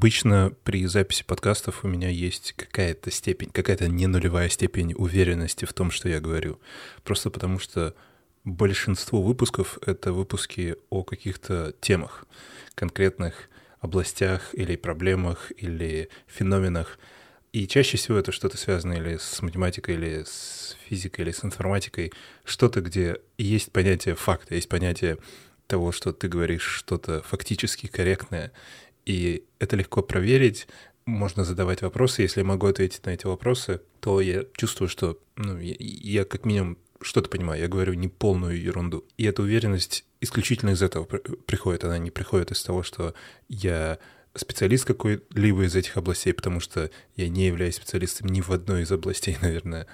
Обычно 0.00 0.50
при 0.64 0.86
записи 0.86 1.24
подкастов 1.24 1.84
у 1.84 1.86
меня 1.86 2.08
есть 2.08 2.54
какая-то 2.54 3.10
степень, 3.10 3.50
какая-то 3.50 3.86
не 3.86 4.06
нулевая 4.06 4.48
степень 4.48 4.94
уверенности 4.94 5.66
в 5.66 5.74
том, 5.74 5.90
что 5.90 6.08
я 6.08 6.20
говорю. 6.20 6.58
Просто 7.04 7.28
потому 7.28 7.58
что 7.58 7.94
большинство 8.44 9.20
выпусков— 9.20 9.76
это 9.86 10.14
выпуски 10.14 10.76
о 10.88 11.04
каких-то 11.04 11.74
темах, 11.82 12.24
конкретных 12.74 13.50
областях 13.80 14.54
или 14.54 14.74
проблемах, 14.76 15.52
или 15.58 16.08
феноменах. 16.26 16.98
И 17.52 17.66
чаще 17.66 17.98
всего 17.98 18.16
это 18.16 18.32
что-то 18.32 18.56
связано 18.56 18.94
или 18.94 19.18
с 19.18 19.42
математикой, 19.42 19.96
или 19.96 20.24
с 20.24 20.78
физикой, 20.88 21.26
или 21.26 21.32
с 21.32 21.44
информатикой. 21.44 22.10
Что-то, 22.44 22.80
где 22.80 23.18
есть 23.36 23.70
понятие 23.70 24.14
факта, 24.14 24.54
есть 24.54 24.70
понятие 24.70 25.18
того, 25.66 25.92
что 25.92 26.12
ты 26.12 26.26
говоришь 26.26 26.64
что-то 26.64 27.22
фактически 27.22 27.86
корректное. 27.86 28.50
И 29.06 29.44
это 29.58 29.76
легко 29.76 30.02
проверить, 30.02 30.68
можно 31.06 31.44
задавать 31.44 31.82
вопросы. 31.82 32.22
Если 32.22 32.40
я 32.40 32.46
могу 32.46 32.66
ответить 32.66 33.04
на 33.04 33.10
эти 33.10 33.26
вопросы, 33.26 33.80
то 34.00 34.20
я 34.20 34.44
чувствую, 34.56 34.88
что 34.88 35.18
ну, 35.36 35.58
я, 35.58 35.74
я 35.78 36.24
как 36.24 36.44
минимум 36.44 36.78
что-то 37.02 37.30
понимаю, 37.30 37.60
я 37.60 37.68
говорю 37.68 37.94
не 37.94 38.08
полную 38.08 38.60
ерунду. 38.60 39.04
И 39.16 39.24
эта 39.24 39.42
уверенность 39.42 40.04
исключительно 40.20 40.70
из 40.70 40.82
этого 40.82 41.04
приходит. 41.04 41.84
Она 41.84 41.98
не 41.98 42.10
приходит 42.10 42.50
из 42.50 42.62
того, 42.62 42.82
что 42.82 43.14
я 43.48 43.98
специалист 44.34 44.84
какой-либо 44.84 45.64
из 45.64 45.74
этих 45.74 45.96
областей, 45.96 46.32
потому 46.32 46.60
что 46.60 46.90
я 47.16 47.28
не 47.28 47.46
являюсь 47.46 47.76
специалистом 47.76 48.28
ни 48.28 48.40
в 48.40 48.50
одной 48.50 48.82
из 48.82 48.92
областей, 48.92 49.36
наверное, 49.42 49.86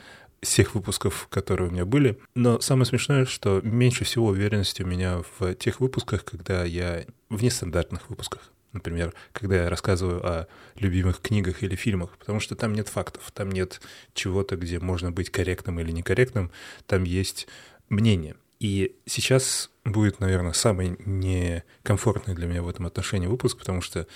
всех 0.42 0.74
выпусков, 0.74 1.28
которые 1.30 1.68
у 1.68 1.72
меня 1.72 1.84
были. 1.84 2.18
Но 2.34 2.60
самое 2.60 2.86
смешное, 2.86 3.24
что 3.24 3.60
меньше 3.62 4.04
всего 4.04 4.26
уверенности 4.26 4.82
у 4.82 4.86
меня 4.86 5.22
в 5.38 5.54
тех 5.54 5.80
выпусках, 5.80 6.24
когда 6.24 6.64
я 6.64 7.04
в 7.30 7.42
нестандартных 7.42 8.10
выпусках. 8.10 8.52
Например, 8.76 9.14
когда 9.32 9.56
я 9.64 9.70
рассказываю 9.70 10.24
о 10.24 10.46
любимых 10.76 11.20
книгах 11.22 11.62
или 11.62 11.74
фильмах, 11.76 12.16
потому 12.18 12.40
что 12.40 12.54
там 12.56 12.74
нет 12.74 12.88
фактов, 12.88 13.30
там 13.32 13.50
нет 13.50 13.80
чего-то, 14.12 14.56
где 14.56 14.78
можно 14.78 15.10
быть 15.10 15.30
корректным 15.30 15.80
или 15.80 15.90
некорректным, 15.92 16.50
там 16.86 17.04
есть 17.04 17.48
мнение. 17.88 18.36
И 18.60 18.94
сейчас 19.06 19.70
будет, 19.86 20.20
наверное, 20.20 20.52
самый 20.52 20.96
некомфортный 21.06 22.34
для 22.34 22.46
меня 22.46 22.62
в 22.62 22.68
этом 22.68 22.84
отношении 22.86 23.26
выпуск, 23.26 23.58
потому 23.58 23.80
что 23.80 24.06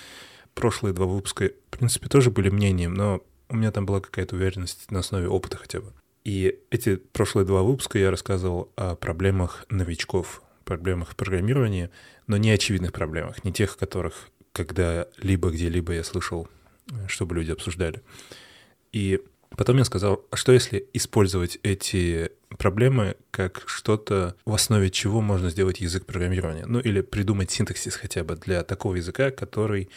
прошлые 0.53 0.93
два 0.93 1.07
выпуска, 1.07 1.45
в 1.45 1.77
принципе, 1.77 2.07
тоже 2.07 2.29
были 2.29 2.49
мнением, 2.49 2.93
но 2.93 3.23
у 3.49 3.55
меня 3.55 3.71
там 3.71 3.87
была 3.87 3.99
какая-то 3.99 4.35
уверенность 4.35 4.91
на 4.91 4.99
основе 4.99 5.27
опыта 5.27 5.57
хотя 5.57 5.81
бы. 5.81 5.91
И 6.23 6.59
эти 6.69 6.97
прошлые 6.97 7.47
два 7.47 7.63
выпуска 7.63 7.97
я 7.97 8.11
рассказывал 8.11 8.71
о 8.75 8.95
проблемах 8.95 9.65
новичков, 9.69 10.43
проблемах 10.65 11.15
программирования, 11.15 11.89
но 12.27 12.37
не 12.37 12.51
очевидных 12.51 12.93
проблемах, 12.93 13.43
не 13.43 13.51
тех, 13.51 13.77
которых 13.77 14.29
когда-либо, 14.53 15.49
где-либо 15.49 15.93
я 15.93 16.03
слышал, 16.03 16.47
чтобы 17.07 17.35
люди 17.35 17.51
обсуждали. 17.51 18.01
И 18.91 19.21
потом 19.49 19.77
я 19.77 19.85
сказал, 19.85 20.25
а 20.31 20.35
что 20.35 20.51
если 20.51 20.85
использовать 20.93 21.59
эти 21.63 22.31
проблемы 22.57 23.15
как 23.31 23.63
что-то, 23.65 24.35
в 24.45 24.53
основе 24.53 24.89
чего 24.89 25.21
можно 25.21 25.49
сделать 25.49 25.79
язык 25.79 26.05
программирования? 26.05 26.65
Ну 26.65 26.79
или 26.79 27.01
придумать 27.01 27.51
синтаксис 27.51 27.95
хотя 27.95 28.23
бы 28.23 28.35
для 28.35 28.63
такого 28.63 28.95
языка, 28.95 29.31
который 29.31 29.89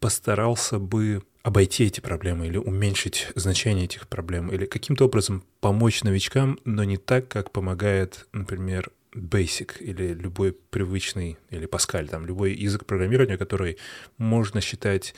постарался 0.00 0.78
бы 0.78 1.22
обойти 1.42 1.84
эти 1.84 2.00
проблемы 2.00 2.46
или 2.46 2.56
уменьшить 2.56 3.28
значение 3.34 3.84
этих 3.84 4.08
проблем, 4.08 4.50
или 4.50 4.64
каким-то 4.66 5.04
образом 5.04 5.44
помочь 5.60 6.02
новичкам, 6.02 6.58
но 6.64 6.84
не 6.84 6.96
так, 6.96 7.28
как 7.28 7.50
помогает, 7.52 8.26
например, 8.32 8.90
Basic 9.14 9.78
или 9.80 10.12
любой 10.12 10.52
привычный, 10.52 11.38
или 11.50 11.68
Pascal, 11.68 12.08
там, 12.08 12.26
любой 12.26 12.52
язык 12.52 12.84
программирования, 12.84 13.38
который 13.38 13.78
можно 14.18 14.60
считать 14.60 15.14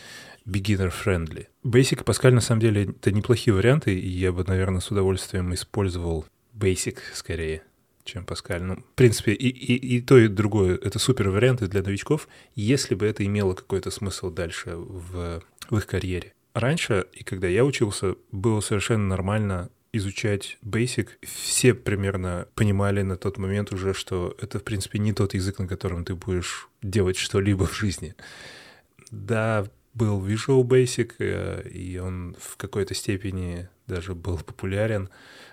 beginner-friendly. 0.47 1.47
Basic 1.64 2.00
и 2.00 2.05
Pascal, 2.05 2.33
на 2.33 2.41
самом 2.41 2.61
деле, 2.61 2.84
это 2.84 3.11
неплохие 3.11 3.55
варианты, 3.55 3.98
и 3.98 4.08
я 4.08 4.33
бы, 4.33 4.44
наверное, 4.44 4.80
с 4.80 4.91
удовольствием 4.91 5.52
использовал 5.55 6.27
Basic 6.55 6.98
скорее, 7.14 7.62
чем 8.05 8.24
Pascal. 8.24 8.61
Ну, 8.61 8.77
в 8.77 8.95
принципе, 8.95 9.33
и, 9.33 9.48
и, 9.48 9.96
и 9.96 10.01
то, 10.01 10.18
и 10.18 10.28
другое— 10.28 10.78
это 10.83 10.98
супер 10.98 11.30
варианты 11.30 11.67
для 11.67 11.83
новичков, 11.83 12.28
если 12.55 12.95
бы 12.95 13.07
это 13.07 13.24
имело 13.24 13.55
какой-то 13.55 13.90
смысл 13.90 14.30
дальше 14.30 14.77
в, 14.77 15.42
в 15.70 15.77
их 15.77 15.86
карьере. 15.86 16.33
Раньше, 16.55 17.07
и 17.13 17.23
когда 17.23 17.48
я 17.48 17.64
учился, 17.64 18.14
было 18.33 18.61
совершенно 18.61 19.07
нормально 19.08 19.70
изучать 19.96 20.58
Basic, 20.64 21.08
все 21.23 21.74
примерно 21.74 22.48
понимали 22.55 23.02
на 23.02 23.17
тот 23.17 23.39
момент 23.39 23.73
уже, 23.73 23.95
что 23.95 24.36
это, 24.40 24.58
в 24.58 24.64
принципе, 24.64 24.98
не 24.98 25.12
тот 25.12 25.34
язык, 25.34 25.58
на 25.58 25.67
котором 25.67 26.05
ты 26.05 26.14
будешь 26.14 26.68
делать 26.83 27.17
что-либо 27.17 27.67
в 27.67 27.74
жизни. 27.74 28.14
Да, 29.11 29.67
был 29.95 30.24
Visual 30.24 30.62
Basic, 30.62 31.14
э, 31.18 31.68
и 31.68 31.98
он 31.98 32.36
в 32.39 32.57
какой-то 32.57 32.95
степени 32.95 33.68
даже 33.86 34.14
был 34.14 34.39
популярен. 34.39 35.08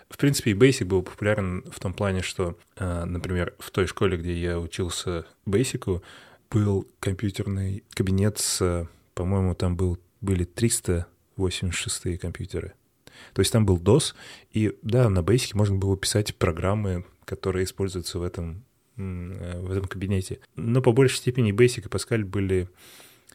В 0.10 0.18
принципе, 0.18 0.52
и 0.52 0.54
Basic 0.54 0.86
был 0.86 1.02
популярен 1.02 1.64
в 1.72 1.80
том 1.80 1.94
плане, 1.94 2.22
что, 2.22 2.58
э, 2.76 3.06
например, 3.06 3.56
в 3.58 3.72
той 3.72 3.88
школе, 3.88 4.18
где 4.18 4.34
я 4.34 4.60
учился 4.60 5.26
Basic, 5.46 6.04
был 6.52 6.88
компьютерный 7.00 7.84
кабинет 7.92 8.38
с, 8.38 8.88
по-моему, 9.16 9.56
там 9.56 9.76
был, 9.76 9.98
были 10.22 10.44
386 10.44 12.18
компьютеры. 12.20 12.74
То 13.34 13.40
есть 13.40 13.52
там 13.52 13.66
был 13.66 13.78
DOS, 13.78 14.14
и 14.52 14.78
да, 14.82 15.10
на 15.10 15.20
Basic 15.20 15.52
можно 15.54 15.76
было 15.76 15.98
писать 15.98 16.36
программы, 16.36 17.06
которые 17.26 17.66
используются 17.66 18.20
в 18.20 18.24
этом, 18.24 18.64
э, 18.98 19.60
в 19.62 19.72
этом 19.72 19.88
кабинете. 19.88 20.40
Но 20.56 20.82
по 20.82 20.92
большей 20.92 21.18
степени 21.18 21.54
Basic 21.54 21.86
и 21.86 21.90
Pascal 21.90 22.24
были 22.24 22.70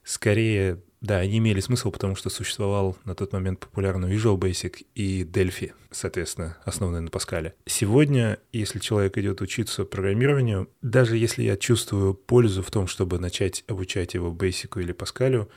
скорее, 0.09 0.81
да, 1.01 1.19
они 1.19 1.39
имели 1.39 1.61
смысл, 1.61 1.91
потому 1.91 2.17
что 2.17 2.31
существовал 2.31 2.97
на 3.05 3.15
тот 3.15 3.33
момент 3.33 3.61
популярный 3.61 4.11
Visual 4.11 4.39
Basic 4.39 4.87
и 4.95 5.23
Delphi, 5.23 5.73
соответственно, 5.91 6.57
основанные 6.65 7.03
на 7.03 7.09
Pascal. 7.09 7.53
Сегодня, 7.67 8.39
если 8.53 8.79
человек 8.79 9.19
идет 9.19 9.43
учиться 9.43 9.85
программированию, 9.85 10.69
даже 10.81 11.17
если 11.19 11.43
я 11.43 11.57
чувствую 11.57 12.15
пользу 12.15 12.63
в 12.63 12.71
том, 12.71 12.87
чтобы 12.87 13.19
начать 13.19 13.65
обучать 13.69 14.15
его 14.15 14.33
Basic 14.33 14.81
или 14.81 14.95
Pascal, 14.95 15.49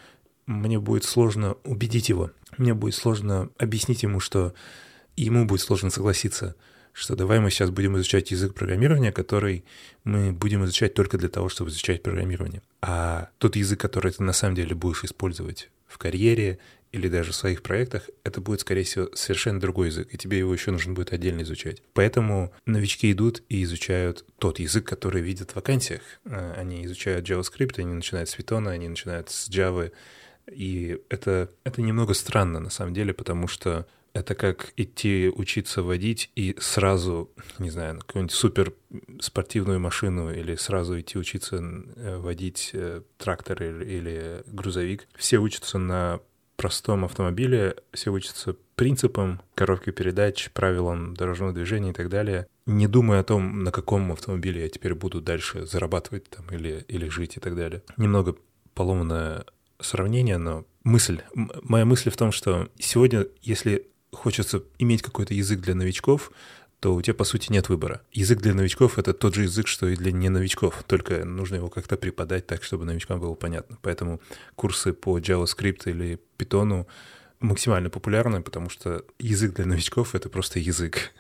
мне 0.46 0.79
будет 0.79 1.03
сложно 1.03 1.56
убедить 1.63 2.09
его. 2.09 2.31
Мне 2.57 2.74
будет 2.74 2.96
сложно 2.96 3.50
объяснить 3.57 4.03
ему, 4.03 4.19
что 4.19 4.53
ему 5.16 5.46
будет 5.46 5.62
сложно 5.62 5.90
согласиться, 5.90 6.56
что 6.94 7.16
давай 7.16 7.40
мы 7.40 7.50
сейчас 7.50 7.69
будем 7.69 7.96
изучать 7.97 8.31
язык 8.31 8.53
программирования, 8.53 9.12
который 9.12 9.63
мы 10.03 10.31
будем 10.31 10.66
изучать 10.66 10.94
только 10.94 11.18
для 11.18 11.30
того, 11.30 11.50
чтобы 11.50 11.69
изучать 11.69 12.03
программирование. 12.03 12.62
А 12.81 13.30
тот 13.38 13.56
язык, 13.56 13.80
который 13.80 14.12
ты 14.12 14.24
на 14.24 14.34
самом 14.34 14.56
деле 14.56 14.75
будешь 14.75 15.03
использовать 15.03 15.69
в 15.88 15.97
карьере 15.97 16.59
или 16.91 17.07
даже 17.07 17.31
в 17.31 17.35
своих 17.35 17.63
проектах, 17.63 18.09
это 18.25 18.41
будет, 18.41 18.62
скорее 18.62 18.84
всего, 18.84 19.09
совершенно 19.13 19.62
другой 19.62 19.88
язык, 19.88 20.09
и 20.12 20.18
тебе 20.18 20.40
его 20.40 20.53
еще 20.53 20.72
нужно 20.72 20.94
будет 20.94 21.13
отдельно 21.13 21.41
изучать. 21.41 21.81
Поэтому 21.94 22.51
новички 22.66 23.12
идут 23.12 23.44
и 23.47 23.63
изучают 23.63 24.25
тот 24.40 24.59
язык, 24.59 24.85
который 24.85 25.22
видят 25.22 25.51
в 25.51 25.56
вакансиях. 25.56 26.01
А, 26.25 26.56
они 26.57 26.85
изучают 26.85 27.30
JavaScript, 27.30 27.80
они 27.80 27.94
начинают 27.94 28.30
с 28.30 28.38
Python, 28.38 28.68
они 28.68 28.90
начинают 28.90 29.30
с 29.30 29.50
Java, 29.50 29.91
и 30.51 31.01
это, 31.09 31.50
это 31.63 31.81
немного 31.81 32.13
странно 32.13 32.59
на 32.59 32.69
самом 32.69 32.94
деле, 32.94 33.13
потому 33.13 33.47
что 33.47 33.88
это 34.13 34.35
как 34.35 34.73
идти 34.75 35.31
учиться 35.34 35.84
водить 35.84 36.31
и 36.35 36.56
сразу, 36.59 37.31
не 37.59 37.69
знаю, 37.69 37.95
на 37.95 38.00
какую-нибудь 38.01 38.34
супер 38.34 38.73
спортивную 39.22 39.79
машину 39.79 40.31
или 40.31 40.56
сразу 40.56 41.00
идти 41.00 41.17
учиться 41.17 41.57
э, 41.57 42.17
водить 42.17 42.72
э, 42.73 43.01
трактор 43.17 43.63
или, 43.63 43.85
или 43.85 44.44
грузовик. 44.47 45.07
Все 45.16 45.38
учатся 45.38 45.78
на 45.78 46.19
простом 46.57 47.06
автомобиле, 47.06 47.75
все 47.94 48.12
учатся 48.12 48.56
принципам 48.75 49.41
коробки 49.56 49.91
передач, 49.91 50.51
правилам 50.51 51.16
дорожного 51.16 51.53
движения 51.53 51.89
и 51.91 51.94
так 51.94 52.09
далее, 52.09 52.47
не 52.66 52.88
думая 52.88 53.22
о 53.22 53.23
том, 53.23 53.63
на 53.63 53.72
каком 53.72 54.12
автомобиле 54.12 54.63
я 54.63 54.69
теперь 54.69 54.94
буду 54.94 55.22
дальше 55.22 55.66
зарабатывать 55.66 56.29
там 56.29 56.45
или, 56.51 56.85
или 56.88 57.07
жить 57.07 57.38
и 57.38 57.39
так 57.39 57.56
далее. 57.56 57.81
Немного 57.97 58.35
поломанная 58.75 59.45
сравнение, 59.81 60.38
но 60.38 60.66
мысль, 60.84 61.22
моя 61.34 61.86
мысль 61.86 62.10
в 62.10 62.18
том, 62.18 62.31
что 62.31 62.69
сегодня, 62.80 63.28
если 63.42 63.88
хочется 64.12 64.63
иметь 64.80 65.01
какой-то 65.01 65.33
язык 65.33 65.60
для 65.62 65.75
новичков, 65.75 66.31
то 66.80 66.95
у 66.95 67.01
тебя, 67.01 67.13
по 67.13 67.24
сути, 67.24 67.51
нет 67.51 67.69
выбора. 67.69 68.01
Язык 68.12 68.39
для 68.42 68.56
новичков— 68.56 68.98
это 69.00 69.13
тот 69.13 69.36
же 69.36 69.44
язык, 69.44 69.68
что 69.68 69.88
и 69.88 69.95
для 69.95 70.12
не 70.12 70.30
новичков, 70.30 70.83
только 70.88 71.24
нужно 71.24 71.57
его 71.57 71.69
как-то 71.69 71.95
преподать 71.95 72.48
так, 72.48 72.63
чтобы 72.63 72.86
новичкам 72.86 73.19
было 73.19 73.36
понятно. 73.36 73.78
Поэтому 73.83 74.19
курсы 74.56 74.92
по 74.92 75.19
JavaScript 75.19 75.84
или 75.86 76.19
Python 76.39 76.88
максимально 77.39 77.92
популярны, 77.92 78.42
потому 78.42 78.69
что 78.69 79.06
язык 79.19 79.54
для 79.54 79.66
новичков— 79.66 80.16
это 80.16 80.27
просто 80.30 80.57
язык 80.57 81.12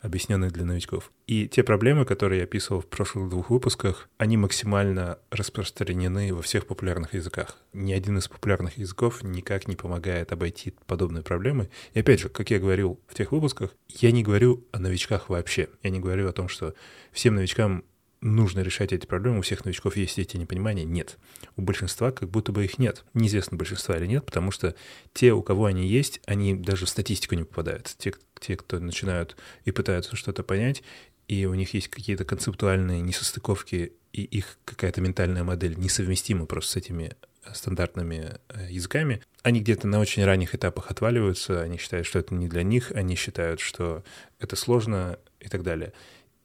объясненных 0.00 0.52
для 0.52 0.64
новичков. 0.64 1.12
И 1.26 1.46
те 1.48 1.62
проблемы, 1.62 2.04
которые 2.04 2.38
я 2.38 2.44
описывал 2.44 2.80
в 2.80 2.86
прошлых 2.86 3.28
двух 3.28 3.50
выпусках, 3.50 4.08
они 4.18 4.36
максимально 4.36 5.18
распространены 5.30 6.34
во 6.34 6.42
всех 6.42 6.66
популярных 6.66 7.14
языках. 7.14 7.56
Ни 7.72 7.92
один 7.92 8.18
из 8.18 8.28
популярных 8.28 8.78
языков 8.78 9.22
никак 9.22 9.68
не 9.68 9.76
помогает 9.76 10.32
обойти 10.32 10.74
подобные 10.86 11.22
проблемы. 11.22 11.70
И 11.94 12.00
опять 12.00 12.20
же, 12.20 12.28
как 12.28 12.50
я 12.50 12.58
говорил 12.58 13.00
в 13.06 13.14
тех 13.14 13.32
выпусках, 13.32 13.74
я 13.88 14.10
не 14.10 14.22
говорю 14.22 14.66
о 14.72 14.78
новичках 14.78 15.28
вообще. 15.28 15.68
Я 15.82 15.90
не 15.90 16.00
говорю 16.00 16.28
о 16.28 16.32
том, 16.32 16.48
что 16.48 16.74
всем 17.12 17.34
новичкам 17.34 17.84
нужно 18.20 18.60
решать 18.60 18.92
эти 18.92 19.06
проблемы, 19.06 19.38
у 19.38 19.42
всех 19.42 19.64
новичков 19.64 19.96
есть 19.96 20.18
эти 20.18 20.36
непонимания. 20.36 20.84
Нет. 20.84 21.18
У 21.56 21.62
большинства 21.62 22.12
как 22.12 22.28
будто 22.28 22.52
бы 22.52 22.64
их 22.64 22.78
нет. 22.78 23.04
Неизвестно, 23.14 23.56
большинства 23.56 23.96
или 23.96 24.06
нет, 24.06 24.26
потому 24.26 24.50
что 24.50 24.74
те, 25.12 25.32
у 25.32 25.42
кого 25.42 25.66
они 25.66 25.86
есть, 25.86 26.20
они 26.26 26.54
даже 26.54 26.86
в 26.86 26.90
статистику 26.90 27.34
не 27.34 27.44
попадают. 27.44 27.94
Те, 27.98 28.14
те 28.38 28.56
кто 28.56 28.78
начинают 28.78 29.36
и 29.64 29.70
пытаются 29.70 30.16
что-то 30.16 30.42
понять, 30.42 30.82
и 31.28 31.46
у 31.46 31.54
них 31.54 31.74
есть 31.74 31.88
какие-то 31.88 32.24
концептуальные 32.24 33.00
несостыковки, 33.00 33.92
и 34.12 34.22
их 34.22 34.58
какая-то 34.64 35.00
ментальная 35.00 35.44
модель 35.44 35.78
несовместима 35.78 36.44
просто 36.44 36.72
с 36.72 36.76
этими 36.76 37.16
э, 37.44 37.54
стандартными 37.54 38.38
э, 38.48 38.66
языками, 38.68 39.22
они 39.42 39.60
где-то 39.60 39.86
на 39.86 40.00
очень 40.00 40.24
ранних 40.24 40.54
этапах 40.54 40.90
отваливаются, 40.90 41.62
они 41.62 41.78
считают, 41.78 42.06
что 42.06 42.18
это 42.18 42.34
не 42.34 42.48
для 42.48 42.64
них, 42.64 42.90
они 42.92 43.14
считают, 43.14 43.60
что 43.60 44.02
это 44.40 44.56
сложно 44.56 45.18
и 45.38 45.48
так 45.48 45.62
далее. 45.62 45.92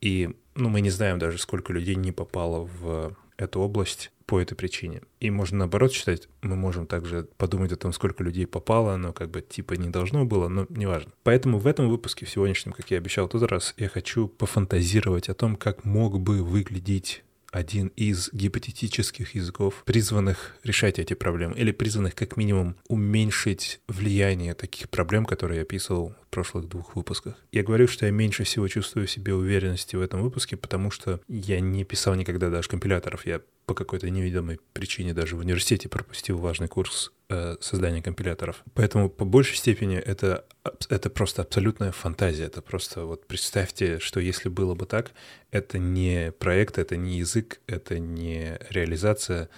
И 0.02 0.36
ну, 0.56 0.70
мы 0.70 0.82
не 0.82 0.90
знаем 0.90 1.20
даже, 1.20 1.38
сколько 1.38 1.74
людей 1.74 1.96
не 1.96 2.12
попало 2.12 2.70
в 2.80 3.16
эту 3.38 3.60
область 3.60 4.12
по 4.26 4.40
этой 4.40 4.56
причине. 4.56 5.02
И 5.20 5.30
можно 5.30 5.60
наоборот 5.60 5.92
считать, 5.92 6.28
мы 6.42 6.56
можем 6.56 6.88
также 6.88 7.28
подумать 7.38 7.72
о 7.72 7.76
том, 7.76 7.94
сколько 7.94 8.24
людей 8.24 8.48
попало, 8.48 8.98
но 8.98 9.14
как 9.14 9.30
бы 9.30 9.42
типа 9.42 9.74
не 9.74 9.90
должно 9.90 10.26
было, 10.26 10.48
но 10.48 10.66
неважно. 10.70 11.12
Поэтому 11.24 11.60
в 11.60 11.68
этом 11.68 11.90
выпуске, 11.90 12.26
в 12.26 12.30
сегодняшнем, 12.30 12.74
как 12.74 12.90
я 12.92 12.98
обещал 12.98 13.28
в 13.28 13.32
тот 13.32 13.44
раз, 13.44 13.76
я 13.78 13.88
хочу 13.88 14.28
пофантазировать 14.28 15.30
о 15.30 15.36
том, 15.36 15.56
как 15.56 15.86
мог 15.86 16.20
бы 16.20 16.44
выглядеть 16.44 17.24
один 17.56 17.88
из 17.96 18.30
гипотетических 18.34 19.34
языков, 19.34 19.84
призванных 19.86 20.58
решать 20.64 21.00
эти 21.00 21.14
проблемы, 21.14 21.56
или 21.56 21.72
призванных 21.72 22.14
как 22.14 22.36
минимум 22.36 22.76
уменьшить 22.90 23.80
влияние 23.88 24.54
таких 24.54 24.90
проблем, 24.90 25.26
которые 25.26 25.58
я 25.60 25.62
описывал 25.62 26.14
в 26.24 26.28
прошлых 26.32 26.68
двух 26.68 26.98
выпусках. 26.98 27.36
Я 27.54 27.64
говорю, 27.64 27.88
что 27.88 28.06
я 28.06 28.12
меньше 28.12 28.44
всего 28.44 28.68
чувствую 28.68 29.08
в 29.08 29.12
себе 29.12 29.34
уверенности 29.34 29.96
в 29.96 30.02
этом 30.02 30.22
выпуске, 30.22 30.58
потому 30.58 30.92
что 30.92 31.22
я 31.30 31.62
не 31.62 31.86
писал 31.86 32.16
никогда 32.16 32.50
даже 32.50 32.68
компиляторов. 32.68 33.26
Я 33.26 33.40
по 33.66 33.74
какой-то 33.74 34.10
неведомой 34.10 34.60
причине 34.74 35.14
даже 35.14 35.38
в 35.38 35.40
университете 35.40 35.88
пропустил 35.88 36.38
важный 36.38 36.68
курс 36.68 37.14
э, 37.30 37.58
создания 37.60 38.02
компиляторов. 38.02 38.64
Поэтому 38.74 39.10
по 39.10 39.26
большей 39.26 39.58
степени 39.58 39.98
это, 39.98 40.46
это 40.90 41.10
просто 41.10 41.42
абсолютная 41.42 41.92
фантазия. 41.92 42.46
Это 42.46 42.62
просто 42.62 43.06
вот 43.06 43.28
представьте, 43.28 44.00
что 44.00 44.20
если 44.20 44.50
было 44.50 44.76
бы 44.76 44.86
так, 44.86 45.12
это 45.52 45.78
не 45.78 46.32
проект, 46.32 46.78
это 46.78 46.98
не 46.98 47.18
язык, 47.18 47.62
это 47.68 48.00
не 48.00 48.58
реализация, 48.70 49.50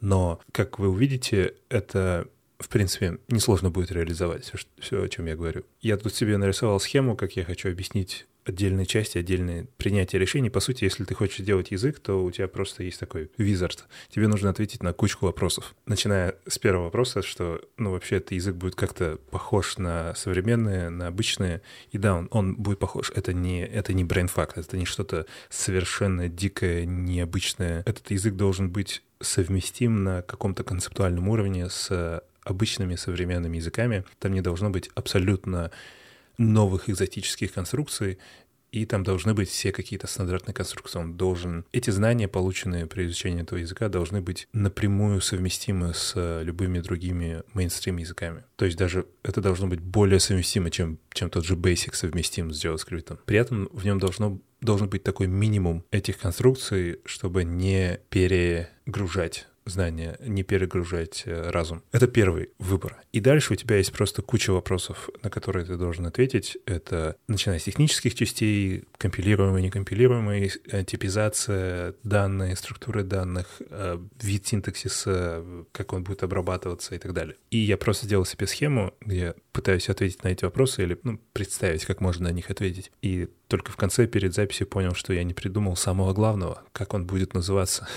но, 0.00 0.40
как 0.52 0.78
вы 0.78 0.88
увидите, 0.88 1.54
это 1.68 2.26
в 2.60 2.68
принципе, 2.68 3.18
несложно 3.28 3.70
будет 3.70 3.90
реализовать 3.90 4.44
все, 4.44 4.58
все, 4.78 5.02
о 5.02 5.08
чем 5.08 5.26
я 5.26 5.34
говорю. 5.34 5.64
Я 5.80 5.96
тут 5.96 6.14
себе 6.14 6.36
нарисовал 6.36 6.78
схему, 6.78 7.16
как 7.16 7.32
я 7.32 7.44
хочу 7.44 7.70
объяснить 7.70 8.26
отдельные 8.44 8.86
части, 8.86 9.18
отдельные 9.18 9.66
принятия 9.76 10.18
решений. 10.18 10.50
По 10.50 10.60
сути, 10.60 10.84
если 10.84 11.04
ты 11.04 11.14
хочешь 11.14 11.44
делать 11.44 11.70
язык, 11.70 11.98
то 11.98 12.24
у 12.24 12.30
тебя 12.30 12.48
просто 12.48 12.82
есть 12.82 13.00
такой 13.00 13.30
визард. 13.36 13.86
Тебе 14.08 14.28
нужно 14.28 14.50
ответить 14.50 14.82
на 14.82 14.92
кучку 14.92 15.26
вопросов. 15.26 15.74
Начиная 15.86 16.36
с 16.46 16.58
первого 16.58 16.84
вопроса, 16.84 17.22
что, 17.22 17.60
ну, 17.76 17.92
вообще, 17.92 18.16
этот 18.16 18.32
язык 18.32 18.54
будет 18.56 18.74
как-то 18.74 19.18
похож 19.30 19.78
на 19.78 20.14
современные, 20.14 20.90
на 20.90 21.08
обычные. 21.08 21.62
И 21.92 21.98
да, 21.98 22.14
он, 22.14 22.28
он 22.30 22.54
будет 22.56 22.78
похож. 22.78 23.12
Это 23.14 23.32
не, 23.32 23.64
это 23.64 23.92
не 23.92 24.04
брейнфакт, 24.04 24.58
это 24.58 24.76
не 24.76 24.84
что-то 24.84 25.26
совершенно 25.48 26.28
дикое, 26.28 26.84
необычное. 26.84 27.82
Этот 27.86 28.10
язык 28.10 28.34
должен 28.34 28.70
быть 28.70 29.02
совместим 29.20 30.02
на 30.02 30.22
каком-то 30.22 30.64
концептуальном 30.64 31.28
уровне 31.28 31.68
с 31.68 32.22
обычными 32.42 32.96
современными 32.96 33.58
языками. 33.58 34.04
Там 34.18 34.32
не 34.32 34.40
должно 34.40 34.70
быть 34.70 34.90
абсолютно 34.94 35.70
новых 36.40 36.88
экзотических 36.88 37.52
конструкций, 37.52 38.18
и 38.72 38.86
там 38.86 39.02
должны 39.02 39.34
быть 39.34 39.48
все 39.48 39.72
какие-то 39.72 40.06
стандартные 40.06 40.54
конструкции. 40.54 40.98
Он 40.98 41.16
должен... 41.16 41.64
Эти 41.72 41.90
знания, 41.90 42.28
полученные 42.28 42.86
при 42.86 43.06
изучении 43.06 43.42
этого 43.42 43.58
языка, 43.58 43.88
должны 43.88 44.20
быть 44.20 44.48
напрямую 44.52 45.20
совместимы 45.20 45.92
с 45.92 46.40
любыми 46.42 46.78
другими 46.78 47.42
мейнстрим 47.52 47.96
языками. 47.96 48.44
То 48.56 48.64
есть 48.64 48.78
даже 48.78 49.06
это 49.22 49.40
должно 49.40 49.66
быть 49.66 49.80
более 49.80 50.20
совместимо, 50.20 50.70
чем, 50.70 50.98
чем 51.12 51.30
тот 51.30 51.44
же 51.44 51.54
Basic 51.56 51.94
совместим 51.94 52.52
с 52.52 52.64
JavaScript. 52.64 53.18
При 53.24 53.38
этом 53.38 53.68
в 53.72 53.84
нем 53.84 53.98
должно, 53.98 54.40
должен 54.60 54.88
быть 54.88 55.02
такой 55.02 55.26
минимум 55.26 55.84
этих 55.90 56.18
конструкций, 56.18 57.00
чтобы 57.04 57.44
не 57.44 57.98
перегружать 58.08 59.46
знания, 59.64 60.16
не 60.20 60.42
перегружать 60.42 61.22
э, 61.26 61.50
разум. 61.50 61.82
Это 61.92 62.06
первый 62.06 62.50
выбор. 62.58 62.96
И 63.12 63.20
дальше 63.20 63.52
у 63.52 63.56
тебя 63.56 63.76
есть 63.76 63.92
просто 63.92 64.22
куча 64.22 64.52
вопросов, 64.52 65.10
на 65.22 65.30
которые 65.30 65.64
ты 65.64 65.76
должен 65.76 66.06
ответить. 66.06 66.58
Это 66.66 67.16
начиная 67.28 67.58
с 67.58 67.64
технических 67.64 68.14
частей, 68.14 68.84
компилируемые, 68.98 69.62
некомпилируемые, 69.64 70.50
э, 70.66 70.84
типизация 70.84 71.94
данные, 72.02 72.56
структуры 72.56 73.02
данных, 73.02 73.60
э, 73.70 73.98
вид 74.20 74.46
синтаксиса, 74.46 75.44
как 75.72 75.92
он 75.92 76.04
будет 76.04 76.22
обрабатываться 76.22 76.94
и 76.94 76.98
так 76.98 77.12
далее. 77.12 77.36
И 77.50 77.58
я 77.58 77.76
просто 77.76 78.06
сделал 78.06 78.24
себе 78.24 78.46
схему, 78.46 78.94
где 79.00 79.34
пытаюсь 79.52 79.88
ответить 79.88 80.22
на 80.24 80.28
эти 80.28 80.44
вопросы 80.44 80.82
или 80.82 80.98
ну, 81.02 81.20
представить, 81.32 81.84
как 81.84 82.00
можно 82.00 82.28
на 82.28 82.32
них 82.32 82.50
ответить. 82.50 82.90
И 83.02 83.28
только 83.48 83.72
в 83.72 83.76
конце 83.76 84.06
перед 84.06 84.34
записью 84.34 84.66
понял, 84.66 84.94
что 84.94 85.12
я 85.12 85.24
не 85.24 85.34
придумал 85.34 85.76
самого 85.76 86.12
главного, 86.12 86.62
как 86.72 86.94
он 86.94 87.06
будет 87.06 87.34
называться 87.34 87.88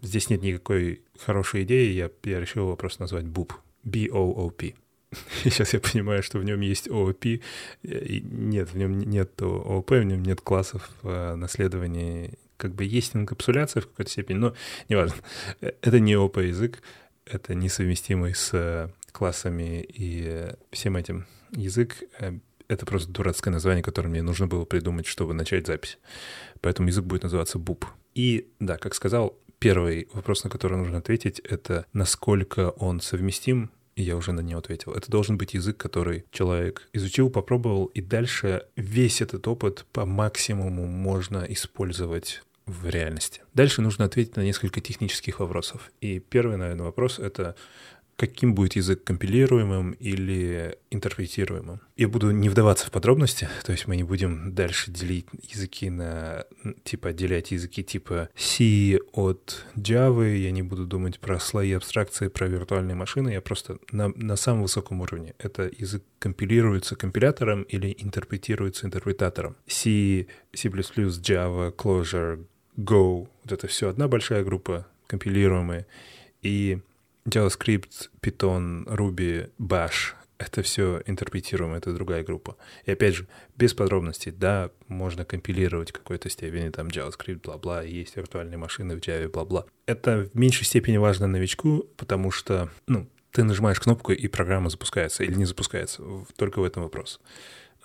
здесь 0.00 0.30
нет 0.30 0.42
никакой 0.42 1.02
хорошей 1.18 1.64
идеи, 1.64 1.92
я, 1.92 2.10
я 2.24 2.40
решил 2.40 2.64
его 2.64 2.76
просто 2.76 3.02
назвать 3.02 3.24
BOOP. 3.24 3.52
B-O-O-P. 3.84 4.74
Сейчас 5.44 5.72
я 5.74 5.80
понимаю, 5.80 6.22
что 6.22 6.38
в 6.38 6.44
нем 6.44 6.60
есть 6.60 6.88
OOP. 6.88 7.40
Нет, 7.82 8.72
в 8.72 8.76
нем 8.76 8.98
нет 8.98 9.40
ООП, 9.40 9.90
в 9.90 10.02
нем 10.02 10.22
нет 10.22 10.40
классов 10.40 10.90
э, 11.02 11.34
наследования. 11.34 12.32
Как 12.56 12.74
бы 12.74 12.84
есть 12.84 13.14
инкапсуляция 13.14 13.82
в 13.82 13.88
какой-то 13.88 14.10
степени, 14.10 14.38
но 14.38 14.54
неважно. 14.88 15.16
Это 15.60 16.00
не 16.00 16.14
ООП 16.14 16.38
язык, 16.38 16.82
это 17.24 17.54
несовместимый 17.54 18.34
с 18.34 18.92
классами 19.12 19.86
и 19.88 20.52
всем 20.72 20.96
этим 20.96 21.26
язык. 21.52 21.96
Э, 22.18 22.32
это 22.68 22.84
просто 22.84 23.10
дурацкое 23.10 23.52
название, 23.52 23.84
которое 23.84 24.08
мне 24.08 24.22
нужно 24.22 24.48
было 24.48 24.64
придумать, 24.64 25.06
чтобы 25.06 25.34
начать 25.34 25.66
запись. 25.68 25.98
Поэтому 26.60 26.88
язык 26.88 27.04
будет 27.04 27.22
называться 27.22 27.58
BOOP. 27.58 27.84
И 28.14 28.48
да, 28.58 28.76
как 28.78 28.94
сказал, 28.94 29.38
Первый 29.58 30.08
вопрос, 30.12 30.44
на 30.44 30.50
который 30.50 30.76
нужно 30.78 30.98
ответить, 30.98 31.40
это 31.40 31.86
насколько 31.92 32.70
он 32.70 33.00
совместим 33.00 33.70
и 33.96 34.02
я 34.02 34.14
уже 34.14 34.32
на 34.32 34.40
него 34.40 34.58
ответил. 34.58 34.92
Это 34.92 35.10
должен 35.10 35.38
быть 35.38 35.54
язык, 35.54 35.78
который 35.78 36.26
человек 36.30 36.88
изучил, 36.92 37.30
попробовал, 37.30 37.86
и 37.86 38.02
дальше 38.02 38.66
весь 38.76 39.22
этот 39.22 39.48
опыт 39.48 39.86
по 39.92 40.04
максимуму 40.04 40.86
можно 40.86 41.46
использовать 41.48 42.42
в 42.66 42.88
реальности. 42.88 43.42
Дальше 43.54 43.80
нужно 43.80 44.04
ответить 44.04 44.36
на 44.36 44.42
несколько 44.42 44.80
технических 44.80 45.40
вопросов. 45.40 45.90
И 46.00 46.18
первый, 46.18 46.58
наверное, 46.58 46.84
вопрос— 46.84 47.18
это 47.20 47.56
каким 48.16 48.54
будет 48.54 48.76
язык 48.76 49.04
компилируемым 49.04 49.92
или 49.92 50.78
интерпретируемым. 50.90 51.80
Я 51.96 52.08
буду 52.08 52.30
не 52.30 52.48
вдаваться 52.48 52.86
в 52.86 52.90
подробности, 52.90 53.48
то 53.64 53.72
есть 53.72 53.86
мы 53.86 53.96
не 53.96 54.04
будем 54.04 54.54
дальше 54.54 54.90
делить 54.90 55.26
языки 55.42 55.90
на, 55.90 56.44
типа, 56.84 57.10
отделять 57.10 57.50
языки 57.50 57.84
типа 57.84 58.30
C 58.34 58.98
от 59.12 59.66
Java, 59.76 60.34
я 60.34 60.50
не 60.50 60.62
буду 60.62 60.86
думать 60.86 61.20
про 61.20 61.38
слои 61.38 61.72
абстракции, 61.72 62.28
про 62.28 62.48
виртуальные 62.48 62.94
машины, 62.94 63.30
я 63.30 63.40
просто 63.40 63.78
на, 63.92 64.08
на 64.08 64.36
самом 64.36 64.62
высоком 64.62 65.00
уровне. 65.00 65.34
Это 65.38 65.70
язык 65.78 66.02
компилируется 66.18 66.96
компилятором 66.96 67.62
или 67.62 67.94
интерпретируется 67.98 68.86
интерпретатором. 68.86 69.56
C, 69.66 70.26
C++, 70.54 70.68
Java, 70.68 71.74
Clojure, 71.74 72.46
Go, 72.78 73.28
вот 73.44 73.52
это 73.52 73.66
все 73.66 73.88
одна 73.88 74.08
большая 74.08 74.42
группа 74.44 74.86
компилируемые. 75.06 75.86
И 76.42 76.80
JavaScript, 77.26 78.10
Python, 78.20 78.84
Ruby, 78.86 79.50
Bash— 79.58 80.14
это 80.38 80.62
все 80.62 81.02
интерпретируем, 81.06 81.74
это 81.74 81.92
другая 81.92 82.22
группа. 82.22 82.56
И 82.84 82.92
опять 82.92 83.14
же, 83.14 83.26
без 83.56 83.74
подробностей, 83.74 84.32
да, 84.32 84.70
можно 84.88 85.24
компилировать 85.24 85.90
в 85.90 85.94
какой-то 85.94 86.28
степени 86.28 86.68
там 86.68 86.88
JavaScript, 86.88 87.40
бла-бла, 87.42 87.82
есть 87.82 88.16
виртуальные 88.16 88.58
машины 88.58 88.96
в 88.96 89.00
Java, 89.00 89.28
бла-бла. 89.28 89.66
Это 89.86 90.28
в 90.32 90.38
меньшей 90.38 90.64
степени 90.64 90.98
важно 90.98 91.26
новичку, 91.26 91.86
потому 91.96 92.30
что, 92.30 92.70
ну, 92.86 93.08
ты 93.32 93.44
нажимаешь 93.44 93.80
кнопку, 93.80 94.12
и 94.12 94.28
программа 94.28 94.70
запускается 94.70 95.24
или 95.24 95.34
не 95.34 95.44
запускается. 95.44 96.02
Только 96.36 96.60
в 96.60 96.64
этом 96.64 96.82
вопрос. 96.82 97.20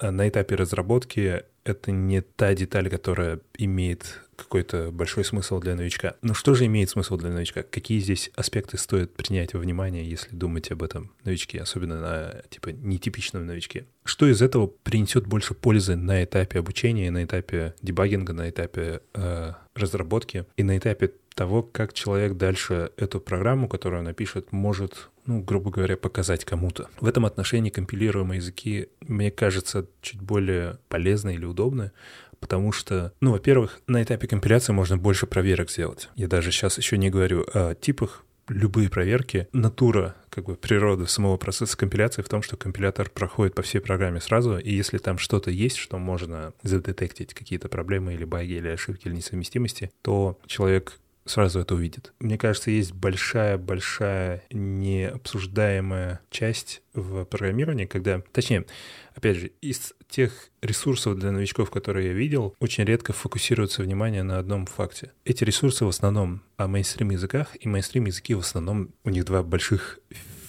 А 0.01 0.09
на 0.09 0.27
этапе 0.27 0.55
разработки 0.55 1.43
это 1.63 1.91
не 1.91 2.21
та 2.21 2.55
деталь, 2.55 2.89
которая 2.89 3.39
имеет 3.59 4.19
какой-то 4.35 4.89
большой 4.91 5.23
смысл 5.23 5.59
для 5.59 5.75
новичка. 5.75 6.15
Но 6.23 6.33
что 6.33 6.55
же 6.55 6.65
имеет 6.65 6.89
смысл 6.89 7.17
для 7.17 7.29
новичка? 7.29 7.61
Какие 7.61 7.99
здесь 7.99 8.31
аспекты 8.35 8.79
стоит 8.79 9.13
принять 9.13 9.53
во 9.53 9.59
внимание, 9.59 10.03
если 10.09 10.35
думать 10.35 10.71
об 10.71 10.81
этом 10.81 11.11
новичке, 11.23 11.61
особенно 11.61 12.01
на 12.01 12.41
типа 12.49 12.69
нетипичном 12.69 13.45
новичке? 13.45 13.85
Что 14.03 14.27
из 14.27 14.41
этого 14.41 14.65
принесет 14.65 15.27
больше 15.27 15.53
пользы 15.53 15.95
на 15.95 16.23
этапе 16.23 16.57
обучения, 16.57 17.11
на 17.11 17.23
этапе 17.23 17.75
дебагинга, 17.83 18.33
на 18.33 18.49
этапе 18.49 19.01
э, 19.13 19.53
разработки 19.75 20.45
и 20.57 20.63
на 20.63 20.79
этапе 20.79 21.11
того, 21.35 21.61
как 21.61 21.93
человек 21.93 22.37
дальше 22.37 22.91
эту 22.97 23.19
программу, 23.19 23.69
которую 23.69 23.99
он 23.99 24.05
напишет, 24.05 24.51
может, 24.51 25.09
ну, 25.25 25.41
грубо 25.41 25.71
говоря, 25.71 25.97
показать 25.97 26.45
кому-то. 26.45 26.89
В 26.99 27.07
этом 27.07 27.25
отношении 27.25 27.69
компилируемые 27.69 28.37
языки, 28.37 28.89
мне 29.01 29.31
кажется, 29.31 29.87
чуть 30.01 30.21
более 30.21 30.79
полезны 30.89 31.35
или 31.35 31.45
удобны, 31.45 31.91
потому 32.39 32.71
что, 32.71 33.13
ну, 33.21 33.31
во-первых, 33.31 33.81
на 33.87 34.01
этапе 34.01 34.27
компиляции 34.27 34.73
можно 34.73 34.97
больше 34.97 35.27
проверок 35.27 35.69
сделать. 35.69 36.09
Я 36.15 36.27
даже 36.27 36.51
сейчас 36.51 36.77
еще 36.77 36.97
не 36.97 37.09
говорю 37.09 37.45
о 37.53 37.75
типах, 37.75 38.25
любые 38.47 38.89
проверки. 38.89 39.47
Натура, 39.53 40.15
как 40.29 40.45
бы 40.45 40.55
природа 40.55 41.05
самого 41.05 41.37
процесса 41.37 41.77
компиляции 41.77 42.21
в 42.21 42.29
том, 42.29 42.41
что 42.41 42.57
компилятор 42.57 43.09
проходит 43.09 43.55
по 43.55 43.61
всей 43.61 43.79
программе 43.79 44.19
сразу, 44.19 44.57
и 44.57 44.73
если 44.73 44.97
там 44.97 45.17
что-то 45.17 45.51
есть, 45.51 45.77
что 45.77 45.97
можно 45.97 46.53
задетектить, 46.63 47.33
какие-то 47.33 47.69
проблемы 47.69 48.13
или 48.13 48.25
баги, 48.25 48.53
или 48.53 48.67
ошибки, 48.67 49.07
или 49.07 49.15
несовместимости, 49.15 49.91
то 50.01 50.37
человек 50.47 50.99
сразу 51.25 51.59
это 51.59 51.75
увидит. 51.75 52.13
Мне 52.19 52.37
кажется, 52.37 52.71
есть 52.71 52.93
большая-большая 52.93 54.43
необсуждаемая 54.51 56.19
часть 56.29 56.81
в 56.93 57.25
программировании, 57.25 57.85
когда, 57.85 58.21
точнее, 58.31 58.65
опять 59.15 59.37
же, 59.37 59.51
из 59.61 59.93
тех 60.09 60.49
ресурсов 60.61 61.17
для 61.17 61.31
новичков, 61.31 61.71
которые 61.71 62.07
я 62.07 62.13
видел, 62.13 62.55
очень 62.59 62.83
редко 62.83 63.13
фокусируется 63.13 63.81
внимание 63.81 64.23
на 64.23 64.39
одном 64.39 64.65
факте. 64.65 65.11
Эти 65.25 65.43
ресурсы 65.43 65.85
в 65.85 65.89
основном 65.89 66.41
о 66.57 66.67
мейнстрим 66.67 67.11
языках, 67.11 67.55
и 67.59 67.67
мейнстрим 67.67 68.05
языки 68.05 68.33
в 68.33 68.39
основном, 68.39 68.93
у 69.03 69.09
них 69.09 69.25
два 69.25 69.43
больших 69.43 69.99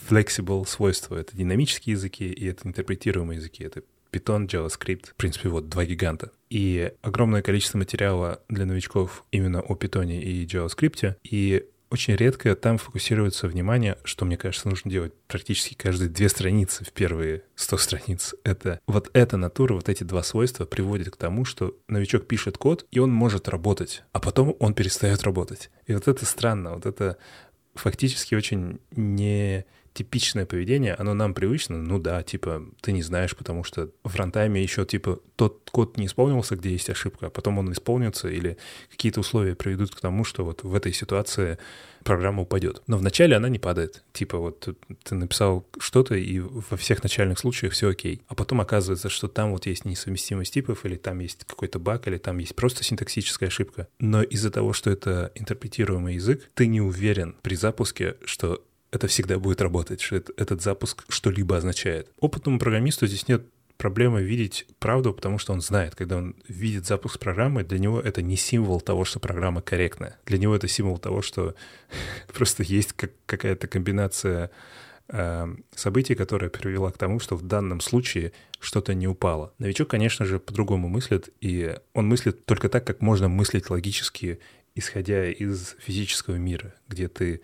flexible 0.09 0.67
свойства. 0.67 1.17
Это 1.17 1.37
динамические 1.37 1.93
языки 1.93 2.25
и 2.25 2.47
это 2.47 2.67
интерпретируемые 2.67 3.39
языки. 3.39 3.65
Это 3.65 3.83
Python, 4.13 4.47
JavaScript, 4.47 5.11
в 5.11 5.15
принципе, 5.15 5.49
вот 5.49 5.69
два 5.69 5.85
гиганта. 5.85 6.31
И 6.51 6.93
огромное 7.03 7.43
количество 7.43 7.79
материала 7.79 8.43
для 8.49 8.67
новичков 8.67 9.25
именно 9.33 9.61
о 9.61 9.75
Python 9.75 10.13
и 10.13 10.45
JavaScript, 10.47 11.17
и 11.25 11.67
очень 11.93 12.17
редко 12.17 12.57
там 12.57 12.79
фокусируется 12.79 13.47
внимание, 13.47 13.99
что, 14.03 14.25
мне 14.25 14.39
кажется, 14.39 14.69
нужно 14.69 14.91
делать 14.91 15.13
практически 15.29 15.75
каждые 15.75 16.09
две 16.09 16.31
страницы 16.31 16.85
в 16.85 16.93
первые 16.93 17.43
100 17.55 17.77
страниц. 17.77 18.35
Это 18.45 18.81
вот 18.87 19.11
эта 19.13 19.37
натура, 19.37 19.75
вот 19.75 19.91
эти 19.91 20.03
два 20.03 20.23
свойства 20.23 20.65
приводят 20.65 21.11
к 21.11 21.17
тому, 21.17 21.45
что 21.45 21.77
новичок 21.89 22.27
пишет 22.27 22.57
код, 22.57 22.87
и 22.91 22.99
он 22.99 23.13
может 23.13 23.47
работать, 23.47 24.05
а 24.13 24.21
потом 24.21 24.57
он 24.59 24.73
перестает 24.73 25.23
работать. 25.23 25.71
И 25.87 25.93
вот 25.93 26.09
это 26.09 26.25
странно, 26.25 26.75
вот 26.75 26.87
это 26.87 27.19
фактически 27.75 28.35
очень 28.35 28.81
не 28.93 29.67
типичное 29.95 30.47
поведение, 30.47 30.95
оно 30.95 31.15
нам 31.15 31.35
привычно, 31.35 31.79
ну 31.79 31.99
да, 31.99 32.23
типа, 32.23 32.63
ты 32.81 32.93
не 32.93 33.03
знаешь, 33.03 33.37
потому 33.37 33.65
что 33.65 33.91
в 34.05 34.17
рантайме 34.17 34.63
еще, 34.63 34.85
типа, 34.85 35.21
тот 35.37 35.69
код 35.71 35.97
не 35.99 36.07
исполнился, 36.07 36.57
где 36.57 36.71
есть 36.71 36.91
ошибка, 36.91 37.27
а 37.27 37.31
потом 37.31 37.59
он 37.59 37.73
исполнится, 37.73 38.29
или 38.29 38.57
какие-то 38.91 39.21
условия 39.21 39.55
приведут 39.55 39.95
к 39.95 40.01
тому, 40.01 40.25
что 40.25 40.45
вот 40.45 40.63
в 40.63 40.75
этой 40.75 40.93
ситуации 40.93 41.59
программа 42.03 42.43
упадет. 42.43 42.83
Но 42.87 42.99
вначале 42.99 43.37
она 43.37 43.49
не 43.49 43.59
падает. 43.59 44.03
Типа 44.13 44.39
вот 44.39 44.69
ты 45.05 45.15
написал 45.15 45.67
что-то, 45.79 46.15
и 46.15 46.41
во 46.41 46.77
всех 46.77 47.03
начальных 47.03 47.39
случаях 47.39 47.73
все 47.73 47.91
окей. 47.91 48.23
А 48.29 48.35
потом 48.35 48.61
оказывается, 48.61 49.09
что 49.09 49.29
там 49.29 49.53
вот 49.53 49.67
есть 49.67 49.85
несовместимость 49.85 50.55
типов, 50.55 50.85
или 50.85 50.97
там 50.97 51.21
есть 51.21 51.45
какой-то 51.45 51.79
баг, 51.79 52.09
или 52.09 52.19
там 52.19 52.39
есть 52.39 52.55
просто 52.55 52.83
синтаксическая 52.83 53.49
ошибка. 53.49 53.89
Но 53.99 54.23
из-за 54.23 54.51
того, 54.51 54.73
что 54.73 54.91
это 54.91 55.33
интерпретируемый 55.35 56.15
язык, 56.15 56.51
ты 56.55 56.67
не 56.67 56.81
уверен 56.81 57.37
при 57.43 57.55
запуске, 57.55 58.17
что 58.25 58.63
это 58.93 59.07
всегда 59.07 59.39
будет 59.39 59.61
работать, 59.61 60.01
что 60.01 60.17
это, 60.17 60.33
этот 60.37 60.63
запуск 60.63 61.05
что-либо 61.09 61.57
означает. 61.57 62.13
Опытному 62.21 62.59
программисту 62.59 63.07
здесь 63.07 63.27
нет 63.27 63.43
проблемы 63.79 64.23
видеть 64.23 64.67
правду, 64.79 65.13
потому 65.13 65.39
что 65.39 65.53
он 65.55 65.61
знает, 65.61 65.95
когда 65.97 66.19
он 66.19 66.37
видит 66.47 66.87
запуск 66.87 67.19
программы, 67.19 67.65
для 67.65 67.79
него 67.79 68.01
это 68.01 68.23
не 68.23 68.37
символ 68.37 68.81
того, 68.81 69.05
что 69.05 69.19
программа 69.19 69.63
корректная. 69.63 70.19
Для 70.27 70.39
него 70.39 70.55
это 70.55 70.69
символ 70.69 70.99
того, 70.99 71.23
что 71.23 71.55
просто 72.33 72.63
есть 72.63 72.93
как, 72.93 73.11
какая-то 73.27 73.67
комбинация 73.67 74.51
э, 75.09 75.57
событий, 75.75 76.15
которая 76.15 76.51
привела 76.51 76.91
к 76.91 76.99
тому, 76.99 77.19
что 77.19 77.35
в 77.35 77.43
данном 77.43 77.81
случае 77.81 78.33
что-то 78.61 78.93
не 78.95 79.09
упало. 79.09 79.55
Новичок, 79.59 79.89
конечно 79.89 80.27
же, 80.27 80.39
по-другому 80.39 80.89
мыслит, 80.89 81.31
и 81.41 81.77
он 81.95 82.07
мыслит 82.09 82.45
только 82.45 82.69
так, 82.69 82.87
как 82.87 83.01
можно 83.01 83.29
мыслить 83.29 83.71
логически, 83.71 84.39
исходя 84.75 85.27
из 85.27 85.77
физического 85.81 86.37
мира, 86.37 86.75
где 86.89 87.09
ты, 87.09 87.41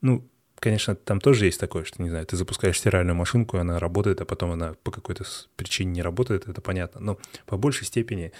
ну, 0.00 0.26
конечно, 0.60 0.94
там 0.94 1.20
тоже 1.20 1.46
есть 1.46 1.60
такое, 1.60 1.84
что, 1.84 2.02
не 2.02 2.10
знаю, 2.10 2.26
ты 2.26 2.36
запускаешь 2.36 2.78
стиральную 2.78 3.16
машинку, 3.16 3.56
и 3.56 3.60
она 3.60 3.78
работает, 3.78 4.20
а 4.20 4.24
потом 4.24 4.52
она 4.52 4.74
по 4.82 4.90
какой-то 4.90 5.24
причине 5.56 5.92
не 5.92 6.02
работает, 6.02 6.48
это 6.48 6.60
понятно. 6.60 7.00
Но 7.00 7.18
по 7.46 7.56
большей 7.56 7.86
степени 7.86 8.32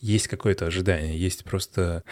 есть 0.00 0.28
какое-то 0.28 0.66
ожидание, 0.66 1.18
есть 1.18 1.44
просто 1.44 2.04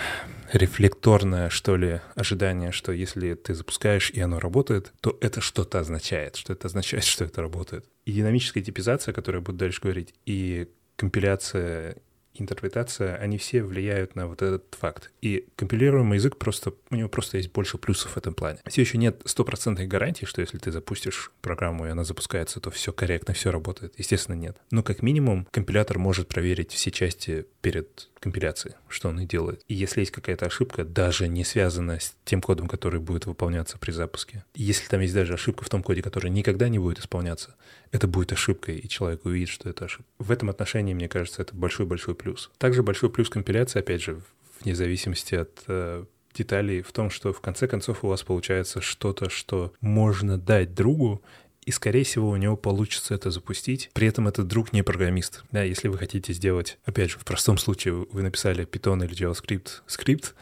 рефлекторное, 0.52 1.48
что 1.50 1.76
ли, 1.76 2.00
ожидание, 2.14 2.72
что 2.72 2.92
если 2.92 3.34
ты 3.34 3.54
запускаешь 3.54 4.10
и 4.10 4.20
оно 4.20 4.40
работает, 4.40 4.92
то 5.00 5.16
это 5.20 5.40
что-то 5.40 5.78
означает, 5.78 6.36
что 6.36 6.52
это 6.52 6.66
означает, 6.66 7.04
что 7.04 7.24
это 7.24 7.42
работает. 7.42 7.84
И 8.04 8.12
динамическая 8.12 8.62
типизация, 8.62 9.12
о 9.12 9.14
которой 9.14 9.36
я 9.36 9.42
буду 9.42 9.58
дальше 9.58 9.80
говорить, 9.80 10.14
и 10.24 10.68
компиляция 10.96 11.96
интерпретация, 12.42 13.16
они 13.16 13.38
все 13.38 13.62
влияют 13.62 14.16
на 14.16 14.26
вот 14.26 14.42
этот 14.42 14.64
факт. 14.78 15.10
И 15.22 15.46
компилируемый 15.56 16.16
язык 16.16 16.36
просто, 16.36 16.72
у 16.90 16.96
него 16.96 17.08
просто 17.08 17.36
есть 17.38 17.52
больше 17.52 17.78
плюсов 17.78 18.12
в 18.12 18.16
этом 18.16 18.34
плане. 18.34 18.58
Все 18.66 18.82
еще 18.82 18.98
нет 18.98 19.22
стопроцентной 19.24 19.86
гарантии, 19.86 20.24
что 20.24 20.40
если 20.40 20.58
ты 20.58 20.72
запустишь 20.72 21.32
программу 21.40 21.86
и 21.86 21.90
она 21.90 22.04
запускается, 22.04 22.60
то 22.60 22.70
все 22.70 22.92
корректно, 22.92 23.34
все 23.34 23.50
работает. 23.50 23.94
Естественно, 23.98 24.34
нет. 24.34 24.56
Но 24.70 24.82
как 24.82 25.02
минимум 25.02 25.46
компилятор 25.50 25.98
может 25.98 26.28
проверить 26.28 26.72
все 26.72 26.90
части 26.90 27.46
перед 27.60 28.08
компиляцией, 28.20 28.74
что 28.88 29.08
он 29.08 29.20
и 29.20 29.26
делает. 29.26 29.62
И 29.68 29.74
если 29.74 30.00
есть 30.00 30.10
какая-то 30.10 30.46
ошибка, 30.46 30.84
даже 30.84 31.28
не 31.28 31.44
связанная 31.44 32.00
с 32.00 32.14
тем 32.24 32.40
кодом, 32.40 32.66
который 32.66 32.98
будет 32.98 33.26
выполняться 33.26 33.78
при 33.78 33.92
запуске, 33.92 34.44
если 34.54 34.88
там 34.88 35.00
есть 35.00 35.14
даже 35.14 35.34
ошибка 35.34 35.64
в 35.64 35.68
том 35.68 35.82
коде, 35.82 36.02
который 36.02 36.30
никогда 36.30 36.68
не 36.68 36.78
будет 36.78 36.98
исполняться, 36.98 37.54
это 37.92 38.08
будет 38.08 38.32
ошибкой, 38.32 38.78
и 38.78 38.88
человек 38.88 39.24
увидит, 39.24 39.48
что 39.48 39.68
это 39.68 39.84
ошибка. 39.84 40.10
В 40.18 40.30
этом 40.32 40.50
отношении, 40.50 40.92
мне 40.92 41.08
кажется, 41.08 41.42
это 41.42 41.54
большой-большой 41.54 42.14
плюс. 42.14 42.25
Также 42.58 42.82
большой 42.82 43.10
плюс 43.10 43.28
компиляции, 43.28 43.78
опять 43.78 44.02
же, 44.02 44.20
вне 44.60 44.74
зависимости 44.74 45.34
от 45.34 45.62
э, 45.68 46.04
деталей, 46.34 46.82
в 46.82 46.92
том, 46.92 47.10
что 47.10 47.32
в 47.32 47.40
конце 47.40 47.68
концов 47.68 48.04
у 48.04 48.08
вас 48.08 48.22
получается 48.22 48.80
что-то, 48.80 49.30
что 49.30 49.72
можно 49.80 50.38
дать 50.38 50.74
другу, 50.74 51.22
и, 51.64 51.72
скорее 51.72 52.04
всего, 52.04 52.30
у 52.30 52.36
него 52.36 52.56
получится 52.56 53.14
это 53.14 53.32
запустить. 53.32 53.90
При 53.92 54.06
этом 54.06 54.28
этот 54.28 54.46
друг 54.46 54.72
не 54.72 54.82
программист. 54.82 55.42
Да, 55.50 55.64
если 55.64 55.88
вы 55.88 55.98
хотите 55.98 56.32
сделать, 56.32 56.78
опять 56.84 57.10
же, 57.10 57.18
в 57.18 57.24
простом 57.24 57.58
случае 57.58 57.94
вы 57.94 58.22
написали 58.22 58.64
Python 58.64 59.04
или 59.04 59.14
JavaScript 59.14 59.82
скрипт, 59.86 60.34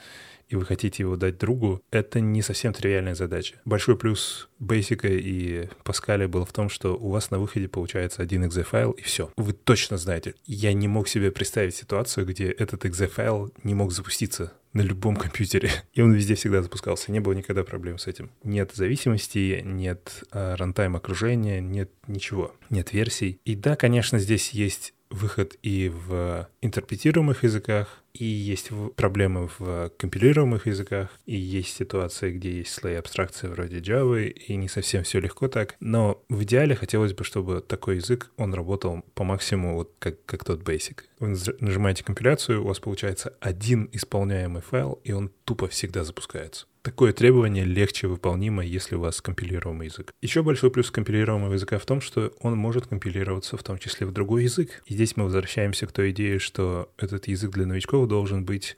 и 0.48 0.56
вы 0.56 0.64
хотите 0.64 1.02
его 1.02 1.16
дать 1.16 1.38
другу, 1.38 1.82
это 1.90 2.20
не 2.20 2.42
совсем 2.42 2.72
тривиальная 2.72 3.14
задача. 3.14 3.56
Большой 3.64 3.96
плюс 3.96 4.48
Basic 4.60 5.08
и 5.08 5.68
Pascal 5.84 6.26
был 6.28 6.44
в 6.44 6.52
том, 6.52 6.68
что 6.68 6.96
у 6.96 7.10
вас 7.10 7.30
на 7.30 7.38
выходе 7.38 7.68
получается 7.68 8.22
один 8.22 8.44
exe 8.44 8.62
файл 8.62 8.92
и 8.92 9.02
все. 9.02 9.30
Вы 9.36 9.52
точно 9.52 9.96
знаете. 9.98 10.34
Я 10.46 10.72
не 10.72 10.88
мог 10.88 11.08
себе 11.08 11.30
представить 11.30 11.74
ситуацию, 11.74 12.26
где 12.26 12.50
этот 12.50 12.84
exe 12.84 13.06
файл 13.06 13.52
не 13.62 13.74
мог 13.74 13.92
запуститься 13.92 14.52
на 14.74 14.80
любом 14.80 15.16
компьютере. 15.16 15.70
И 15.94 16.02
он 16.02 16.12
везде 16.12 16.34
всегда 16.34 16.62
запускался. 16.62 17.12
Не 17.12 17.20
было 17.20 17.32
никогда 17.32 17.62
проблем 17.62 17.98
с 17.98 18.06
этим. 18.06 18.30
Нет 18.42 18.72
зависимости, 18.74 19.62
нет 19.64 20.24
э, 20.32 20.54
рантайм 20.56 20.96
окружения, 20.96 21.60
нет 21.60 21.90
ничего. 22.08 22.54
Нет 22.70 22.92
версий. 22.92 23.38
И 23.44 23.54
да, 23.54 23.76
конечно, 23.76 24.18
здесь 24.18 24.50
есть 24.50 24.93
выход 25.14 25.56
и 25.62 25.88
в 25.88 26.48
интерпретируемых 26.60 27.44
языках, 27.44 28.02
и 28.12 28.24
есть 28.24 28.70
проблемы 28.96 29.48
в 29.58 29.90
компилируемых 29.96 30.66
языках, 30.66 31.10
и 31.26 31.36
есть 31.36 31.74
ситуации, 31.74 32.32
где 32.32 32.58
есть 32.58 32.72
слои 32.72 32.94
абстракции 32.94 33.48
вроде 33.48 33.78
Java, 33.78 34.26
и 34.26 34.56
не 34.56 34.68
совсем 34.68 35.02
все 35.02 35.20
легко 35.20 35.48
так. 35.48 35.76
Но 35.80 36.22
в 36.28 36.42
идеале 36.42 36.74
хотелось 36.74 37.12
бы, 37.12 37.24
чтобы 37.24 37.60
такой 37.60 37.96
язык, 37.96 38.30
он 38.36 38.54
работал 38.54 39.02
по 39.14 39.24
максимуму, 39.24 39.76
вот 39.76 39.92
как, 39.98 40.24
как 40.26 40.44
тот 40.44 40.62
Basic. 40.62 41.00
Вы 41.18 41.36
нажимаете 41.60 42.04
компиляцию, 42.04 42.62
у 42.62 42.68
вас 42.68 42.80
получается 42.80 43.34
один 43.40 43.88
исполняемый 43.92 44.62
файл, 44.62 45.00
и 45.04 45.12
он 45.12 45.30
тупо 45.44 45.68
всегда 45.68 46.04
запускается. 46.04 46.66
Такое 46.84 47.14
требование 47.14 47.64
легче 47.64 48.08
выполнимо, 48.08 48.62
если 48.62 48.94
у 48.96 49.00
вас 49.00 49.22
компилируемый 49.22 49.86
язык. 49.86 50.12
Еще 50.20 50.42
большой 50.42 50.70
плюс 50.70 50.90
компилируемого 50.90 51.54
языка 51.54 51.78
в 51.78 51.86
том, 51.86 52.02
что 52.02 52.34
он 52.40 52.58
может 52.58 52.88
компилироваться 52.88 53.56
в 53.56 53.62
том 53.62 53.78
числе 53.78 54.06
в 54.06 54.12
другой 54.12 54.42
язык. 54.42 54.82
И 54.84 54.92
здесь 54.92 55.16
мы 55.16 55.24
возвращаемся 55.24 55.86
к 55.86 55.92
той 55.92 56.10
идее, 56.10 56.38
что 56.38 56.92
этот 56.98 57.26
язык 57.26 57.52
для 57.52 57.64
новичков 57.64 58.06
должен 58.06 58.44
быть 58.44 58.76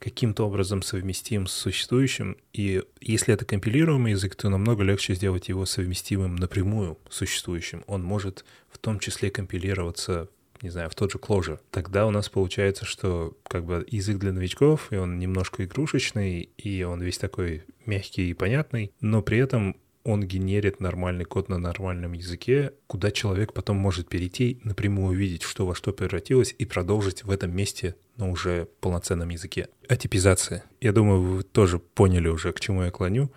каким-то 0.00 0.48
образом 0.48 0.82
совместим 0.82 1.46
с 1.46 1.52
существующим. 1.52 2.36
И 2.52 2.82
если 3.00 3.32
это 3.32 3.44
компилируемый 3.44 4.12
язык, 4.12 4.34
то 4.34 4.48
намного 4.48 4.82
легче 4.82 5.14
сделать 5.14 5.48
его 5.48 5.64
совместимым 5.64 6.34
напрямую 6.34 6.98
с 7.08 7.18
существующим. 7.18 7.84
Он 7.86 8.02
может 8.02 8.44
в 8.68 8.78
том 8.78 8.98
числе 8.98 9.30
компилироваться 9.30 10.28
не 10.64 10.70
знаю, 10.70 10.88
в 10.88 10.94
тот 10.94 11.12
же 11.12 11.18
Clojure, 11.18 11.60
тогда 11.70 12.06
у 12.06 12.10
нас 12.10 12.30
получается, 12.30 12.86
что 12.86 13.36
как 13.46 13.66
бы 13.66 13.86
язык 13.88 14.18
для 14.18 14.32
новичков, 14.32 14.90
и 14.92 14.96
он 14.96 15.18
немножко 15.18 15.64
игрушечный, 15.64 16.48
и 16.56 16.82
он 16.82 17.02
весь 17.02 17.18
такой 17.18 17.64
мягкий 17.84 18.30
и 18.30 18.34
понятный, 18.34 18.90
но 19.00 19.20
при 19.20 19.38
этом 19.38 19.76
он 20.04 20.22
генерит 20.22 20.80
нормальный 20.80 21.24
код 21.26 21.50
на 21.50 21.58
нормальном 21.58 22.12
языке, 22.12 22.72
куда 22.86 23.10
человек 23.10 23.52
потом 23.52 23.76
может 23.76 24.08
перейти, 24.08 24.58
напрямую 24.64 25.12
увидеть, 25.12 25.42
что 25.42 25.66
во 25.66 25.74
что 25.74 25.92
превратилось, 25.92 26.54
и 26.58 26.64
продолжить 26.64 27.24
в 27.24 27.30
этом 27.30 27.54
месте 27.54 27.94
на 28.16 28.30
уже 28.30 28.68
полноценном 28.80 29.28
языке. 29.28 29.68
Атипизация. 29.88 30.64
Я 30.80 30.92
думаю, 30.92 31.20
вы 31.20 31.42
тоже 31.42 31.78
поняли 31.78 32.28
уже, 32.28 32.52
к 32.52 32.60
чему 32.60 32.84
я 32.84 32.90
клоню. 32.90 33.30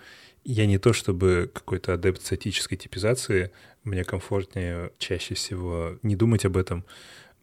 Я 0.50 0.66
не 0.66 0.78
то 0.78 0.94
чтобы 0.94 1.52
какой-то 1.54 1.96
адепт 1.96 2.22
статической 2.22 2.78
типизации, 2.78 3.52
мне 3.84 4.06
комфортнее 4.06 4.94
чаще 4.98 5.36
всего 5.36 6.00
не 6.04 6.16
думать 6.16 6.46
об 6.46 6.56
этом. 6.56 6.86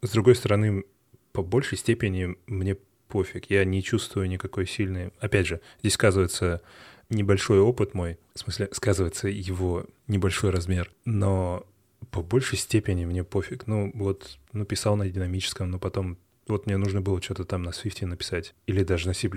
С 0.01 0.09
другой 0.09 0.33
стороны, 0.33 0.85
по 1.31 1.43
большей 1.43 1.77
степени 1.77 2.35
мне 2.47 2.77
пофиг. 3.07 3.51
Я 3.51 3.63
не 3.63 3.83
чувствую 3.83 4.27
никакой 4.27 4.65
сильной... 4.65 5.11
Опять 5.19 5.45
же, 5.45 5.61
здесь 5.81 5.93
сказывается 5.93 6.63
небольшой 7.09 7.59
опыт 7.59 7.93
мой, 7.93 8.17
в 8.33 8.39
смысле, 8.39 8.69
сказывается 8.71 9.27
его 9.27 9.85
небольшой 10.07 10.49
размер, 10.49 10.89
но 11.05 11.63
по 12.09 12.23
большей 12.23 12.57
степени 12.57 13.05
мне 13.05 13.23
пофиг. 13.23 13.67
Ну, 13.67 13.91
вот, 13.93 14.39
ну, 14.51 14.65
писал 14.65 14.95
на 14.95 15.07
динамическом, 15.07 15.69
но 15.69 15.77
потом 15.77 16.17
вот 16.47 16.65
мне 16.65 16.77
нужно 16.77 17.01
было 17.01 17.21
что-то 17.21 17.45
там 17.45 17.63
на 17.63 17.69
Swift 17.69 18.05
написать, 18.05 18.53
или 18.67 18.83
даже 18.83 19.07
на 19.07 19.13
C++. 19.13 19.29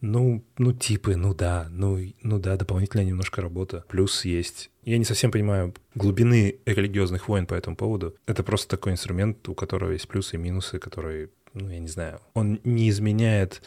Ну, 0.00 0.44
ну 0.58 0.72
типы, 0.72 1.16
ну 1.16 1.34
да, 1.34 1.68
ну, 1.70 1.98
ну 2.22 2.38
да, 2.38 2.56
дополнительная 2.56 3.04
немножко 3.04 3.42
работа. 3.42 3.84
Плюс 3.88 4.24
есть. 4.24 4.70
Я 4.84 4.98
не 4.98 5.04
совсем 5.04 5.30
понимаю 5.30 5.74
глубины 5.94 6.58
религиозных 6.64 7.28
войн 7.28 7.46
по 7.46 7.54
этому 7.54 7.76
поводу. 7.76 8.16
Это 8.26 8.42
просто 8.42 8.68
такой 8.68 8.92
инструмент, 8.92 9.48
у 9.48 9.54
которого 9.54 9.92
есть 9.92 10.08
плюсы 10.08 10.36
и 10.36 10.38
минусы, 10.38 10.78
которые, 10.78 11.30
ну, 11.54 11.70
я 11.70 11.78
не 11.78 11.88
знаю, 11.88 12.20
он 12.34 12.60
не 12.64 12.88
изменяет 12.90 13.62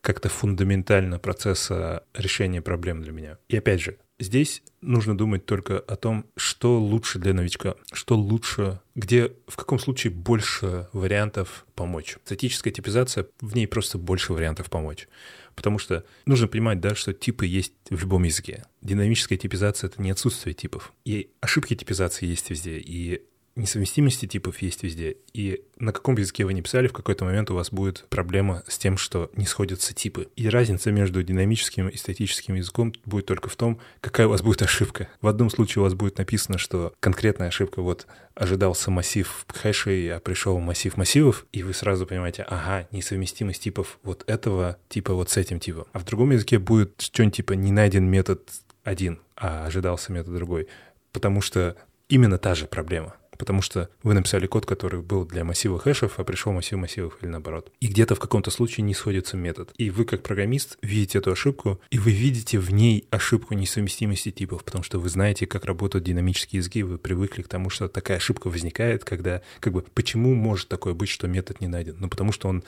как-то 0.00 0.28
фундаментально 0.28 1.18
процесса 1.18 2.04
решения 2.14 2.60
проблем 2.60 3.02
для 3.02 3.12
меня. 3.12 3.38
И 3.48 3.56
опять 3.56 3.80
же, 3.80 3.96
Здесь 4.20 4.62
нужно 4.80 5.16
думать 5.16 5.44
только 5.44 5.78
о 5.78 5.96
том, 5.96 6.26
что 6.36 6.78
лучше 6.78 7.18
для 7.18 7.34
новичка, 7.34 7.74
что 7.92 8.16
лучше, 8.16 8.80
где, 8.94 9.32
в 9.48 9.56
каком 9.56 9.78
случае 9.78 10.12
больше 10.12 10.88
вариантов 10.92 11.66
помочь. 11.74 12.16
Статическая 12.24 12.70
типизация, 12.70 13.26
в 13.40 13.56
ней 13.56 13.66
просто 13.66 13.98
больше 13.98 14.32
вариантов 14.32 14.70
помочь. 14.70 15.08
Потому 15.56 15.78
что 15.78 16.04
нужно 16.26 16.46
понимать, 16.46 16.80
да, 16.80 16.94
что 16.94 17.12
типы 17.12 17.46
есть 17.46 17.72
в 17.90 18.00
любом 18.00 18.22
языке. 18.24 18.64
Динамическая 18.82 19.38
типизация— 19.38 19.88
это 19.90 20.00
не 20.00 20.10
отсутствие 20.10 20.54
типов. 20.54 20.92
И 21.04 21.30
ошибки 21.40 21.74
типизации 21.74 22.26
есть 22.26 22.50
везде. 22.50 22.78
И 22.78 23.22
несовместимости 23.56 24.26
типов 24.26 24.60
есть 24.62 24.82
везде. 24.82 25.16
И 25.32 25.62
на 25.78 25.92
каком 25.92 26.16
языке 26.16 26.44
вы 26.44 26.54
не 26.54 26.62
писали, 26.62 26.88
в 26.88 26.92
какой-то 26.92 27.24
момент 27.24 27.50
у 27.50 27.54
вас 27.54 27.70
будет 27.70 28.06
проблема 28.08 28.62
с 28.66 28.78
тем, 28.78 28.96
что 28.96 29.30
не 29.36 29.46
сходятся 29.46 29.94
типы. 29.94 30.28
И 30.36 30.48
разница 30.48 30.90
между 30.90 31.22
динамическим 31.22 31.88
и 31.88 31.96
статическим 31.96 32.54
языком 32.54 32.92
будет 33.04 33.26
только 33.26 33.48
в 33.48 33.56
том, 33.56 33.80
какая 34.00 34.26
у 34.26 34.30
вас 34.30 34.42
будет 34.42 34.62
ошибка. 34.62 35.08
В 35.20 35.28
одном 35.28 35.50
случае 35.50 35.80
у 35.80 35.84
вас 35.84 35.94
будет 35.94 36.18
написано, 36.18 36.58
что 36.58 36.92
конкретная 37.00 37.48
ошибка 37.48 37.82
вот 37.82 38.06
ожидался 38.34 38.90
массив 38.90 39.46
хэшей, 39.48 40.12
а 40.12 40.20
пришел 40.20 40.58
массив 40.58 40.96
массивов, 40.96 41.46
и 41.52 41.62
вы 41.62 41.72
сразу 41.72 42.06
понимаете, 42.06 42.42
ага, 42.42 42.88
несовместимость 42.90 43.62
типов 43.62 43.98
вот 44.02 44.24
этого 44.26 44.78
типа 44.88 45.14
вот 45.14 45.30
с 45.30 45.36
этим 45.36 45.60
типом. 45.60 45.84
А 45.92 46.00
в 46.00 46.04
другом 46.04 46.32
языке 46.32 46.58
будет 46.58 47.00
что-нибудь 47.00 47.36
типа 47.36 47.52
не 47.52 47.70
найден 47.70 48.04
метод 48.04 48.50
один, 48.82 49.20
а 49.36 49.66
ожидался 49.66 50.12
метод 50.12 50.34
другой. 50.34 50.68
Потому 51.12 51.40
что 51.40 51.76
именно 52.08 52.38
та 52.38 52.54
же 52.54 52.66
проблема 52.66 53.14
потому 53.38 53.62
что 53.62 53.88
вы 54.02 54.14
написали 54.14 54.46
код, 54.46 54.66
который 54.66 55.02
был 55.02 55.24
для 55.24 55.44
массива 55.44 55.78
хэшев, 55.78 56.18
а 56.18 56.24
пришел 56.24 56.52
массив 56.52 56.78
массивов 56.78 57.18
или 57.20 57.28
наоборот. 57.28 57.72
И 57.80 57.88
где-то 57.88 58.14
в 58.14 58.20
каком-то 58.20 58.50
случае 58.50 58.84
не 58.84 58.94
сходится 58.94 59.36
метод. 59.36 59.72
И 59.76 59.90
вы 59.90 60.04
как 60.04 60.22
программист 60.22 60.78
видите 60.82 61.18
эту 61.18 61.32
ошибку, 61.32 61.80
и 61.90 61.98
вы 61.98 62.12
видите 62.12 62.58
в 62.58 62.72
ней 62.72 63.06
ошибку 63.10 63.54
несовместимости 63.54 64.30
типов, 64.30 64.64
потому 64.64 64.84
что 64.84 64.98
вы 64.98 65.08
знаете, 65.08 65.46
как 65.46 65.64
работают 65.64 66.04
динамические 66.04 66.58
языки, 66.58 66.82
вы 66.82 66.98
привыкли 66.98 67.42
к 67.42 67.48
тому, 67.48 67.70
что 67.70 67.88
такая 67.88 68.18
ошибка 68.18 68.48
возникает, 68.48 69.04
когда 69.04 69.42
как 69.60 69.72
бы 69.72 69.84
почему 69.94 70.34
может 70.34 70.68
такое 70.68 70.94
быть, 70.94 71.08
что 71.08 71.26
метод 71.26 71.60
не 71.60 71.68
найден? 71.68 71.96
Ну 71.98 72.08
потому 72.08 72.32
что 72.32 72.48
он 72.48 72.64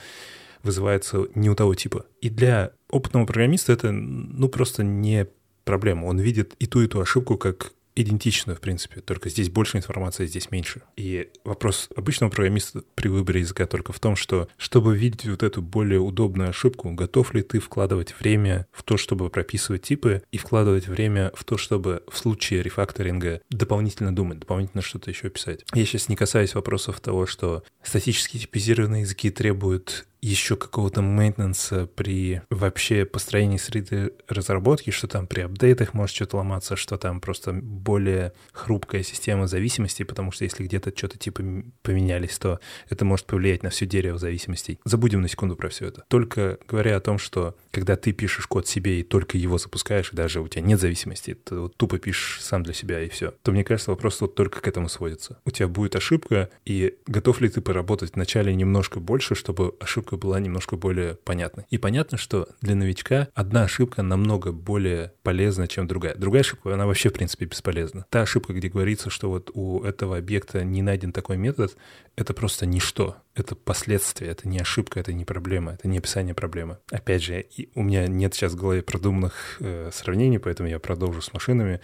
вызывается 0.63 1.27
не 1.35 1.49
у 1.49 1.55
того 1.55 1.75
типа. 1.75 2.07
И 2.21 2.29
для 2.29 2.73
опытного 2.91 3.25
программиста 3.25 3.73
это 3.73 3.93
ну 3.93 4.49
просто 4.49 4.83
не 4.83 5.29
проблема. 5.65 6.07
Он 6.07 6.19
видит 6.19 6.55
и 6.59 6.67
ту, 6.67 6.83
и 6.83 6.87
ту 6.87 7.01
ошибку 7.01 7.37
как 7.37 7.73
идентично, 7.97 8.55
в 8.55 8.61
принципе, 8.61 9.01
только 9.01 9.29
здесь 9.31 9.49
больше 9.49 9.79
информации, 9.79 10.27
здесь 10.27 10.51
меньше. 10.51 10.83
И 10.97 11.31
вопрос 11.45 11.89
обычного 11.97 12.31
программиста 12.31 12.83
при 12.95 13.09
выборе 13.09 13.41
языка 13.41 13.67
только 13.67 13.93
в 13.93 13.99
том, 13.99 14.15
что 14.15 14.49
чтобы 14.59 14.97
видеть 14.97 15.27
вот 15.27 15.43
эту 15.43 15.63
более 15.63 15.99
удобную 15.99 16.51
ошибку, 16.51 16.91
готов 16.93 17.35
ли 17.35 17.43
ты 17.43 17.59
вкладывать 17.59 18.15
время 18.21 18.67
в 18.71 18.83
то, 18.83 18.97
чтобы 18.97 19.31
прописывать 19.31 19.83
типы, 19.83 20.23
и 20.31 20.39
вкладывать 20.39 20.87
время 20.87 21.33
в 21.35 21.45
то, 21.45 21.57
чтобы 21.57 22.03
в 22.11 22.19
случае 22.19 22.63
рефакторинга 22.63 23.41
дополнительно 23.51 24.15
думать, 24.15 24.39
дополнительно 24.39 24.83
что-то 24.83 25.11
еще 25.11 25.31
писать. 25.31 25.65
Я 25.73 25.85
сейчас 25.87 26.09
не 26.09 26.17
касаюсь 26.17 26.55
вопросов 26.55 27.01
того, 27.01 27.27
что 27.27 27.65
статически 27.83 28.39
типизированные 28.39 29.03
языки 29.03 29.31
требуют 29.31 30.07
еще 30.21 30.57
какого-то 30.57 31.03
мейнтенанса 31.03 31.87
при 31.87 32.43
вообще 32.51 33.05
построении 33.05 33.59
среды 33.59 34.13
разработки, 34.29 34.91
что 34.91 35.07
там 35.09 35.27
при 35.27 35.41
апдейтах 35.41 35.95
может 35.95 36.15
что-то 36.15 36.39
ломаться, 36.39 36.77
что 36.77 36.97
там 36.97 37.21
просто 37.21 37.53
более 37.53 38.33
хрупкая 38.53 39.03
система 39.03 39.47
зависимостей, 39.47 40.05
потому 40.05 40.33
что 40.33 40.45
если 40.45 40.65
где-то 40.65 40.93
что-то 40.97 41.19
типа 41.19 41.43
поменялись, 41.83 42.39
то 42.39 42.61
это 42.89 43.05
может 43.05 43.27
повлиять 43.27 43.63
на 43.63 43.71
все 43.71 43.87
дерево 43.87 44.19
зависимостей. 44.19 44.81
Забудем 44.85 45.21
на 45.23 45.29
секунду 45.29 45.57
про 45.57 45.69
все 45.69 45.87
это. 45.87 46.05
Только 46.09 46.59
говоря 46.69 46.97
о 46.97 47.01
том, 47.01 47.19
что 47.19 47.57
когда 47.71 47.97
ты 47.97 48.13
пишешь 48.13 48.47
код 48.47 48.67
себе 48.67 49.01
и 49.01 49.03
только 49.03 49.39
его 49.39 49.59
запускаешь, 49.59 50.13
и 50.13 50.17
даже 50.17 50.41
у 50.41 50.49
тебя 50.49 50.63
нет 50.63 50.81
зависимости, 50.81 51.35
ты 51.35 51.59
вот 51.59 51.77
тупо 51.77 51.99
пишешь 51.99 52.43
сам 52.43 52.63
для 52.63 52.73
себя 52.73 53.03
и 53.03 53.09
все, 53.09 53.33
то 53.43 53.53
мне 53.53 53.65
кажется, 53.65 53.91
вопрос 53.91 54.21
вот 54.21 54.35
только 54.35 54.61
к 54.61 54.69
этому 54.69 54.89
сводится. 54.89 55.39
У 55.45 55.51
тебя 55.51 55.69
будет 55.69 55.97
ошибка, 55.97 56.51
и 56.65 56.97
готов 57.07 57.41
ли 57.41 57.49
ты 57.49 57.61
поработать 57.61 58.15
вначале 58.15 58.55
немножко 58.55 59.01
больше, 59.01 59.35
чтобы 59.35 59.75
ошибка 60.07 60.17
была 60.17 60.39
немножко 60.41 60.77
более 60.77 61.15
понятной. 61.15 61.65
И 61.71 61.79
понятно, 61.79 62.17
что 62.17 62.49
для 62.61 62.75
новичка 62.75 63.29
одна 63.35 63.65
ошибка 63.65 64.03
намного 64.03 64.53
более 64.53 65.13
полезна, 65.23 65.67
чем 65.67 65.87
другая. 65.87 66.15
Другая 66.15 66.43
ошибка, 66.43 66.75
она 66.75 66.87
вообще, 66.87 67.09
в 67.09 67.13
принципе, 67.13 67.47
бесполезна. 67.47 68.07
Та 68.11 68.23
ошибка, 68.23 68.53
где 68.53 68.69
говорится, 68.69 69.11
что 69.11 69.29
вот 69.29 69.51
у 69.55 69.83
этого 69.83 70.17
объекта 70.17 70.65
не 70.65 70.83
найден 70.83 71.13
такой 71.13 71.37
метод, 71.37 71.77
это 72.17 72.35
просто 72.35 72.67
ничто. 72.67 73.17
Это 73.35 73.57
последствия, 73.57 74.29
это 74.29 74.49
не 74.49 74.61
ошибка, 74.61 75.01
это 75.01 75.13
не 75.13 75.25
проблема, 75.25 75.73
это 75.73 75.89
не 75.89 75.99
описание 75.99 76.35
проблемы. 76.35 76.79
Опять 76.91 77.23
же, 77.23 77.47
у 77.75 77.83
меня 77.83 78.07
нет 78.07 78.35
сейчас 78.35 78.53
в 78.53 78.57
голове 78.57 78.83
продуманных 78.83 79.57
э, 79.61 79.91
сравнений, 79.93 80.39
поэтому 80.39 80.69
я 80.69 80.79
продолжу 80.79 81.21
с 81.21 81.33
машинами. 81.33 81.81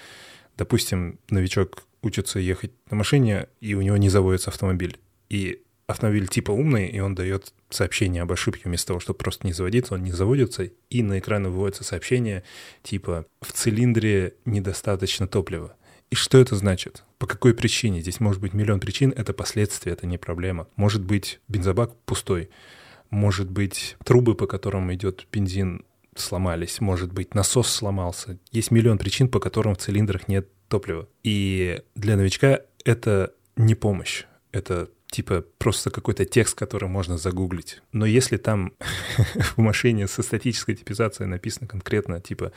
Допустим, 0.57 1.19
новичок 1.29 1.83
учится 2.03 2.39
ехать 2.39 2.73
на 2.91 2.97
машине, 2.97 3.49
и 3.61 3.75
у 3.75 3.83
него 3.83 3.97
не 3.97 4.09
заводится 4.09 4.51
автомобиль. 4.51 4.99
И 5.29 5.63
автомобиль 5.87 6.29
типа 6.29 6.51
умный, 6.53 6.89
и 6.89 7.01
он 7.01 7.15
дает 7.15 7.53
сообщение 7.71 8.23
об 8.23 8.33
ошибке 8.33 8.63
вместо 8.65 8.89
того, 8.89 9.01
чтобы 9.01 9.19
просто 9.19 9.47
не 9.47 9.53
заводиться, 9.53 9.95
он 9.95 10.03
не 10.03 10.13
заводится, 10.13 10.71
и 10.91 11.03
на 11.03 11.19
экран 11.19 11.45
выводится 11.45 11.85
сообщение 11.85 12.43
типа 12.83 13.27
«в 13.41 13.53
цилиндре 13.53 14.35
недостаточно 14.45 15.27
топлива». 15.27 15.75
И 16.11 16.15
что 16.15 16.39
это 16.39 16.57
значит? 16.57 17.05
По 17.19 17.27
какой 17.27 17.55
причине? 17.55 18.03
Здесь 18.03 18.21
может 18.21 18.41
быть 18.41 18.53
миллион 18.53 18.81
причин, 18.81 19.15
это 19.17 19.33
последствия, 19.33 19.93
это 19.93 20.07
не 20.07 20.19
проблема. 20.19 20.69
Может 20.77 21.03
быть 21.03 21.41
бензобак 21.49 21.97
пустой, 22.05 22.51
может 23.09 23.51
быть 23.51 23.97
трубы, 24.05 24.35
по 24.35 24.47
которым 24.47 24.93
идет 24.93 25.27
бензин, 25.33 25.87
сломались, 26.15 26.81
может 26.81 27.13
быть 27.13 27.35
насос 27.35 27.69
сломался. 27.69 28.39
Есть 28.51 28.71
миллион 28.71 28.99
причин, 28.99 29.29
по 29.29 29.41
которым 29.41 29.75
в 29.75 29.79
цилиндрах 29.79 30.29
нет 30.29 30.49
топлива. 30.69 31.09
И 31.23 31.81
для 31.95 32.17
новичка 32.17 32.61
это 32.85 33.33
не 33.57 33.75
помощь, 33.75 34.25
это 34.53 34.91
типа 35.13 35.45
просто 35.59 35.91
какой-то 35.91 36.25
текст, 36.25 36.57
который 36.57 36.89
можно 36.89 37.19
загуглить. 37.19 37.83
Но 37.93 38.07
если 38.07 38.39
там 38.39 38.73
в 39.57 39.59
машине 39.59 40.09
со 40.09 40.23
статической 40.23 40.75
типизацией 40.75 41.29
написано 41.29 41.69
конкретно, 41.69 42.21
типа, 42.21 42.53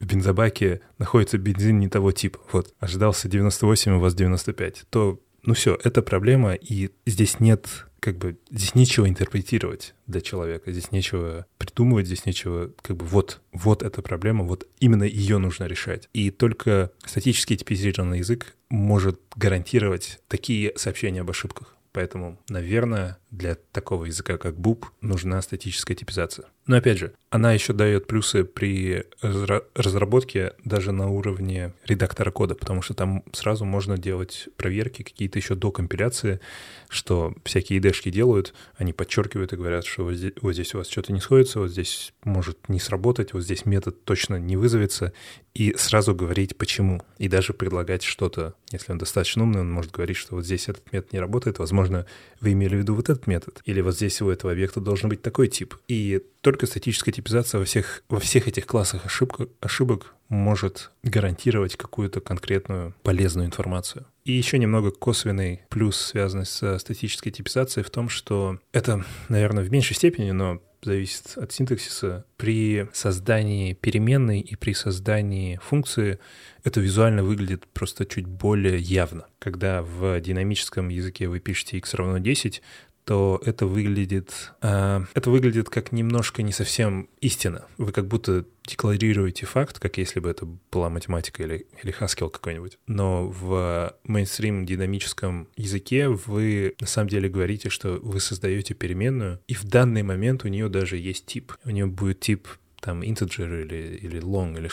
в 0.00 0.06
бензобаке 0.06 0.80
находится 0.98 1.38
бензин 1.38 1.78
не 1.78 1.88
того 1.88 2.10
типа, 2.10 2.40
вот, 2.52 2.74
ожидался 2.80 3.28
98, 3.28 3.92
у 3.92 4.00
вас 4.00 4.14
95, 4.14 4.86
то, 4.90 5.20
ну 5.42 5.54
все, 5.54 5.78
это 5.84 6.02
проблема, 6.02 6.54
и 6.54 6.90
здесь 7.06 7.38
нет 7.38 7.86
как 8.00 8.16
бы 8.16 8.38
здесь 8.50 8.74
нечего 8.74 9.08
интерпретировать 9.08 9.94
для 10.06 10.20
человека, 10.22 10.72
здесь 10.72 10.90
нечего 10.90 11.46
придумывать, 11.58 12.06
здесь 12.06 12.24
нечего, 12.24 12.72
как 12.82 12.96
бы 12.96 13.04
вот, 13.04 13.40
вот 13.52 13.82
эта 13.82 14.02
проблема, 14.02 14.44
вот 14.44 14.66
именно 14.80 15.04
ее 15.04 15.38
нужно 15.38 15.64
решать. 15.64 16.08
И 16.14 16.30
только 16.30 16.90
статически 17.04 17.56
типизированный 17.56 18.18
язык 18.18 18.56
может 18.70 19.20
гарантировать 19.36 20.20
такие 20.28 20.72
сообщения 20.76 21.20
об 21.20 21.30
ошибках. 21.30 21.69
Поэтому, 21.92 22.38
наверное, 22.48 23.18
для 23.30 23.56
такого 23.72 24.06
языка, 24.06 24.38
как 24.38 24.56
Буб, 24.56 24.86
нужна 25.00 25.40
статическая 25.42 25.94
типизация. 25.94 26.46
Но 26.66 26.76
опять 26.76 26.98
же, 26.98 27.12
она 27.30 27.52
еще 27.52 27.72
дает 27.72 28.06
плюсы 28.06 28.44
при 28.44 29.04
разработке 29.22 30.52
даже 30.64 30.92
на 30.92 31.08
уровне 31.08 31.72
редактора 31.86 32.30
кода, 32.30 32.54
потому 32.54 32.82
что 32.82 32.94
там 32.94 33.24
сразу 33.32 33.64
можно 33.64 33.98
делать 33.98 34.48
проверки 34.56 35.02
какие-то 35.02 35.38
еще 35.38 35.54
до 35.54 35.70
компиляции, 35.70 36.40
что 36.88 37.34
всякие 37.44 37.78
идешки 37.78 38.10
делают, 38.10 38.54
они 38.76 38.92
подчеркивают 38.92 39.52
и 39.52 39.56
говорят, 39.56 39.84
что 39.84 40.04
вот 40.04 40.14
здесь, 40.14 40.32
вот 40.40 40.52
здесь 40.52 40.74
у 40.74 40.78
вас 40.78 40.88
что-то 40.88 41.12
не 41.12 41.20
сходится, 41.20 41.60
вот 41.60 41.70
здесь 41.70 42.12
может 42.24 42.68
не 42.68 42.80
сработать, 42.80 43.32
вот 43.32 43.42
здесь 43.42 43.64
метод 43.64 44.04
точно 44.04 44.36
не 44.36 44.56
вызовется, 44.56 45.12
и 45.54 45.74
сразу 45.76 46.14
говорить 46.14 46.56
почему, 46.56 47.02
и 47.18 47.28
даже 47.28 47.52
предлагать 47.52 48.02
что-то. 48.02 48.54
Если 48.70 48.92
он 48.92 48.98
достаточно 48.98 49.42
умный, 49.42 49.60
он 49.60 49.70
может 49.70 49.90
говорить, 49.90 50.16
что 50.16 50.36
вот 50.36 50.44
здесь 50.44 50.68
этот 50.68 50.92
метод 50.92 51.12
не 51.12 51.20
работает, 51.20 51.58
возможно, 51.58 52.06
вы 52.40 52.52
имели 52.52 52.76
в 52.76 52.78
виду 52.78 52.94
вот 52.94 53.08
этот 53.08 53.19
этот 53.20 53.26
метод, 53.26 53.62
или 53.64 53.80
вот 53.80 53.94
здесь 53.94 54.20
у 54.22 54.30
этого 54.30 54.52
объекта 54.52 54.80
должен 54.80 55.08
быть 55.08 55.22
такой 55.22 55.48
тип. 55.48 55.74
И 55.88 56.22
только 56.40 56.66
статическая 56.66 57.12
типизация 57.12 57.58
во 57.58 57.64
всех, 57.64 58.02
во 58.08 58.20
всех 58.20 58.48
этих 58.48 58.66
классах 58.66 59.04
ошибка, 59.06 59.48
ошибок 59.60 60.14
может 60.28 60.90
гарантировать 61.02 61.76
какую-то 61.76 62.20
конкретную 62.20 62.94
полезную 63.02 63.46
информацию. 63.46 64.06
И 64.24 64.32
еще 64.32 64.58
немного 64.58 64.90
косвенный 64.90 65.62
плюс, 65.68 65.96
связанный 65.96 66.46
с 66.46 66.78
статической 66.78 67.32
типизацией, 67.32 67.84
в 67.84 67.90
том, 67.90 68.08
что 68.08 68.58
это, 68.72 69.04
наверное, 69.28 69.64
в 69.64 69.70
меньшей 69.70 69.96
степени, 69.96 70.30
но 70.30 70.60
зависит 70.82 71.36
от 71.36 71.52
синтаксиса. 71.52 72.24
При 72.36 72.88
создании 72.92 73.74
переменной 73.74 74.40
и 74.40 74.56
при 74.56 74.72
создании 74.72 75.58
функции 75.62 76.18
это 76.64 76.80
визуально 76.80 77.22
выглядит 77.22 77.66
просто 77.66 78.06
чуть 78.06 78.26
более 78.26 78.78
явно. 78.78 79.26
Когда 79.38 79.82
в 79.82 80.20
динамическом 80.20 80.88
языке 80.88 81.28
вы 81.28 81.40
пишете 81.40 81.78
x 81.78 81.94
равно 81.94 82.18
10, 82.18 82.62
то 83.10 83.42
это 83.44 83.66
выглядит, 83.66 84.52
э, 84.62 85.00
это 85.14 85.30
выглядит 85.30 85.68
как 85.68 85.90
немножко 85.90 86.42
не 86.42 86.52
совсем 86.52 87.08
истина. 87.20 87.64
Вы 87.76 87.90
как 87.90 88.06
будто 88.06 88.44
декларируете 88.64 89.46
факт, 89.46 89.80
как 89.80 89.98
если 89.98 90.20
бы 90.20 90.30
это 90.30 90.46
была 90.70 90.90
математика 90.90 91.42
или, 91.42 91.66
или 91.82 91.92
Haskell 91.92 92.30
какой-нибудь. 92.30 92.78
Но 92.86 93.26
в 93.26 93.96
мейнстрим 94.04 94.64
динамическом 94.64 95.48
языке 95.56 96.06
вы 96.06 96.76
на 96.78 96.86
самом 96.86 97.08
деле 97.08 97.28
говорите, 97.28 97.68
что 97.68 97.98
вы 98.00 98.20
создаете 98.20 98.74
переменную, 98.74 99.40
и 99.48 99.54
в 99.54 99.64
данный 99.64 100.04
момент 100.04 100.44
у 100.44 100.48
нее 100.48 100.68
даже 100.68 100.96
есть 100.96 101.26
тип. 101.26 101.52
У 101.64 101.70
нее 101.70 101.86
будет 101.86 102.20
тип 102.20 102.46
там 102.80 103.02
integer 103.02 103.62
или, 103.62 103.96
или 103.96 104.20
long, 104.20 104.56
или 104.56 104.68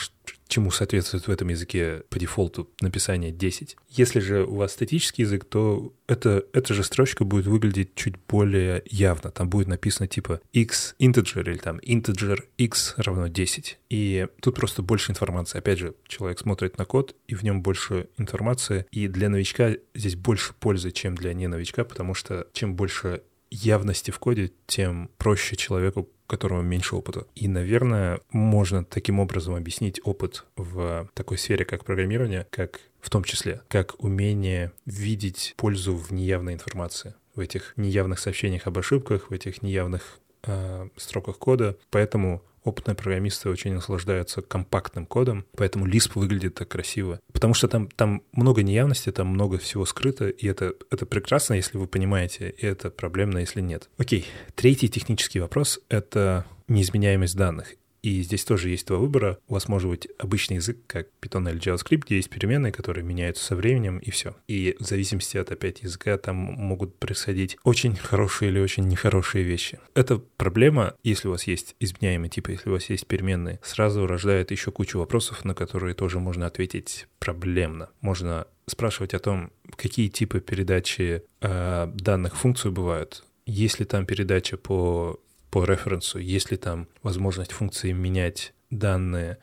чему 0.47 0.71
соответствует 0.71 1.27
в 1.27 1.31
этом 1.31 1.49
языке 1.49 2.03
по 2.09 2.19
дефолту 2.19 2.69
написание 2.81 3.31
10. 3.31 3.75
Если 3.89 4.19
же 4.19 4.45
у 4.45 4.55
вас 4.55 4.73
статический 4.73 5.23
язык, 5.23 5.45
то 5.45 5.93
это, 6.07 6.45
эта 6.53 6.73
же 6.73 6.83
строчка 6.83 7.25
будет 7.25 7.47
выглядеть 7.47 7.95
чуть 7.95 8.15
более 8.27 8.81
явно. 8.85 9.31
Там 9.31 9.49
будет 9.49 9.67
написано 9.67 10.07
типа 10.07 10.39
x 10.53 10.95
integer 10.99 11.49
или 11.49 11.57
там 11.57 11.79
integer 11.79 12.39
x 12.57 12.95
равно 12.97 13.27
10. 13.27 13.79
И 13.89 14.27
тут 14.41 14.55
просто 14.55 14.81
больше 14.81 15.11
информации. 15.11 15.57
Опять 15.57 15.79
же, 15.79 15.95
человек 16.07 16.39
смотрит 16.39 16.77
на 16.77 16.85
код, 16.85 17.15
и 17.27 17.35
в 17.35 17.43
нем 17.43 17.61
больше 17.61 18.07
информации. 18.17 18.85
И 18.91 19.07
для 19.07 19.29
новичка 19.29 19.73
здесь 19.93 20.15
больше 20.15 20.53
пользы, 20.53 20.91
чем 20.91 21.15
для 21.15 21.33
не 21.33 21.47
новичка, 21.47 21.83
потому 21.83 22.13
что 22.13 22.47
чем 22.53 22.75
больше 22.75 23.21
явности 23.49 24.11
в 24.11 24.19
коде, 24.19 24.51
тем 24.67 25.09
проще 25.17 25.55
человеку 25.55 26.09
которого 26.27 26.61
меньше 26.61 26.95
опыта. 26.95 27.25
И, 27.35 27.47
наверное, 27.47 28.19
можно 28.31 28.83
таким 28.83 29.19
образом 29.19 29.55
объяснить 29.55 30.01
опыт 30.03 30.45
в 30.57 31.09
такой 31.13 31.37
сфере, 31.37 31.65
как 31.65 31.85
программирование, 31.85 32.45
как 32.49 32.81
в 32.99 33.09
том 33.09 33.23
числе, 33.23 33.61
как 33.69 33.95
умение 34.03 34.73
видеть 34.85 35.53
пользу 35.55 35.95
в 35.95 36.11
неявной 36.11 36.53
информации, 36.53 37.15
в 37.33 37.39
этих 37.39 37.73
неявных 37.77 38.19
сообщениях 38.19 38.67
об 38.67 38.77
ошибках, 38.77 39.29
в 39.29 39.33
этих 39.33 39.61
неявных 39.61 40.19
э, 40.43 40.89
строках 40.97 41.37
кода. 41.37 41.77
Поэтому 41.89 42.43
опытные 42.67 42.95
программисты 42.95 43.49
очень 43.49 43.73
наслаждаются 43.73 44.41
компактным 44.41 45.05
кодом, 45.05 45.45
поэтому 45.55 45.87
Lisp 45.87 46.11
выглядит 46.15 46.55
так 46.55 46.67
красиво. 46.67 47.19
Потому 47.31 47.53
что 47.53 47.67
там, 47.67 47.87
там 47.89 48.23
много 48.33 48.63
неявности, 48.63 49.11
там 49.11 49.27
много 49.27 49.57
всего 49.57 49.85
скрыто, 49.85 50.27
и 50.27 50.47
это, 50.47 50.73
это 50.91 51.05
прекрасно, 51.05 51.53
если 51.53 51.77
вы 51.77 51.87
понимаете, 51.87 52.49
и 52.49 52.65
это 52.65 52.89
проблемно, 52.89 53.39
если 53.39 53.61
нет. 53.61 53.89
Окей, 53.97 54.25
третий 54.55 54.89
технический 54.89 55.39
вопрос— 55.39 55.79
это 55.89 56.45
неизменяемость 56.67 57.35
данных. 57.35 57.75
И 58.01 58.21
здесь 58.21 58.45
тоже 58.45 58.69
есть 58.69 58.87
два 58.87 58.97
выбора. 58.97 59.39
У 59.47 59.53
вас 59.53 59.67
может 59.67 59.89
быть 59.89 60.07
обычный 60.17 60.55
язык, 60.55 60.77
как 60.87 61.07
Python 61.21 61.49
или 61.49 61.59
JavaScript, 61.59 62.03
где 62.05 62.17
есть 62.17 62.29
переменные, 62.29 62.71
которые 62.71 63.03
меняются 63.03 63.43
со 63.43 63.55
временем, 63.55 63.97
и 63.99 64.11
все. 64.11 64.35
И 64.47 64.75
в 64.79 64.83
зависимости 64.83 65.37
от 65.37 65.51
опять 65.51 65.81
языка 65.81 66.17
там 66.17 66.35
могут 66.35 66.97
происходить 66.97 67.57
очень 67.63 67.95
хорошие 67.95 68.51
или 68.51 68.59
очень 68.59 68.87
нехорошие 68.87 69.43
вещи. 69.43 69.79
Это 69.93 70.17
проблема, 70.37 70.95
если 71.03 71.27
у 71.27 71.31
вас 71.31 71.43
есть 71.45 71.75
изменяемый 71.79 72.29
тип, 72.29 72.49
если 72.49 72.69
у 72.69 72.73
вас 72.73 72.89
есть 72.89 73.07
переменные, 73.07 73.59
сразу 73.63 74.05
рождает 74.05 74.51
еще 74.51 74.71
кучу 74.71 74.99
вопросов, 74.99 75.43
на 75.43 75.53
которые 75.53 75.93
тоже 75.93 76.19
можно 76.19 76.45
ответить 76.45 77.07
проблемно. 77.19 77.89
Можно 78.01 78.47
спрашивать 78.67 79.13
о 79.13 79.19
том, 79.19 79.51
какие 79.75 80.09
типы 80.09 80.39
передачи 80.39 81.23
э, 81.41 81.91
данных 81.95 82.35
функций 82.35 82.71
бывают. 82.71 83.23
Есть 83.45 83.79
ли 83.79 83.85
там 83.85 84.05
передача 84.05 84.57
по 84.57 85.19
по 85.49 85.63
референсу, 85.65 86.19
есть 86.19 86.51
ли 86.51 86.57
там 86.57 86.87
возможность 87.03 87.51
функции 87.51 87.91
менять 87.91 88.53
данные. 88.69 89.37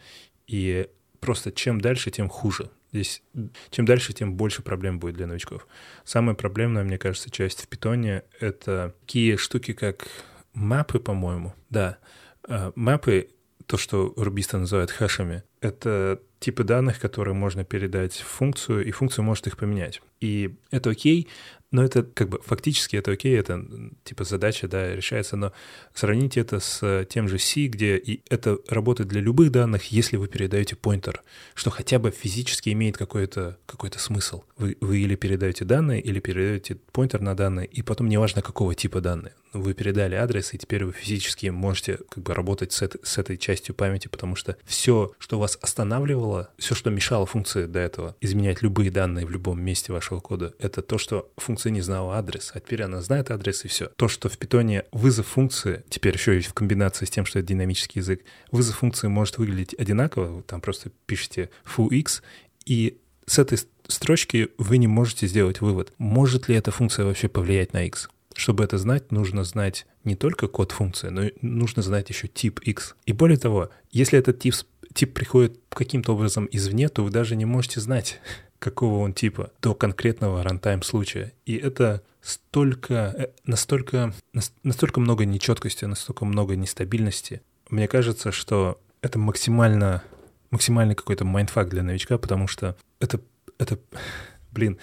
И 0.46 0.88
просто 1.20 1.52
чем 1.52 1.80
дальше, 1.80 2.10
тем 2.10 2.28
хуже. 2.28 2.70
Здесь 2.92 3.22
чем 3.70 3.86
дальше, 3.86 4.12
тем 4.12 4.34
больше 4.34 4.62
проблем 4.62 5.00
будет 5.00 5.16
для 5.16 5.26
новичков. 5.26 5.66
Самая 6.04 6.36
проблемная, 6.36 6.84
мне 6.84 6.98
кажется, 6.98 7.30
часть 7.30 7.62
в 7.62 7.68
питоне— 7.68 8.22
это 8.40 8.94
такие 9.00 9.36
штуки, 9.36 9.72
как 9.72 10.06
мапы, 10.52 11.00
по-моему. 11.00 11.54
Да, 11.70 11.98
а, 12.46 12.72
мапы, 12.76 13.30
то, 13.66 13.76
что 13.76 14.12
рубисты 14.16 14.58
называют 14.58 14.90
хэшами, 14.90 15.42
это 15.60 16.20
типы 16.38 16.62
данных, 16.62 17.00
которые 17.00 17.34
можно 17.34 17.64
передать 17.64 18.12
в 18.12 18.26
функцию, 18.26 18.84
и 18.86 18.90
функция 18.90 19.22
может 19.22 19.46
их 19.46 19.56
поменять. 19.56 20.02
И 20.20 20.54
это 20.70 20.90
окей, 20.90 21.28
но 21.74 21.82
это 21.82 22.04
как 22.04 22.28
бы 22.28 22.40
фактически 22.40 22.94
это 22.94 23.10
окей, 23.10 23.36
это 23.36 23.66
типа 24.04 24.22
задача, 24.22 24.68
да, 24.68 24.94
решается, 24.94 25.36
но 25.36 25.52
сравните 25.92 26.38
это 26.38 26.60
с 26.60 27.04
тем 27.10 27.26
же 27.26 27.40
C, 27.40 27.66
где 27.66 27.96
и 27.96 28.22
это 28.30 28.58
работает 28.68 29.08
для 29.08 29.20
любых 29.20 29.50
данных, 29.50 29.90
если 29.90 30.16
вы 30.16 30.28
передаете 30.28 30.76
pointer, 30.76 31.16
что 31.54 31.70
хотя 31.70 31.98
бы 31.98 32.12
физически 32.12 32.70
имеет 32.70 32.96
какой-то 32.96 33.58
какой 33.66 33.90
смысл. 33.96 34.44
Вы, 34.56 34.76
вы 34.80 35.00
или 35.00 35.16
передаете 35.16 35.64
данные, 35.64 36.00
или 36.00 36.20
передаете 36.20 36.78
pointer 36.92 37.20
на 37.20 37.34
данные, 37.34 37.66
и 37.66 37.82
потом 37.82 38.08
неважно 38.08 38.40
какого 38.40 38.76
типа 38.76 39.00
данные. 39.00 39.32
Вы 39.54 39.72
передали 39.72 40.16
адрес, 40.16 40.52
и 40.52 40.58
теперь 40.58 40.84
вы 40.84 40.92
физически 40.92 41.46
можете 41.46 41.98
как 42.10 42.22
бы 42.22 42.34
работать 42.34 42.72
с, 42.72 42.82
этой, 42.82 43.00
с 43.04 43.18
этой 43.18 43.38
частью 43.38 43.74
памяти, 43.74 44.08
потому 44.08 44.34
что 44.34 44.56
все, 44.64 45.12
что 45.18 45.38
вас 45.38 45.56
останавливало, 45.62 46.50
все, 46.58 46.74
что 46.74 46.90
мешало 46.90 47.24
функции 47.24 47.66
до 47.66 47.78
этого, 47.78 48.16
изменять 48.20 48.62
любые 48.62 48.90
данные 48.90 49.26
в 49.26 49.30
любом 49.30 49.62
месте 49.62 49.92
вашего 49.92 50.18
кода, 50.18 50.54
это 50.58 50.82
то, 50.82 50.98
что 50.98 51.30
функция 51.36 51.70
не 51.70 51.80
знала 51.80 52.16
адрес, 52.16 52.50
а 52.52 52.60
теперь 52.60 52.82
она 52.82 53.00
знает 53.00 53.30
адрес 53.30 53.64
и 53.64 53.68
все. 53.68 53.86
То, 53.96 54.08
что 54.08 54.28
в 54.28 54.36
питоне 54.38 54.84
вызов 54.90 55.28
функции, 55.28 55.84
теперь 55.88 56.14
еще 56.14 56.36
и 56.36 56.42
в 56.42 56.52
комбинации 56.52 57.06
с 57.06 57.10
тем, 57.10 57.24
что 57.24 57.38
это 57.38 57.48
динамический 57.48 58.00
язык, 58.00 58.24
вызов 58.50 58.78
функции 58.78 59.06
может 59.06 59.38
выглядеть 59.38 59.74
одинаково, 59.78 60.26
вы 60.26 60.42
там 60.42 60.60
просто 60.60 60.90
пишете 61.06 61.50
foo 61.64 61.88
x, 61.90 62.22
и 62.66 62.98
с 63.26 63.38
этой 63.38 63.58
строчки 63.88 64.50
вы 64.58 64.78
не 64.78 64.86
можете 64.86 65.26
сделать 65.26 65.60
вывод, 65.60 65.92
может 65.98 66.48
ли 66.48 66.56
эта 66.56 66.70
функция 66.70 67.04
вообще 67.04 67.28
повлиять 67.28 67.72
на 67.72 67.84
x. 67.84 68.08
Чтобы 68.34 68.64
это 68.64 68.78
знать, 68.78 69.12
нужно 69.12 69.44
знать 69.44 69.86
не 70.02 70.16
только 70.16 70.48
код 70.48 70.72
функции, 70.72 71.08
но 71.08 71.22
нужно 71.40 71.82
знать 71.82 72.10
еще 72.10 72.26
тип 72.28 72.60
x. 72.60 72.96
И 73.06 73.12
более 73.12 73.38
того, 73.38 73.70
если 73.90 74.18
этот 74.18 74.40
тип, 74.40 74.54
тип 74.92 75.14
приходит 75.14 75.60
каким-то 75.68 76.14
образом 76.14 76.48
извне, 76.50 76.88
то 76.88 77.04
вы 77.04 77.10
даже 77.10 77.36
не 77.36 77.44
можете 77.44 77.80
знать, 77.80 78.20
какого 78.58 78.98
он 78.98 79.12
типа, 79.12 79.52
до 79.62 79.74
конкретного 79.74 80.42
рантайм 80.42 80.82
случая. 80.82 81.32
И 81.46 81.56
это 81.56 82.02
столько, 82.20 83.14
э, 83.16 83.28
настолько, 83.44 84.12
настолько 84.62 85.00
много 85.00 85.24
нечеткости, 85.24 85.84
настолько 85.84 86.24
много 86.24 86.56
нестабильности. 86.56 87.40
Мне 87.70 87.86
кажется, 87.86 88.32
что 88.32 88.80
это 89.00 89.18
максимально, 89.18 90.02
максимальный 90.50 90.94
какой-то 90.94 91.24
mindfuck 91.24 91.68
для 91.68 91.82
новичка, 91.82 92.18
потому 92.18 92.48
что 92.48 92.76
это, 92.98 93.20
это, 93.58 93.78
блин, 94.50 94.78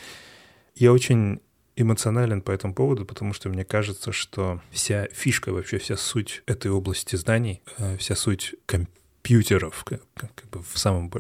я 0.76 0.94
очень 0.94 1.42
эмоционален 1.76 2.42
по 2.42 2.52
этому 2.52 2.74
поводу, 2.74 3.06
потому 3.06 3.34
что 3.34 3.50
мне 3.50 3.64
кажется, 3.64 4.12
что 4.12 4.62
вся 4.72 5.08
фишка, 5.12 5.52
вообще 5.52 5.78
вся 5.78 5.98
суть 5.98 6.44
этой 6.46 6.72
области 6.72 7.16
знаний, 7.16 7.62
э, 7.78 7.98
вся 7.98 8.16
суть 8.16 8.56
компьютеров, 8.66 9.84
как, 9.84 10.32
бы 10.52 10.62
в 10.62 10.78
самом 10.78 11.12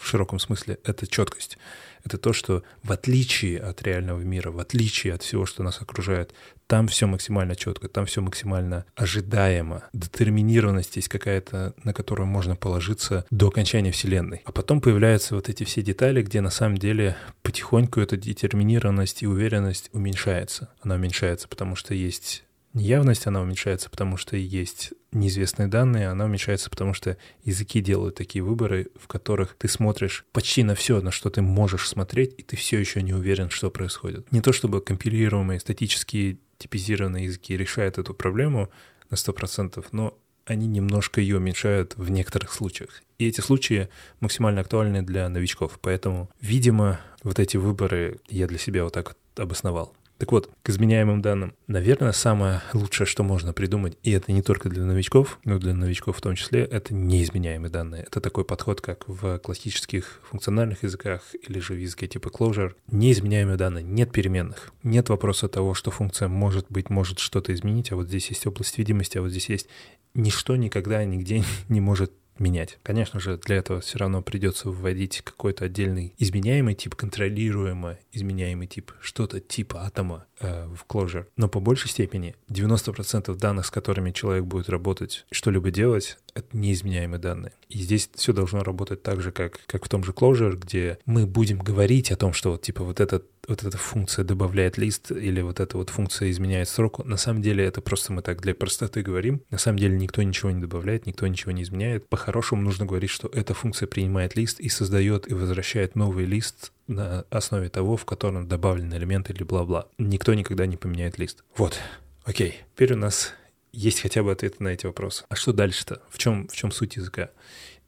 широком 0.00 0.38
смысле, 0.38 0.78
это 0.84 1.06
четкость 1.06 1.58
это 2.06 2.18
то, 2.18 2.32
что 2.32 2.62
в 2.84 2.92
отличие 2.92 3.58
от 3.58 3.82
реального 3.82 4.20
мира, 4.20 4.50
в 4.50 4.60
отличие 4.60 5.12
от 5.12 5.22
всего, 5.22 5.44
что 5.44 5.64
нас 5.64 5.82
окружает, 5.82 6.32
там 6.68 6.88
все 6.88 7.06
максимально 7.06 7.56
четко, 7.56 7.88
там 7.88 8.06
все 8.06 8.20
максимально 8.20 8.86
ожидаемо. 8.94 9.84
Детерминированность 9.92 10.96
есть 10.96 11.08
какая-то, 11.08 11.74
на 11.82 11.92
которую 11.92 12.26
можно 12.26 12.56
положиться 12.56 13.24
до 13.30 13.48
окончания 13.48 13.90
Вселенной. 13.90 14.42
А 14.44 14.52
потом 14.52 14.80
появляются 14.80 15.34
вот 15.34 15.48
эти 15.48 15.64
все 15.64 15.82
детали, 15.82 16.22
где 16.22 16.40
на 16.40 16.50
самом 16.50 16.78
деле 16.78 17.16
потихоньку 17.42 18.00
эта 18.00 18.16
детерминированность 18.16 19.22
и 19.22 19.26
уверенность 19.26 19.90
уменьшается. 19.92 20.70
Она 20.80 20.94
уменьшается, 20.94 21.48
потому 21.48 21.76
что 21.76 21.94
есть 21.94 22.44
неявность, 22.76 23.26
она 23.26 23.40
уменьшается, 23.40 23.90
потому 23.90 24.16
что 24.16 24.36
есть 24.36 24.92
неизвестные 25.10 25.66
данные, 25.66 26.08
она 26.08 26.26
уменьшается, 26.26 26.70
потому 26.70 26.94
что 26.94 27.16
языки 27.42 27.80
делают 27.80 28.14
такие 28.14 28.44
выборы, 28.44 28.88
в 29.00 29.08
которых 29.08 29.56
ты 29.58 29.66
смотришь 29.66 30.24
почти 30.32 30.62
на 30.62 30.74
все, 30.74 31.00
на 31.00 31.10
что 31.10 31.30
ты 31.30 31.42
можешь 31.42 31.88
смотреть, 31.88 32.34
и 32.38 32.42
ты 32.42 32.56
все 32.56 32.78
еще 32.78 33.02
не 33.02 33.14
уверен, 33.14 33.50
что 33.50 33.70
происходит. 33.70 34.30
Не 34.30 34.40
то 34.40 34.52
чтобы 34.52 34.80
компилируемые 34.80 35.58
статические 35.58 36.38
типизированные 36.58 37.24
языки 37.24 37.56
решают 37.56 37.98
эту 37.98 38.14
проблему 38.14 38.70
на 39.10 39.14
100%, 39.16 39.84
но 39.92 40.16
они 40.44 40.66
немножко 40.68 41.20
ее 41.20 41.38
уменьшают 41.38 41.94
в 41.96 42.08
некоторых 42.10 42.52
случаях. 42.52 43.02
И 43.18 43.26
эти 43.26 43.40
случаи 43.40 43.88
максимально 44.20 44.60
актуальны 44.60 45.02
для 45.02 45.28
новичков. 45.28 45.78
Поэтому, 45.82 46.30
видимо, 46.40 47.00
вот 47.24 47.40
эти 47.40 47.56
выборы 47.56 48.20
я 48.28 48.46
для 48.46 48.58
себя 48.58 48.84
вот 48.84 48.92
так 48.92 49.08
вот 49.08 49.18
обосновал. 49.40 49.94
Так 50.18 50.32
вот, 50.32 50.50
к 50.62 50.70
изменяемым 50.70 51.20
данным. 51.20 51.54
Наверное, 51.66 52.12
самое 52.12 52.62
лучшее, 52.72 53.06
что 53.06 53.22
можно 53.22 53.52
придумать, 53.52 53.98
и 54.02 54.12
это 54.12 54.32
не 54.32 54.42
только 54.42 54.70
для 54.70 54.84
новичков, 54.84 55.38
но 55.44 55.58
для 55.58 55.74
новичков 55.74 56.16
в 56.16 56.20
том 56.20 56.36
числе, 56.36 56.64
это 56.64 56.94
неизменяемые 56.94 57.70
данные. 57.70 58.04
Это 58.04 58.20
такой 58.20 58.44
подход, 58.44 58.80
как 58.80 59.06
в 59.06 59.38
классических 59.38 60.20
функциональных 60.30 60.84
языках 60.84 61.22
или 61.46 61.58
же 61.58 61.74
в 61.74 61.78
языке 61.78 62.06
типа 62.06 62.28
Clojure. 62.28 62.72
Неизменяемые 62.90 63.56
данные, 63.56 63.84
нет 63.84 64.10
переменных. 64.10 64.72
Нет 64.82 65.10
вопроса 65.10 65.48
того, 65.48 65.74
что 65.74 65.90
функция 65.90 66.28
может 66.28 66.66
быть, 66.70 66.88
может 66.88 67.18
что-то 67.18 67.52
изменить, 67.52 67.92
а 67.92 67.96
вот 67.96 68.08
здесь 68.08 68.28
есть 68.30 68.46
область 68.46 68.78
видимости, 68.78 69.18
а 69.18 69.22
вот 69.22 69.30
здесь 69.30 69.50
есть 69.50 69.68
ничто 70.14 70.56
никогда 70.56 71.04
нигде 71.04 71.44
не 71.68 71.80
может 71.80 72.12
менять. 72.38 72.78
Конечно 72.82 73.20
же, 73.20 73.38
для 73.38 73.56
этого 73.56 73.80
все 73.80 73.98
равно 73.98 74.22
придется 74.22 74.70
вводить 74.70 75.22
какой-то 75.22 75.64
отдельный 75.64 76.14
изменяемый 76.18 76.74
тип, 76.74 76.94
контролируемый 76.94 77.98
изменяемый 78.12 78.66
тип, 78.66 78.92
что-то 79.00 79.40
типа 79.40 79.84
атома 79.84 80.26
э, 80.40 80.66
в 80.66 80.86
Clojure. 80.88 81.26
Но 81.36 81.48
по 81.48 81.60
большей 81.60 81.90
степени 81.90 82.34
90% 82.48 83.34
данных, 83.36 83.66
с 83.66 83.70
которыми 83.70 84.10
человек 84.10 84.44
будет 84.44 84.68
работать, 84.68 85.26
что-либо 85.30 85.70
делать, 85.70 86.18
это 86.36 86.56
неизменяемые 86.56 87.18
данные. 87.18 87.52
И 87.68 87.78
здесь 87.78 88.10
все 88.14 88.32
должно 88.32 88.62
работать 88.62 89.02
так 89.02 89.20
же, 89.20 89.32
как, 89.32 89.60
как 89.66 89.84
в 89.84 89.88
том 89.88 90.04
же 90.04 90.12
Clojure, 90.12 90.56
где 90.56 90.98
мы 91.06 91.26
будем 91.26 91.58
говорить 91.58 92.12
о 92.12 92.16
том, 92.16 92.32
что 92.32 92.52
вот 92.52 92.62
типа 92.62 92.84
вот 92.84 93.00
этот 93.00 93.26
вот 93.48 93.62
эта 93.62 93.78
функция 93.78 94.24
добавляет 94.24 94.76
лист 94.76 95.12
или 95.12 95.40
вот 95.40 95.60
эта 95.60 95.76
вот 95.76 95.90
функция 95.90 96.30
изменяет 96.30 96.68
срок, 96.68 97.04
на 97.04 97.16
самом 97.16 97.42
деле 97.42 97.64
это 97.64 97.80
просто 97.80 98.12
мы 98.12 98.22
так 98.22 98.40
для 98.42 98.54
простоты 98.54 99.02
говорим. 99.02 99.40
На 99.50 99.58
самом 99.58 99.78
деле 99.78 99.96
никто 99.96 100.22
ничего 100.22 100.50
не 100.50 100.60
добавляет, 100.60 101.06
никто 101.06 101.26
ничего 101.26 101.52
не 101.52 101.62
изменяет. 101.62 102.08
По-хорошему 102.08 102.62
нужно 102.62 102.86
говорить, 102.86 103.10
что 103.10 103.28
эта 103.28 103.54
функция 103.54 103.86
принимает 103.86 104.36
лист 104.36 104.60
и 104.60 104.68
создает 104.68 105.30
и 105.30 105.34
возвращает 105.34 105.94
новый 105.94 106.24
лист 106.24 106.72
на 106.88 107.24
основе 107.30 107.68
того, 107.68 107.96
в 107.96 108.04
котором 108.04 108.48
добавлен 108.48 108.92
элемент 108.94 109.30
или 109.30 109.42
бла-бла. 109.42 109.86
Никто 109.98 110.34
никогда 110.34 110.66
не 110.66 110.76
поменяет 110.76 111.18
лист. 111.18 111.44
Вот, 111.56 111.78
окей. 112.24 112.56
Теперь 112.74 112.94
у 112.94 112.96
нас 112.96 113.32
есть 113.76 114.00
хотя 114.00 114.22
бы 114.22 114.32
ответы 114.32 114.56
на 114.60 114.68
эти 114.68 114.86
вопросы. 114.86 115.24
А 115.28 115.36
что 115.36 115.52
дальше-то? 115.52 116.02
В 116.08 116.18
чем, 116.18 116.48
в 116.48 116.56
чем 116.56 116.72
суть 116.72 116.96
языка? 116.96 117.30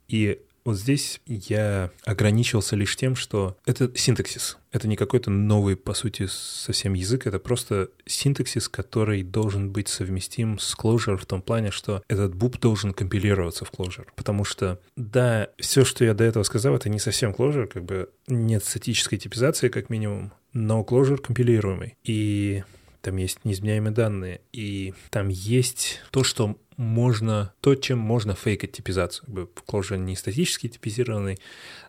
И 0.07 0.40
вот 0.64 0.77
здесь 0.77 1.20
я 1.24 1.90
ограничился 2.05 2.77
лишь 2.77 2.94
тем, 2.94 3.16
что 3.16 3.57
это 3.64 3.90
синтаксис. 3.96 4.59
Это 4.70 4.87
не 4.87 4.96
какой-то 4.96 5.31
новый, 5.31 5.77
по 5.77 5.94
сути, 5.94 6.27
совсем 6.29 6.92
язык, 6.92 7.27
это 7.27 7.38
просто 7.38 7.88
синтаксис, 8.05 8.68
который 8.68 9.22
должен 9.22 9.70
быть 9.70 9.88
совместим 9.88 10.59
с 10.59 10.77
Clojure 10.77 11.16
в 11.16 11.24
том 11.24 11.40
плане, 11.40 11.70
что 11.70 12.03
этот 12.07 12.35
буп 12.35 12.59
должен 12.59 12.92
компилироваться 12.92 13.64
в 13.64 13.72
Clojure. 13.72 14.09
Потому 14.14 14.44
что, 14.44 14.79
да, 14.94 15.48
все, 15.59 15.87
что 15.87 16.05
я 16.05 16.12
до 16.12 16.24
этого 16.24 16.42
сказал, 16.42 16.74
это 16.74 16.90
не 16.90 16.98
совсем 16.98 17.31
Clojure, 17.31 17.66
как 17.66 17.85
бы 17.85 18.11
нет 18.27 18.62
статической 18.62 19.16
типизации, 19.16 19.70
как 19.70 19.88
минимум, 19.88 20.33
но 20.53 20.83
Clojure 20.83 21.16
компилируемый. 21.16 21.96
И 22.05 22.62
там 23.09 23.16
есть 23.16 23.42
неизменяемые 23.47 23.94
данные, 23.94 24.42
и 24.53 24.92
там 25.09 25.29
есть 25.29 26.01
то, 26.11 26.23
что 26.23 26.59
можно, 26.77 27.55
то, 27.62 27.75
чем 27.75 27.99
можно 27.99 28.35
фейкать 28.35 28.73
типизацию. 28.73 29.49
Clojure 29.66 29.97
не 29.97 30.14
статически 30.14 30.68
типизированный, 30.68 31.38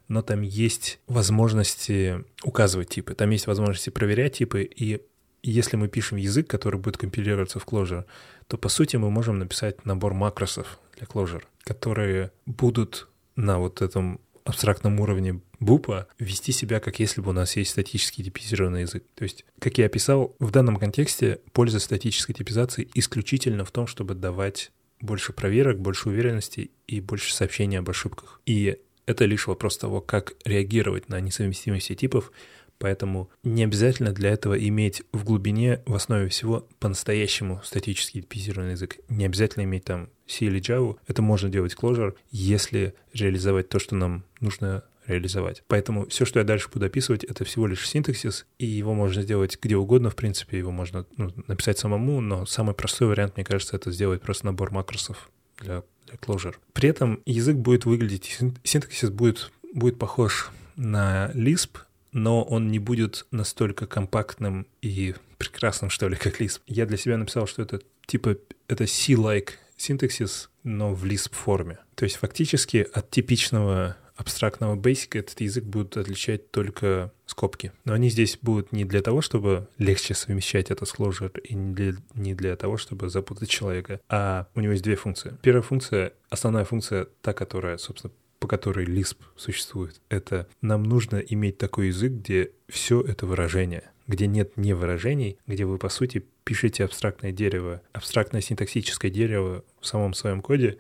но 0.08 0.22
там 0.22 0.42
есть 0.42 1.00
возможности 1.08 2.24
указывать 2.42 2.88
типы, 2.88 3.16
там 3.16 3.32
есть 3.32 3.48
возможности 3.48 3.90
проверять 3.90 4.38
типы, 4.38 4.64
и 4.64 5.02
если 5.44 5.76
мы 5.76 5.90
пишем 5.90 6.18
язык, 6.18 6.48
который 6.48 6.80
будет 6.80 6.96
компилироваться 6.96 7.60
в 7.60 7.66
Clojure, 7.66 8.06
то, 8.48 8.58
по 8.58 8.70
сути, 8.70 8.96
мы 8.96 9.10
можем 9.10 9.40
написать 9.40 9.86
набор 9.86 10.14
макросов 10.14 10.80
для 10.96 11.06
Clojure, 11.06 11.44
которые 11.64 12.32
будут 12.46 13.10
на 13.36 13.60
вот 13.60 13.82
этом 13.82 14.22
абстрактном 14.46 15.02
уровне 15.02 15.42
бупа 15.60 16.08
вести 16.18 16.52
себя, 16.52 16.80
как 16.80 17.00
если 17.00 17.22
бы 17.22 17.32
у 17.32 17.34
нас 17.34 17.56
есть 17.56 17.72
статический 17.72 18.24
типизированный 18.24 18.82
язык. 18.82 19.04
То 19.16 19.24
есть, 19.24 19.46
как 19.60 19.78
я 19.78 19.86
описал, 19.86 20.36
в 20.40 20.52
данном 20.52 20.78
контексте 20.78 21.40
польза 21.52 21.80
статической 21.80 22.36
типизации 22.36 22.88
исключительно 22.94 23.66
в 23.66 23.72
том, 23.72 23.88
чтобы 23.88 24.16
давать 24.16 24.72
больше 25.02 25.34
проверок, 25.34 25.80
больше 25.80 26.10
уверенности 26.10 26.72
и 26.88 27.00
больше 27.00 27.34
сообщений 27.34 27.80
об 27.80 27.90
ошибках. 27.90 28.42
И 28.46 28.78
это 29.06 29.26
лишь 29.26 29.48
вопрос 29.48 29.78
того, 29.78 30.02
как 30.02 30.34
реагировать 30.46 31.10
на 31.10 31.20
несовместимости 31.20 31.96
типов, 31.96 32.32
поэтому 32.78 33.30
не 33.44 33.64
обязательно 33.64 34.12
для 34.12 34.30
этого 34.32 34.58
иметь 34.68 35.04
в 35.12 35.24
глубине, 35.24 35.82
в 35.86 35.96
основе 35.96 36.30
всего, 36.30 36.68
по-настоящему 36.80 37.62
статический 37.64 38.22
типизированный 38.22 38.72
язык. 38.72 38.98
Не 39.10 39.26
обязательно 39.26 39.64
иметь 39.64 39.86
там 39.86 40.10
C 40.28 40.46
или 40.46 40.62
Java. 40.62 40.98
Это 41.08 41.22
можно 41.22 41.50
делать 41.50 41.76
Clojure, 41.76 42.16
если 42.32 42.94
реализовать 43.14 43.70
то, 43.70 43.80
что 43.80 43.96
нам 43.96 44.24
нужно 44.40 44.84
реализовать. 45.10 45.64
Поэтому 45.68 46.08
все, 46.08 46.26
что 46.26 46.40
я 46.40 46.46
дальше 46.46 46.70
буду 46.72 46.86
описывать, 46.86 47.24
это 47.24 47.44
всего 47.46 47.68
лишь 47.68 47.88
синтаксис, 47.88 48.46
и 48.58 48.66
его 48.66 48.94
можно 48.94 49.22
сделать 49.22 49.58
где 49.62 49.76
угодно, 49.76 50.10
в 50.10 50.16
принципе, 50.16 50.58
его 50.58 50.72
можно 50.72 51.06
ну, 51.18 51.32
написать 51.48 51.78
самому, 51.78 52.22
но 52.22 52.46
самый 52.46 52.76
простой 52.76 53.08
вариант, 53.08 53.36
мне 53.36 53.46
кажется, 53.46 53.76
это 53.76 53.92
сделать 53.92 54.22
просто 54.22 54.46
набор 54.46 54.72
макросов 54.72 55.30
для, 55.60 55.84
для 56.08 56.16
Clojure. 56.16 56.56
При 56.74 56.90
этом 56.90 57.22
язык 57.26 57.58
будет 57.58 57.86
выглядеть, 57.86 58.40
синтаксис 58.64 59.10
будет, 59.10 59.52
будет 59.74 59.98
похож 59.98 60.52
на 60.76 61.32
Lisp, 61.34 61.80
но 62.12 62.44
он 62.44 62.70
не 62.70 62.80
будет 62.80 63.26
настолько 63.32 63.86
компактным 63.86 64.68
и 64.82 65.16
прекрасным, 65.38 65.90
что 65.90 66.08
ли, 66.08 66.16
как 66.16 66.42
Lisp. 66.42 66.62
Я 66.68 66.86
для 66.86 66.98
себя 66.98 67.18
написал, 67.18 67.48
что 67.48 67.62
это 67.62 67.82
типа 68.06 68.38
это 68.68 68.86
C-like 68.86 69.52
синтаксис, 69.78 70.50
но 70.64 70.94
в 70.94 71.06
Lisp 71.06 71.34
форме. 71.34 71.80
То 71.96 72.06
есть 72.06 72.18
фактически 72.18 72.88
от 72.94 73.10
типичного 73.10 73.98
абстрактного 74.20 74.76
Basic 74.76 75.18
этот 75.18 75.40
язык 75.40 75.64
будет 75.64 75.96
отличать 75.96 76.52
только 76.52 77.12
скобки. 77.26 77.72
Но 77.86 77.94
они 77.94 78.10
здесь 78.10 78.38
будут 78.42 78.72
не 78.74 78.84
для 78.84 79.02
того, 79.02 79.22
чтобы 79.22 79.68
легче 79.78 80.14
совмещать 80.14 80.72
это 80.72 80.86
с 80.86 80.94
Clojure, 80.94 81.40
и 81.40 81.56
не 81.56 81.74
для, 81.74 81.94
не 82.16 82.34
для 82.34 82.56
того, 82.56 82.78
чтобы 82.78 83.10
запутать 83.10 83.50
человека, 83.50 84.02
а 84.10 84.48
у 84.56 84.60
него 84.60 84.74
есть 84.74 84.84
две 84.84 84.98
функции. 84.98 85.38
Первая 85.42 85.62
функция, 85.62 86.14
основная 86.30 86.66
функция, 86.66 87.08
та, 87.22 87.34
которая, 87.34 87.78
собственно, 87.78 88.14
по 88.40 88.48
которой 88.48 88.86
Lisp 88.86 89.18
существует, 89.36 90.02
это 90.10 90.48
нам 90.62 90.84
нужно 90.84 91.18
иметь 91.18 91.58
такой 91.58 91.88
язык, 91.88 92.12
где 92.12 92.52
все 92.68 93.02
это 93.02 93.26
выражение, 93.26 93.92
где 94.08 94.28
нет 94.28 94.58
не 94.58 94.74
выражений, 94.74 95.38
где 95.48 95.66
вы, 95.66 95.78
по 95.78 95.90
сути, 95.90 96.26
пишете 96.44 96.84
абстрактное 96.84 97.32
дерево, 97.32 97.82
абстрактное 97.94 98.42
синтаксическое 98.42 99.12
дерево 99.12 99.64
в 99.80 99.86
самом 99.86 100.14
своем 100.14 100.42
коде, 100.42 100.78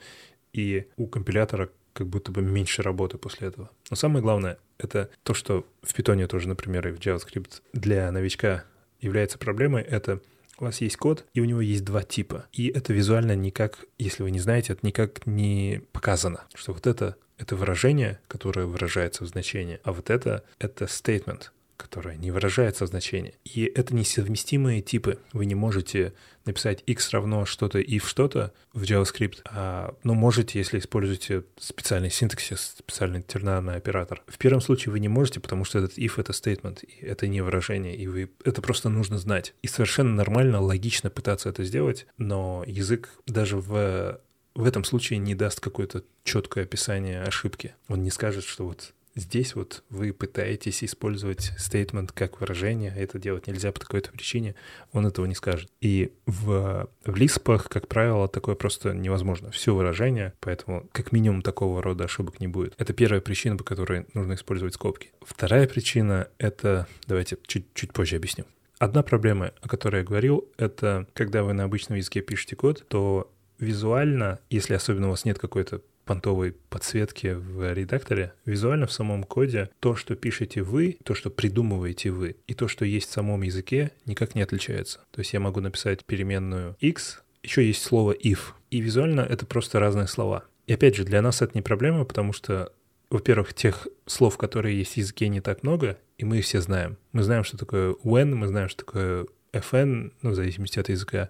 и 0.51 0.87
у 0.97 1.07
компилятора 1.07 1.69
как 1.99 2.07
будто 2.07 2.31
бы 2.31 2.41
меньше 2.41 2.81
работы 2.81 3.17
после 3.17 3.49
этого. 3.49 3.69
Но 3.89 3.97
самое 3.97 4.21
главное— 4.21 4.57
это 4.77 5.09
то, 5.23 5.33
что 5.33 5.67
в 5.83 5.93
Python 5.93 6.25
тоже, 6.27 6.47
например, 6.47 6.87
и 6.87 6.91
в 6.91 6.99
JavaScript 6.99 7.61
для 7.73 8.09
новичка 8.09 8.63
является 9.01 9.37
проблемой, 9.37 9.83
это 9.83 10.21
у 10.59 10.63
вас 10.63 10.79
есть 10.79 10.95
код, 10.95 11.25
и 11.33 11.41
у 11.41 11.45
него 11.45 11.59
есть 11.59 11.83
два 11.83 12.03
типа. 12.03 12.45
И 12.53 12.69
это 12.69 12.93
визуально 12.93 13.35
никак, 13.35 13.79
если 13.97 14.23
вы 14.23 14.31
не 14.31 14.39
знаете, 14.39 14.71
это 14.73 14.87
никак 14.87 15.27
не 15.27 15.81
показано, 15.91 16.45
что 16.55 16.71
вот 16.71 16.87
это— 16.87 17.17
это 17.37 17.57
выражение, 17.57 18.21
которое 18.29 18.65
выражается 18.65 19.25
в 19.25 19.27
значении, 19.27 19.81
а 19.83 19.91
вот 19.91 20.09
это— 20.09 20.45
это 20.59 20.85
statement, 20.85 21.49
которая 21.79 22.17
не 22.17 22.29
выражается 22.29 22.85
в 22.85 22.89
значении. 22.89 23.35
И 23.45 23.63
это 23.63 23.95
несовместимые 23.95 24.81
типы. 24.81 25.17
Вы 25.31 25.45
не 25.45 25.55
можете 25.55 26.13
написать 26.45 26.83
x 26.85 27.11
равно 27.11 27.45
что-то 27.45 27.79
if 27.79 28.05
что-то 28.05 28.53
в 28.73 28.83
JavaScript, 28.83 29.39
а, 29.45 29.95
ну, 30.03 30.13
можете, 30.13 30.59
если 30.59 30.79
используете 30.79 31.45
специальный 31.57 32.11
синтаксис, 32.11 32.75
специальный 32.79 33.21
тернарный 33.21 33.75
оператор. 33.75 34.21
В 34.27 34.37
первом 34.37 34.59
случае 34.59 34.91
вы 34.91 34.99
не 34.99 35.07
можете, 35.07 35.39
потому 35.39 35.63
что 35.63 35.79
этот 35.79 35.97
if— 35.97 36.13
это 36.17 36.33
statement, 36.33 36.83
и 36.83 37.05
это 37.05 37.27
не 37.27 37.41
выражение, 37.41 37.95
и 37.95 38.07
вы 38.07 38.29
это 38.43 38.61
просто 38.61 38.89
нужно 38.89 39.17
знать. 39.17 39.53
И 39.61 39.67
совершенно 39.67 40.13
нормально, 40.13 40.59
логично 40.59 41.09
пытаться 41.09 41.49
это 41.49 41.63
сделать, 41.63 42.07
но 42.17 42.63
язык 42.67 43.09
даже 43.25 43.57
в 43.57 44.19
в 44.55 44.65
этом 44.65 44.83
случае 44.83 45.19
не 45.19 45.35
даст 45.35 45.61
какое-то 45.61 46.03
четкое 46.23 46.65
описание 46.65 47.21
ошибки. 47.21 47.75
Он 47.87 48.03
не 48.03 48.09
скажет, 48.09 48.43
что 48.43 48.65
вот 48.65 48.93
Здесь 49.15 49.55
вот 49.55 49.83
вы 49.89 50.13
пытаетесь 50.13 50.83
использовать 50.83 51.51
statement 51.57 52.11
как 52.13 52.39
выражение, 52.39 52.93
это 52.95 53.19
делать 53.19 53.47
нельзя 53.47 53.71
по 53.71 53.79
такой-то 53.79 54.11
причине, 54.11 54.55
он 54.91 55.07
этого 55.07 55.25
не 55.25 55.35
скажет. 55.35 55.69
И 55.81 56.13
в, 56.25 56.89
в 57.05 57.15
лиспах, 57.15 57.69
как 57.69 57.87
правило, 57.87 58.27
такое 58.27 58.55
просто 58.55 58.93
невозможно. 58.93 59.51
Все 59.51 59.73
выражение, 59.75 60.33
поэтому 60.39 60.87
как 60.91 61.11
минимум 61.11 61.41
такого 61.41 61.81
рода 61.81 62.05
ошибок 62.05 62.39
не 62.39 62.47
будет. 62.47 62.75
Это 62.77 62.93
первая 62.93 63.21
причина, 63.21 63.57
по 63.57 63.63
которой 63.63 64.05
нужно 64.13 64.33
использовать 64.33 64.75
скобки. 64.75 65.11
Вторая 65.21 65.67
причина— 65.67 66.27
это... 66.37 66.87
Давайте 67.07 67.37
чуть-чуть 67.45 67.93
позже 67.93 68.15
объясню. 68.15 68.45
Одна 68.77 69.03
проблема, 69.03 69.51
о 69.61 69.67
которой 69.67 69.97
я 69.97 70.03
говорил, 70.05 70.47
это 70.57 71.05
когда 71.13 71.43
вы 71.43 71.51
на 71.53 71.65
обычном 71.65 71.97
языке 71.97 72.21
пишете 72.21 72.55
код, 72.55 72.85
то 72.87 73.29
визуально, 73.59 74.39
если 74.49 74.73
особенно 74.73 75.07
у 75.07 75.11
вас 75.11 75.25
нет 75.25 75.37
какой-то 75.37 75.81
понтовой 76.09 76.55
подсветки 76.71 77.27
в 77.27 77.71
редакторе, 77.71 78.33
визуально 78.43 78.87
в 78.87 78.91
самом 78.91 79.23
коде 79.23 79.69
то, 79.79 79.95
что 79.95 80.15
пишете 80.15 80.63
вы, 80.63 80.97
то, 81.03 81.13
что 81.13 81.29
придумываете 81.29 82.09
вы, 82.09 82.37
и 82.47 82.55
то, 82.55 82.67
что 82.67 82.83
есть 82.83 83.09
в 83.09 83.13
самом 83.13 83.43
языке, 83.43 83.91
никак 84.07 84.33
не 84.33 84.41
отличается. 84.41 85.01
То 85.11 85.19
есть 85.19 85.33
я 85.33 85.39
могу 85.39 85.59
написать 85.59 86.03
переменную 86.03 86.75
x, 86.79 87.21
еще 87.43 87.63
есть 87.63 87.83
слово 87.83 88.13
if, 88.13 88.39
и 88.71 88.81
визуально 88.81 89.21
это 89.21 89.45
просто 89.45 89.79
разные 89.79 90.07
слова. 90.07 90.45
И 90.65 90.73
опять 90.73 90.95
же, 90.95 91.03
для 91.03 91.21
нас 91.21 91.43
это 91.43 91.51
не 91.53 91.61
проблема, 91.61 92.05
потому 92.05 92.33
что, 92.33 92.73
во-первых, 93.11 93.53
тех 93.53 93.87
слов, 94.07 94.35
которые 94.39 94.79
есть 94.79 94.93
в 94.93 94.97
языке, 94.97 95.27
не 95.27 95.41
так 95.41 95.61
много, 95.61 95.99
и 96.17 96.25
мы 96.25 96.39
их 96.39 96.45
все 96.45 96.59
знаем. 96.59 96.97
Мы 97.11 97.21
знаем, 97.21 97.43
что 97.43 97.55
такое 97.55 97.93
when, 98.03 98.33
мы 98.33 98.47
знаем, 98.47 98.67
что 98.67 98.83
такое 98.83 99.27
fn, 99.53 100.11
ну, 100.23 100.31
в 100.31 100.35
зависимости 100.35 100.79
от 100.79 100.89
языка, 100.89 101.29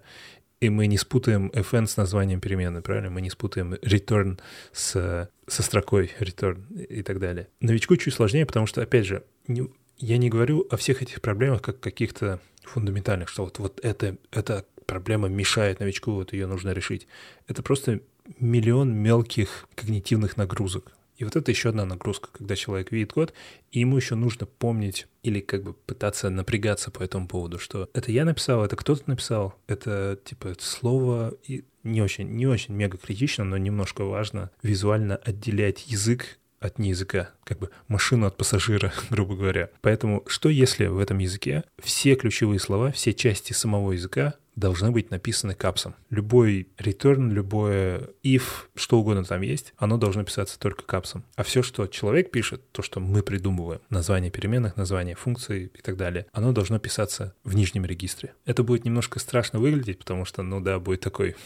и 0.60 0.68
мы 0.68 0.86
не 0.86 0.98
спутаем 0.98 1.48
fn 1.48 1.86
с 1.86 1.96
названием 1.96 2.40
перемены, 2.40 2.82
правильно? 2.82 3.10
Мы 3.10 3.22
не 3.22 3.30
спутаем 3.30 3.74
return 3.74 4.38
с, 4.72 5.28
со 5.46 5.62
строкой 5.62 6.12
return 6.20 6.82
и 6.84 7.02
так 7.02 7.18
далее. 7.18 7.48
Новичку 7.60 7.96
чуть 7.96 8.14
сложнее, 8.14 8.44
потому 8.46 8.66
что, 8.66 8.82
опять 8.82 9.06
же, 9.06 9.24
не, 9.48 9.68
я 9.98 10.18
не 10.18 10.28
говорю 10.28 10.66
о 10.70 10.76
всех 10.76 11.02
этих 11.02 11.22
проблемах 11.22 11.62
как 11.62 11.80
каких-то 11.80 12.40
фундаментальных, 12.62 13.28
что 13.28 13.44
вот, 13.44 13.58
вот 13.58 13.80
это, 13.82 14.18
эта 14.30 14.66
проблема 14.86 15.28
мешает 15.28 15.80
новичку, 15.80 16.12
вот 16.12 16.32
ее 16.34 16.46
нужно 16.46 16.70
решить. 16.70 17.06
Это 17.48 17.62
просто 17.62 18.00
миллион 18.38 18.94
мелких 18.94 19.66
когнитивных 19.74 20.36
нагрузок. 20.36 20.92
И 21.20 21.24
вот 21.24 21.36
это 21.36 21.50
еще 21.50 21.68
одна 21.68 21.84
нагрузка, 21.84 22.30
когда 22.32 22.56
человек 22.56 22.90
видит 22.92 23.12
код, 23.12 23.34
и 23.70 23.80
ему 23.80 23.98
еще 23.98 24.14
нужно 24.14 24.46
помнить 24.46 25.06
или 25.22 25.40
как 25.40 25.62
бы 25.62 25.74
пытаться 25.74 26.30
напрягаться 26.30 26.90
по 26.90 27.02
этому 27.02 27.28
поводу, 27.28 27.58
что 27.58 27.90
это 27.92 28.10
я 28.10 28.24
написал, 28.24 28.64
это 28.64 28.74
кто-то 28.74 29.02
написал, 29.06 29.54
это 29.66 30.18
типа 30.24 30.54
слово 30.58 31.34
и 31.46 31.64
не 31.82 32.00
очень, 32.00 32.26
не 32.30 32.46
очень 32.46 32.74
мега 32.74 32.96
критично, 32.96 33.44
но 33.44 33.58
немножко 33.58 34.04
важно 34.04 34.50
визуально 34.62 35.16
отделять 35.16 35.86
язык 35.88 36.38
от 36.58 36.78
не 36.78 36.90
языка, 36.90 37.30
как 37.44 37.58
бы 37.58 37.70
машину 37.86 38.26
от 38.26 38.38
пассажира, 38.38 38.90
грубо 39.10 39.36
говоря. 39.36 39.68
Поэтому 39.82 40.24
что 40.26 40.48
если 40.48 40.86
в 40.86 40.98
этом 40.98 41.18
языке 41.18 41.64
все 41.82 42.14
ключевые 42.14 42.60
слова, 42.60 42.92
все 42.92 43.12
части 43.12 43.52
самого 43.52 43.92
языка 43.92 44.36
должны 44.56 44.90
быть 44.90 45.10
написаны 45.10 45.54
капсом. 45.54 45.94
Любой 46.10 46.68
return, 46.78 47.30
любое 47.30 48.10
if, 48.22 48.42
что 48.74 48.98
угодно 48.98 49.24
там 49.24 49.42
есть, 49.42 49.72
оно 49.76 49.96
должно 49.96 50.24
писаться 50.24 50.58
только 50.58 50.84
капсом. 50.84 51.24
А 51.36 51.42
все, 51.42 51.62
что 51.62 51.86
человек 51.86 52.30
пишет, 52.30 52.70
то, 52.72 52.82
что 52.82 53.00
мы 53.00 53.22
придумываем, 53.22 53.80
название 53.90 54.30
переменных, 54.30 54.76
название 54.76 55.14
функций 55.14 55.70
и 55.74 55.80
так 55.80 55.96
далее, 55.96 56.26
оно 56.32 56.52
должно 56.52 56.78
писаться 56.78 57.34
в 57.44 57.54
нижнем 57.54 57.84
регистре. 57.84 58.34
Это 58.44 58.62
будет 58.62 58.84
немножко 58.84 59.18
страшно 59.18 59.58
выглядеть, 59.58 59.98
потому 59.98 60.24
что, 60.24 60.42
ну 60.42 60.60
да, 60.60 60.78
будет 60.78 61.00
такой 61.00 61.36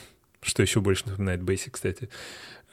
что 0.47 0.63
еще 0.63 0.81
больше 0.81 1.09
напоминает 1.09 1.41
Basic, 1.41 1.71
кстати, 1.71 2.11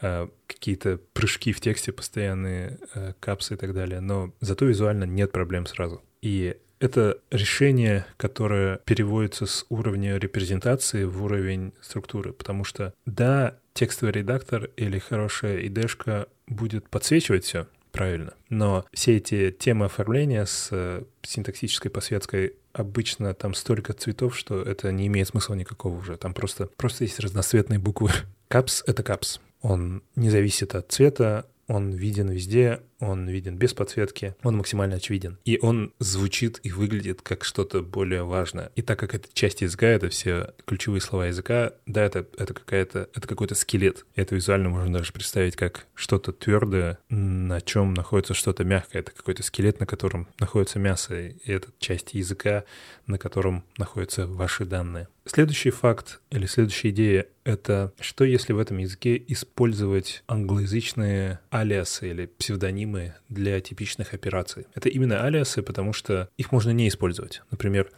а, 0.02 0.30
какие-то 0.48 1.00
прыжки 1.14 1.54
в 1.54 1.62
тексте 1.62 1.92
постоянные, 1.92 2.80
а, 2.94 3.14
капсы 3.20 3.54
и 3.54 3.58
так 3.58 3.74
далее, 3.74 4.02
но 4.02 4.34
зато 4.42 4.66
визуально 4.66 5.06
нет 5.06 5.32
проблем 5.32 5.66
сразу. 5.66 6.02
И 6.22 6.58
это 6.82 7.20
решение, 7.30 8.06
которое 8.18 8.78
переводится 8.86 9.46
с 9.46 9.66
уровня 9.70 10.18
репрезентации 10.18 11.04
в 11.04 11.24
уровень 11.24 11.74
структуры, 11.80 12.34
потому 12.34 12.64
что, 12.64 12.94
да, 13.06 13.56
текстовый 13.74 14.14
редактор 14.14 14.70
или 14.76 14.98
хорошая 15.00 15.66
идешка 15.68 16.28
будет 16.48 16.90
подсвечивать 16.90 17.46
все 17.46 17.68
правильно, 17.92 18.34
но 18.50 18.86
все 18.94 19.18
эти 19.18 19.52
темы 19.52 19.86
оформления 19.86 20.46
с 20.46 20.70
э, 20.72 21.04
синтаксической 21.22 21.92
посветкой 21.92 22.56
обычно 22.74 23.34
там 23.34 23.54
столько 23.54 23.94
цветов, 23.94 24.36
что 24.38 24.62
это 24.62 24.92
не 24.92 25.08
имеет 25.08 25.28
смысла 25.28 25.56
никакого 25.56 25.98
уже. 25.98 26.18
Там 26.18 26.34
просто, 26.34 26.68
просто 26.78 27.04
есть 27.04 27.20
разноцветные 27.20 27.80
буквы. 27.80 28.12
Капс— 28.48 28.84
это 28.88 29.04
капс. 29.04 29.40
Он 29.62 30.02
не 30.16 30.30
зависит 30.30 30.74
от 30.74 30.92
цвета, 30.92 31.46
он 31.72 31.92
виден 31.94 32.30
везде, 32.30 32.82
он 33.00 33.30
виден 33.30 33.58
без 33.58 33.74
подсветки, 33.74 34.36
он 34.44 34.58
максимально 34.58 34.98
очевиден. 34.98 35.40
И 35.46 35.58
он 35.62 35.94
звучит 36.00 36.60
и 36.64 36.72
выглядит 36.72 37.22
как 37.22 37.46
что-то 37.46 37.82
более 37.82 38.24
важное. 38.24 38.74
И 38.76 38.82
так 38.82 39.00
как 39.00 39.16
это 39.16 39.30
часть 39.34 39.62
языка, 39.62 39.88
это 39.88 40.10
все 40.10 40.54
ключевые 40.66 41.00
слова 41.00 41.28
языка, 41.28 41.72
да, 41.86 42.04
это, 42.04 42.28
это 42.38 42.54
какая-то, 42.54 43.08
это 43.14 43.26
какой-то 43.26 43.56
скелет. 43.56 44.06
Это 44.16 44.36
визуально 44.36 44.68
можно 44.68 44.92
даже 44.92 45.14
представить 45.14 45.56
как 45.56 45.88
что-то 45.96 46.34
твердое, 46.34 47.00
на 47.08 47.62
чем 47.62 47.94
находится 47.94 48.34
что-то 48.34 48.66
мягкое. 48.66 49.00
Это 49.00 49.12
какой-то 49.12 49.42
скелет, 49.42 49.80
на 49.80 49.86
котором 49.86 50.28
находится 50.40 50.78
мясо, 50.78 51.18
и 51.18 51.38
это 51.46 51.70
часть 51.80 52.14
языка, 52.14 52.66
на 53.08 53.18
котором 53.18 53.64
находятся 53.78 54.28
ваши 54.28 54.66
данные. 54.66 55.08
Следующий 55.34 55.70
факт 55.70 56.20
или 56.30 56.46
следующая 56.46 56.90
идея— 56.90 57.26
это 57.46 57.94
что 58.02 58.26
если 58.26 58.52
в 58.52 58.60
этом 58.60 58.80
языке 58.80 59.16
использовать 59.30 60.26
англоязычные 60.28 61.40
алиасы 61.50 62.10
или 62.10 62.26
псевдонимы 62.26 63.16
для 63.30 63.62
типичных 63.62 64.14
операций. 64.14 64.66
Это 64.76 64.90
именно 64.90 65.24
алиасы, 65.24 65.62
потому 65.62 65.94
что 65.94 66.28
их 66.36 66.52
можно 66.52 66.72
не 66.72 66.90
использовать. 66.90 67.44
Например, 67.50 67.90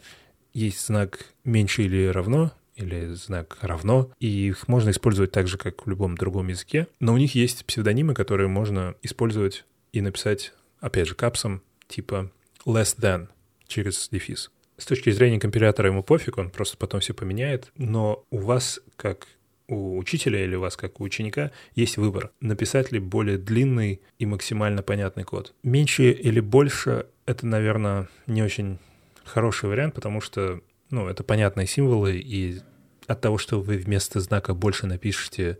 есть 0.52 0.86
знак 0.86 1.26
меньше 1.42 1.82
или 1.82 2.06
равно, 2.06 2.52
или 2.76 3.12
знак 3.14 3.58
равно, 3.62 4.12
и 4.20 4.28
их 4.28 4.68
можно 4.68 4.90
использовать 4.90 5.32
так 5.32 5.48
же, 5.48 5.58
как 5.58 5.84
в 5.86 5.90
любом 5.90 6.16
другом 6.16 6.46
языке, 6.46 6.86
но 7.00 7.14
у 7.14 7.16
них 7.16 7.34
есть 7.34 7.66
псевдонимы, 7.66 8.14
которые 8.14 8.46
можно 8.46 8.94
использовать 9.02 9.64
и 9.92 10.00
написать, 10.00 10.52
опять 10.78 11.08
же, 11.08 11.16
капсом, 11.16 11.64
типа 11.88 12.30
less 12.64 12.96
than 12.96 13.26
через 13.66 14.08
дефис. 14.08 14.52
С 14.76 14.86
точки 14.86 15.10
зрения 15.10 15.38
компилятора 15.38 15.88
ему 15.88 16.02
пофиг, 16.02 16.38
он 16.38 16.50
просто 16.50 16.76
потом 16.76 17.00
все 17.00 17.14
поменяет, 17.14 17.70
но 17.76 18.24
у 18.30 18.38
вас, 18.38 18.80
как 18.96 19.26
у 19.68 19.96
учителя 19.96 20.44
или 20.44 20.56
у 20.56 20.60
вас, 20.60 20.76
как 20.76 21.00
у 21.00 21.04
ученика, 21.04 21.50
есть 21.74 21.96
выбор. 21.96 22.30
Написать 22.40 22.92
ли 22.92 22.98
более 22.98 23.38
длинный 23.38 24.00
и 24.18 24.26
максимально 24.26 24.82
понятный 24.82 25.24
код. 25.24 25.54
Меньше 25.62 26.10
или 26.10 26.40
больше— 26.40 27.06
это, 27.26 27.46
наверное, 27.46 28.08
не 28.26 28.42
очень 28.42 28.78
хороший 29.24 29.68
вариант, 29.68 29.94
потому 29.94 30.20
что, 30.20 30.60
ну, 30.90 31.08
это 31.08 31.22
понятные 31.22 31.66
символы, 31.66 32.18
и 32.18 32.60
от 33.06 33.20
того, 33.20 33.38
что 33.38 33.60
вы 33.60 33.76
вместо 33.76 34.20
знака 34.20 34.54
больше 34.54 34.86
напишете 34.86 35.58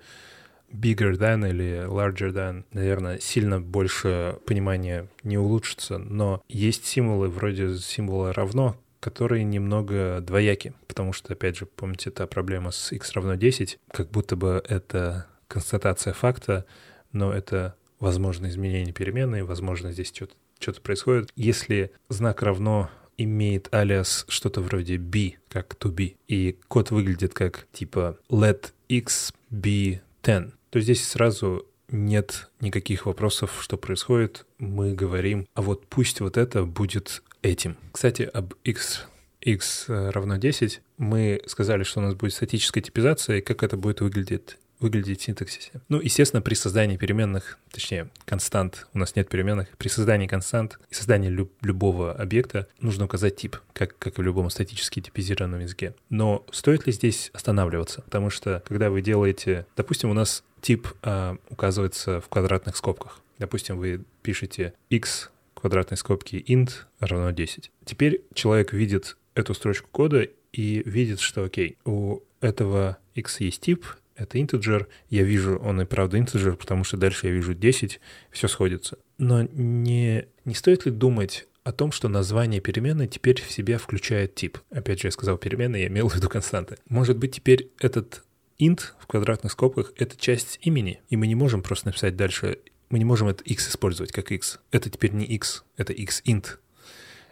bigger 0.73 1.13
than 1.13 1.49
или 1.49 1.87
larger 1.87 2.33
than, 2.33 2.65
наверное, 2.73 3.19
сильно 3.21 3.61
больше 3.61 4.39
понимания 4.47 5.09
не 5.23 5.39
улучшится, 5.39 5.99
но 5.99 6.43
есть 6.49 6.85
символы 6.85 7.29
вроде 7.29 7.77
символа 7.79 8.33
равно, 8.33 8.77
которые 9.05 9.45
немного 9.45 10.21
двояки, 10.23 10.73
потому 10.89 11.13
что, 11.13 11.35
опять 11.35 11.59
же, 11.59 11.67
помните, 11.67 12.11
та 12.11 12.27
проблема 12.27 12.71
с 12.71 12.91
x 12.91 13.13
равно 13.13 13.35
10, 13.35 13.79
как 13.93 14.11
будто 14.11 14.35
бы 14.35 14.65
это 14.67 15.27
констатация 15.47 16.15
факта, 16.15 16.65
но 17.13 17.31
это 17.31 17.75
возможно 18.01 18.47
изменение 18.47 18.95
переменной, 18.95 19.43
возможно, 19.43 19.93
здесь 19.93 20.11
что-то 20.11 20.35
что 20.59 20.81
происходит. 20.81 21.31
Если 21.37 21.91
знак 22.09 22.41
равно 22.41 22.89
имеет 23.19 23.69
алиас 23.75 24.25
что-то 24.29 24.63
вроде 24.63 24.97
b, 24.97 25.35
как 25.51 25.75
to 25.75 25.95
be, 25.95 26.17
и 26.27 26.59
код 26.69 26.91
выглядит 26.91 27.35
как 27.35 27.67
типа 27.75 28.19
let 28.31 28.73
x 28.89 29.35
be 29.51 30.01
10, 30.23 30.55
то 30.71 30.81
здесь 30.81 31.07
сразу 31.07 31.67
нет 31.89 32.49
никаких 32.63 33.05
вопросов, 33.05 33.59
что 33.61 33.77
происходит. 33.77 34.47
Мы 34.57 34.95
говорим, 34.95 35.47
а 35.53 35.61
вот 35.61 35.87
пусть 35.89 36.21
вот 36.23 36.39
это 36.39 36.65
будет 36.65 37.23
этим. 37.45 37.77
Кстати, 37.93 38.23
об 38.23 38.55
x 38.65 39.07
x 39.41 39.85
равно 39.89 40.37
10 40.37 40.81
мы 40.97 41.43
сказали, 41.47 41.83
что 41.83 42.01
у 42.01 42.03
нас 42.03 42.15
будет 42.15 42.33
статическая 42.33 42.81
типизация, 42.81 43.39
и 43.39 43.41
как 43.41 43.63
это 43.63 43.77
будет 43.77 44.01
выглядеть 44.01 44.57
выглядеть 44.81 45.21
в 45.21 45.25
синтаксисе. 45.25 45.71
Ну, 45.89 46.01
естественно, 46.01 46.43
при 46.43 46.55
создании 46.55 46.97
переменных, 46.97 47.59
точнее, 47.71 48.11
констант, 48.27 48.87
у 48.93 48.99
нас 48.99 49.17
нет 49.17 49.29
переменных, 49.31 49.69
при 49.79 49.89
создании 49.89 50.27
констант 50.27 50.79
и 50.91 50.95
создании 50.95 51.31
люб- 51.31 51.53
любого 51.63 52.13
объекта 52.13 52.69
нужно 52.81 53.07
указать 53.07 53.37
тип, 53.37 53.57
как, 53.73 53.97
как 53.99 54.19
и 54.19 54.21
в 54.21 54.25
любом 54.25 54.51
статически 54.51 55.01
типизированном 55.01 55.61
языке. 55.61 55.95
Но 56.11 56.45
стоит 56.51 56.87
ли 56.87 56.93
здесь 56.93 57.31
останавливаться? 57.33 58.03
Потому 58.03 58.29
что, 58.29 58.63
когда 58.67 58.91
вы 58.91 59.01
делаете, 59.01 59.65
допустим, 59.77 60.11
у 60.11 60.15
нас 60.15 60.43
тип 60.61 60.89
а, 61.03 61.39
указывается 61.49 62.21
в 62.21 62.29
квадратных 62.29 62.77
скобках. 62.77 63.21
Допустим, 63.39 63.79
вы 63.79 64.05
пишете 64.23 64.75
x 64.91 65.31
квадратной 65.65 65.97
скобки 65.97 66.45
int 66.47 66.73
равно 67.01 67.31
10. 67.31 67.71
Теперь 67.87 68.21
человек 68.35 68.75
видит 68.75 69.17
эту 69.35 69.55
строчку 69.55 69.89
кода 69.91 70.29
и 70.53 70.83
видит, 70.85 71.21
что 71.21 71.43
окей, 71.43 71.79
у 71.87 72.21
этого 72.43 72.99
x 73.15 73.41
есть 73.41 73.63
тип, 73.63 73.87
это 74.15 74.37
integer, 74.37 74.89
я 75.09 75.23
вижу, 75.23 75.57
он 75.57 75.81
и 75.81 75.87
правда 75.87 76.19
integer, 76.19 76.57
потому 76.57 76.85
что 76.85 76.99
дальше 76.99 77.29
я 77.29 77.33
вижу 77.33 77.55
10, 77.55 77.99
все 78.31 78.47
сходится. 78.47 78.99
Но 79.17 79.49
не, 79.55 80.27
не 80.45 80.55
стоит 80.55 80.85
ли 80.85 80.91
думать 80.91 81.49
о 81.63 81.73
том, 81.73 81.93
что 81.93 82.09
название 82.09 82.61
переменной 82.61 83.09
теперь 83.09 83.41
в 83.41 83.51
себя 83.51 83.79
включает 83.79 84.35
тип. 84.35 84.59
Опять 84.69 85.01
же, 85.01 85.09
я 85.09 85.13
сказал 85.13 85.39
переменная, 85.39 85.81
я 85.81 85.87
имел 85.87 86.11
в 86.11 86.15
виду 86.15 86.29
константы. 86.29 86.77
Может 86.91 87.17
быть, 87.17 87.37
теперь 87.37 87.71
этот 87.79 88.23
int 88.59 88.83
в 88.99 89.07
квадратных 89.07 89.53
скобках— 89.53 89.95
это 89.97 90.15
часть 90.19 90.59
имени, 90.61 91.01
и 91.09 91.17
мы 91.17 91.27
не 91.27 91.35
можем 91.35 91.63
просто 91.63 91.87
написать 91.87 92.17
дальше 92.17 92.59
мы 92.91 92.99
не 92.99 93.05
можем 93.05 93.29
это 93.29 93.43
x 93.45 93.69
использовать 93.69 94.13
как 94.13 94.31
x. 94.33 94.61
Это 94.71 94.91
теперь 94.91 95.13
не 95.13 95.25
x, 95.25 95.65
это 95.77 95.93
x 95.93 96.23
int. 96.25 96.59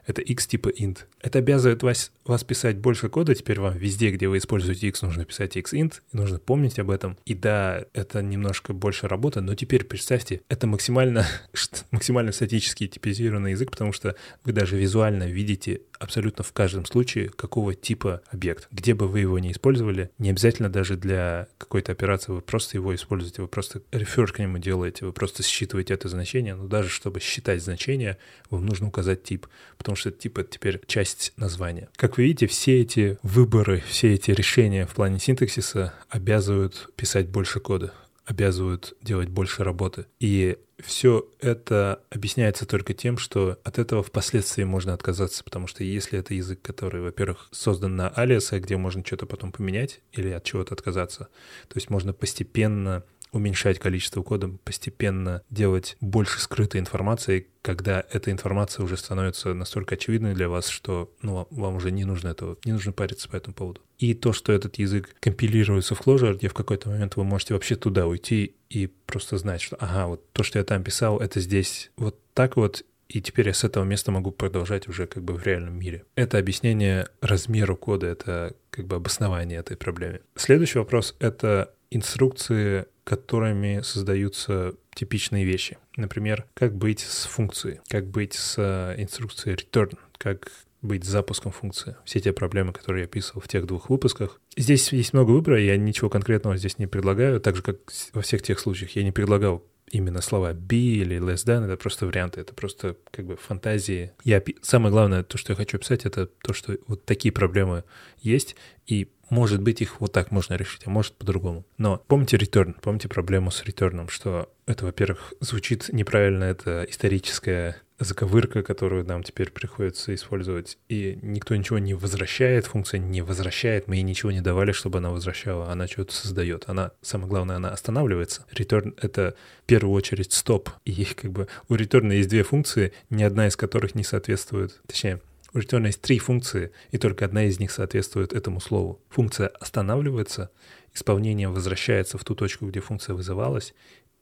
Это 0.07 0.21
x 0.21 0.47
типа 0.47 0.69
int. 0.69 0.99
Это 1.21 1.39
обязывает 1.39 1.83
вас, 1.83 2.13
вас 2.25 2.45
писать 2.45 2.79
больше 2.79 3.09
кода. 3.09 3.35
Теперь 3.35 3.61
вам 3.61 3.77
везде, 3.77 4.11
где 4.11 4.29
вы 4.29 4.39
используете 4.39 4.89
x, 4.89 5.03
нужно 5.03 5.25
писать 5.25 5.57
x 5.57 5.73
int. 5.73 6.01
И 6.13 6.17
нужно 6.17 6.39
помнить 6.39 6.79
об 6.79 6.91
этом. 6.91 7.17
И 7.25 7.35
да, 7.35 7.85
это 7.93 8.23
немножко 8.23 8.73
больше 8.73 9.09
работы, 9.09 9.41
но 9.41 9.55
теперь 9.55 9.85
представьте, 9.85 10.43
это 10.49 10.67
максимально, 10.67 11.27
максимально 11.91 12.33
статический 12.33 12.89
типизированный 12.89 13.53
язык, 13.53 13.71
потому 13.71 13.93
что 13.93 14.17
вы 14.45 14.53
даже 14.53 14.77
визуально 14.77 15.25
видите 15.25 15.83
абсолютно 16.03 16.43
в 16.43 16.53
каждом 16.53 16.85
случае, 16.85 17.29
какого 17.29 17.75
типа 17.75 18.23
объект. 18.31 18.67
Где 18.73 18.95
бы 18.95 19.07
вы 19.07 19.21
его 19.21 19.39
не 19.39 19.53
использовали, 19.53 20.11
не 20.19 20.31
обязательно 20.31 20.69
даже 20.69 20.97
для 20.97 21.47
какой-то 21.59 21.93
операции 21.93 22.33
вы 22.33 22.41
просто 22.41 22.77
его 22.77 22.95
используете, 22.95 23.43
вы 23.43 23.49
просто 23.49 23.83
рефер 23.93 24.33
к 24.33 24.39
нему 24.41 24.59
делаете, 24.59 25.07
вы 25.07 25.13
просто 25.13 25.43
считываете 25.45 25.95
это 25.95 26.09
значение, 26.09 26.55
но 26.57 26.67
даже 26.67 26.89
чтобы 26.89 27.21
считать 27.21 27.63
значение, 27.63 28.19
вам 28.51 28.67
нужно 28.67 28.89
указать 28.89 29.23
тип, 29.23 29.47
потому 29.79 29.92
потому 29.93 29.97
что 29.97 30.11
типа 30.11 30.43
теперь 30.45 30.81
часть 30.87 31.35
названия. 31.37 31.91
Как 31.97 32.17
вы 32.17 32.25
видите, 32.25 32.47
все 32.47 32.81
эти 32.81 33.19
выборы, 33.23 33.83
все 33.87 34.15
эти 34.15 34.31
решения 34.31 34.87
в 34.87 34.95
плане 34.95 35.19
синтаксиса 35.19 35.93
обязывают 36.09 36.91
писать 36.97 37.29
больше 37.29 37.61
кода 37.61 37.93
обязывают 38.25 38.95
делать 39.03 39.29
больше 39.29 39.65
работы. 39.65 40.07
И 40.21 40.57
все 40.79 41.29
это 41.41 42.01
объясняется 42.09 42.67
только 42.67 42.95
тем, 42.95 43.19
что 43.19 43.59
от 43.65 43.81
этого 43.81 44.05
впоследствии 44.05 44.63
можно 44.63 44.95
отказаться, 44.95 45.43
потому 45.43 45.67
что 45.67 45.83
если 45.83 46.21
это 46.21 46.33
язык, 46.33 46.63
который, 46.63 47.03
во-первых, 47.03 47.49
создан 47.51 47.97
на 47.97 48.09
алиасе, 48.09 48.61
где 48.61 48.77
можно 48.77 49.05
что-то 49.05 49.27
потом 49.27 49.51
поменять 49.51 50.01
или 50.13 50.31
от 50.31 50.45
чего-то 50.45 50.73
отказаться, 50.73 51.29
то 51.67 51.75
есть 51.75 51.91
можно 51.91 52.13
постепенно 52.13 53.03
уменьшать 53.33 53.79
количество 53.79 54.23
кода, 54.23 54.49
постепенно 54.49 55.43
делать 55.51 55.97
больше 56.01 56.39
скрытой 56.39 56.81
информации, 56.81 57.49
когда 57.63 58.05
эта 58.13 58.31
информация 58.31 58.85
уже 58.85 58.97
становится 58.97 59.55
настолько 59.55 59.95
очевидной 59.95 60.35
для 60.35 60.49
вас, 60.49 60.69
что 60.69 61.13
ну, 61.23 61.47
вам 61.51 61.77
уже 61.77 61.91
не 61.91 62.05
нужно 62.05 62.29
этого, 62.29 62.59
не 62.65 62.73
нужно 62.73 62.93
париться 62.93 63.29
по 63.29 63.37
этому 63.37 63.55
поводу. 63.55 63.81
И 63.99 64.15
то, 64.15 64.33
что 64.33 64.53
этот 64.53 64.77
язык 64.77 65.15
компилируется 65.21 65.95
в 65.95 66.01
Clojure, 66.01 66.35
где 66.35 66.49
в 66.49 66.55
какой-то 66.55 66.91
момент 66.91 67.17
вы 67.17 67.25
можете 67.25 67.55
вообще 67.55 67.77
туда 67.77 68.07
уйти 68.07 68.57
и 68.69 68.89
просто 69.07 69.39
знать, 69.39 69.63
что 69.63 69.77
ага, 69.77 70.07
вот 70.07 70.31
то, 70.33 70.43
что 70.43 70.59
я 70.59 70.65
там 70.65 70.85
писал, 70.85 71.19
это 71.19 71.41
здесь 71.41 71.91
вот 71.97 72.19
так 72.35 72.57
вот, 72.57 72.85
и 73.09 73.21
теперь 73.21 73.47
я 73.47 73.55
с 73.55 73.65
этого 73.65 73.85
места 73.85 74.11
могу 74.11 74.31
продолжать 74.31 74.89
уже 74.89 75.07
как 75.07 75.23
бы 75.23 75.35
в 75.35 75.47
реальном 75.47 75.79
мире. 75.79 76.05
Это 76.17 76.39
объяснение 76.39 77.09
размеру 77.21 77.77
кода, 77.77 78.07
это 78.07 78.57
как 78.71 78.87
бы 78.87 78.97
обоснование 78.97 79.59
этой 79.59 79.77
проблемы. 79.77 80.21
Следующий 80.35 80.79
вопрос— 80.79 81.15
это 81.19 81.75
инструкции, 81.95 82.87
которыми 83.05 83.81
создаются 83.83 84.75
типичные 84.95 85.45
вещи. 85.45 85.79
Например, 85.97 86.47
как 86.55 86.75
быть 86.77 87.01
с 87.01 87.25
функцией, 87.25 87.81
как 87.89 88.07
быть 88.07 88.35
с 88.35 88.55
э, 88.59 88.95
инструкцией 89.03 89.57
return, 89.57 89.99
как 90.19 90.51
быть 90.83 91.05
с 91.05 91.09
запуском 91.09 91.53
функции. 91.53 91.97
Все 92.05 92.21
те 92.21 92.33
проблемы, 92.33 92.73
которые 92.73 93.03
я 93.03 93.07
описывал 93.07 93.41
в 93.41 93.49
тех 93.49 93.67
двух 93.67 93.89
выпусках. 93.89 94.41
Здесь 94.57 94.93
есть 94.93 95.13
много 95.13 95.31
выбора, 95.31 95.61
я 95.61 95.77
ничего 95.77 96.11
конкретного 96.11 96.57
здесь 96.57 96.79
не 96.79 96.89
предлагаю, 96.89 97.41
так 97.41 97.57
же, 97.57 97.63
как 97.63 97.77
во 98.13 98.21
всех 98.21 98.43
тех 98.43 98.59
случаях. 98.59 98.91
Я 98.97 99.05
не 99.05 99.13
предлагал 99.13 99.65
именно 99.93 100.21
слова 100.23 100.55
be 100.55 100.97
или 100.97 101.19
less 101.19 101.47
than, 101.47 101.65
это 101.67 101.77
просто 101.77 102.07
варианты, 102.07 102.41
это 102.41 102.55
просто 102.55 102.97
как 103.11 103.27
бы 103.27 103.37
фантазии. 103.37 104.13
Я, 104.25 104.43
самое 104.63 104.91
главное, 104.91 105.23
то, 105.23 105.39
что 105.39 105.53
я 105.53 105.57
хочу 105.57 105.77
описать, 105.77 106.05
это 106.05 106.27
то, 106.27 106.53
что 106.53 106.77
вот 106.89 107.05
такие 107.05 107.31
проблемы 107.31 107.85
есть, 108.21 108.57
и 108.87 109.09
может 109.33 109.63
быть, 109.63 109.81
их 109.81 109.99
вот 109.99 110.13
так 110.13 110.31
можно 110.31 110.55
решить, 110.55 110.83
а 110.85 110.91
может 110.91 111.15
по-другому. 111.15 111.65
Но 111.79 112.03
помните 112.07 112.37
return, 112.37 112.75
помните 112.83 113.09
проблему 113.09 113.51
с 113.51 113.65
return, 113.65 114.11
что 114.11 114.53
это, 114.67 114.85
во-первых, 114.85 115.33
звучит 115.41 115.89
неправильно, 115.91 116.45
это 116.45 116.87
историческая 116.87 117.79
заковырка, 117.99 118.63
которую 118.63 119.07
нам 119.07 119.23
теперь 119.23 119.51
приходится 119.51 120.15
использовать, 120.15 120.77
и 120.91 121.19
никто 121.23 121.57
ничего 121.57 121.79
не 121.79 121.95
возвращает, 121.95 122.67
функция 122.67 122.99
не 122.99 123.23
возвращает, 123.23 123.89
мы 123.89 123.97
ей 123.97 124.03
ничего 124.03 124.33
не 124.33 124.43
давали, 124.43 124.73
чтобы 124.73 124.99
она 124.99 125.09
возвращала, 125.09 125.71
она 125.71 125.87
что-то 125.87 126.13
создает. 126.13 126.65
Она, 126.67 126.91
самое 127.01 127.31
главное, 127.31 127.57
она 127.57 127.71
останавливается. 127.71 128.45
Return— 128.53 128.99
это 129.01 129.35
в 129.63 129.67
первую 129.67 129.95
очередь 129.95 130.35
стоп, 130.35 130.69
и 130.85 131.07
как 131.07 131.33
бы 131.33 131.49
у 131.71 131.75
return 131.75 132.13
есть 132.13 132.29
две 132.29 132.43
функции, 132.43 132.93
ни 133.09 133.23
одна 133.23 133.47
из 133.47 133.57
которых 133.57 133.95
не 133.95 134.05
соответствует, 134.05 134.79
точнее, 134.87 135.23
у 135.55 135.59
есть 135.59 136.01
три 136.01 136.19
функции, 136.19 136.73
и 136.91 136.99
только 136.99 137.25
одна 137.25 137.45
из 137.45 137.61
них 137.61 137.71
соответствует 137.71 138.33
этому 138.33 138.61
слову. 138.61 139.01
Функция 139.11 139.49
останавливается, 139.49 140.51
исполнение 140.95 141.49
возвращается 141.49 142.19
в 142.19 142.25
ту 142.25 142.35
точку, 142.35 142.67
где 142.67 142.81
функция 142.81 143.15
вызывалась, 143.15 143.75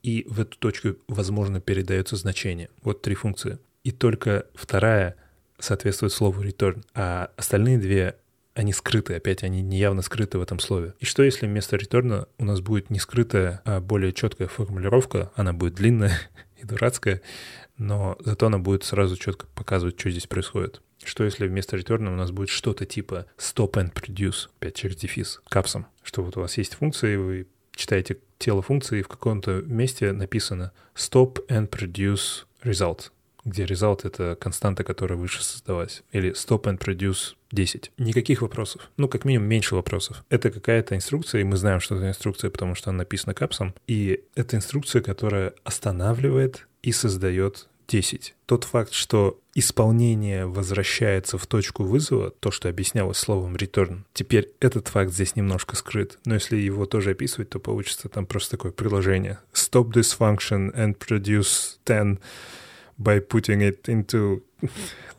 и 0.02 0.26
в 0.28 0.40
эту 0.40 0.58
точку, 0.58 0.96
возможно, 1.08 1.60
передается 1.60 2.16
значение. 2.16 2.70
Вот 2.82 3.02
три 3.02 3.14
функции. 3.14 3.58
И 3.84 3.92
только 3.92 4.46
вторая 4.54 5.16
соответствует 5.58 6.12
слову 6.12 6.42
return, 6.42 6.82
а 6.94 7.30
остальные 7.36 7.78
две 7.78 8.16
они 8.54 8.72
скрыты, 8.72 9.14
опять 9.14 9.44
они 9.44 9.62
неявно 9.62 10.02
скрыты 10.02 10.38
в 10.38 10.42
этом 10.42 10.58
слове. 10.58 10.94
И 10.98 11.04
что 11.04 11.22
если 11.22 11.46
вместо 11.46 11.76
return 11.76 12.26
у 12.38 12.44
нас 12.44 12.60
будет 12.60 12.90
не 12.90 12.98
скрытая, 12.98 13.62
а 13.64 13.80
более 13.80 14.12
четкая 14.12 14.48
формулировка, 14.48 15.30
она 15.36 15.52
будет 15.52 15.74
длинная 15.74 16.18
и 16.60 16.66
дурацкая, 16.66 17.22
но 17.78 18.16
зато 18.20 18.46
она 18.46 18.58
будет 18.58 18.84
сразу 18.84 19.16
четко 19.16 19.46
показывать, 19.54 19.98
что 19.98 20.10
здесь 20.10 20.26
происходит. 20.26 20.82
Что 21.04 21.24
если 21.24 21.46
вместо 21.46 21.76
return 21.76 22.08
у 22.08 22.16
нас 22.16 22.30
будет 22.30 22.50
что-то 22.50 22.84
типа 22.84 23.26
stop 23.38 23.72
and 23.72 23.92
produce, 23.92 24.48
опять 24.58 24.74
через 24.74 24.96
дефис, 24.96 25.40
капсом, 25.48 25.86
что 26.02 26.22
вот 26.22 26.36
у 26.36 26.40
вас 26.40 26.58
есть 26.58 26.74
функция, 26.74 27.14
и 27.14 27.16
вы 27.16 27.46
читаете 27.74 28.18
тело 28.38 28.62
функции, 28.62 29.00
и 29.00 29.02
в 29.02 29.08
каком-то 29.08 29.62
месте 29.62 30.12
написано 30.12 30.72
stop 30.94 31.46
and 31.48 31.68
produce 31.68 32.44
result, 32.62 33.10
где 33.44 33.64
result— 33.64 34.00
это 34.04 34.36
константа, 34.38 34.84
которая 34.84 35.18
выше 35.18 35.42
создалась, 35.42 36.02
или 36.12 36.32
stop 36.32 36.62
and 36.64 36.78
produce 36.78 37.34
10. 37.52 37.92
Никаких 37.98 38.42
вопросов. 38.42 38.90
Ну, 38.96 39.08
как 39.08 39.24
минимум, 39.24 39.48
меньше 39.48 39.74
вопросов. 39.74 40.24
Это 40.28 40.50
какая-то 40.50 40.94
инструкция, 40.94 41.40
и 41.40 41.44
мы 41.44 41.56
знаем, 41.56 41.80
что 41.80 41.96
это 41.96 42.08
инструкция, 42.08 42.50
потому 42.50 42.74
что 42.74 42.90
она 42.90 42.98
написана 42.98 43.34
капсом. 43.34 43.74
И 43.86 44.22
это 44.34 44.56
инструкция, 44.56 45.02
которая 45.02 45.54
останавливает 45.64 46.66
и 46.82 46.92
создает 46.92 47.68
10. 47.90 48.34
Тот 48.46 48.64
факт, 48.64 48.92
что 48.92 49.40
исполнение 49.54 50.46
возвращается 50.46 51.38
в 51.38 51.46
точку 51.46 51.82
вызова, 51.82 52.30
то, 52.30 52.52
что 52.52 52.68
объяснялось 52.68 53.18
словом 53.18 53.56
return, 53.56 54.04
теперь 54.12 54.48
этот 54.60 54.88
факт 54.88 55.12
здесь 55.12 55.34
немножко 55.34 55.74
скрыт. 55.74 56.18
Но 56.24 56.34
если 56.34 56.56
его 56.56 56.86
тоже 56.86 57.10
описывать, 57.10 57.50
то 57.50 57.58
получится 57.58 58.08
там 58.08 58.26
просто 58.26 58.52
такое 58.52 58.70
приложение. 58.70 59.40
Stop 59.52 59.92
this 59.92 60.16
function 60.16 60.72
and 60.74 60.96
produce 60.98 61.78
10 61.84 62.20
by 62.96 63.26
putting 63.26 63.60
it 63.60 63.82
into 63.86 64.42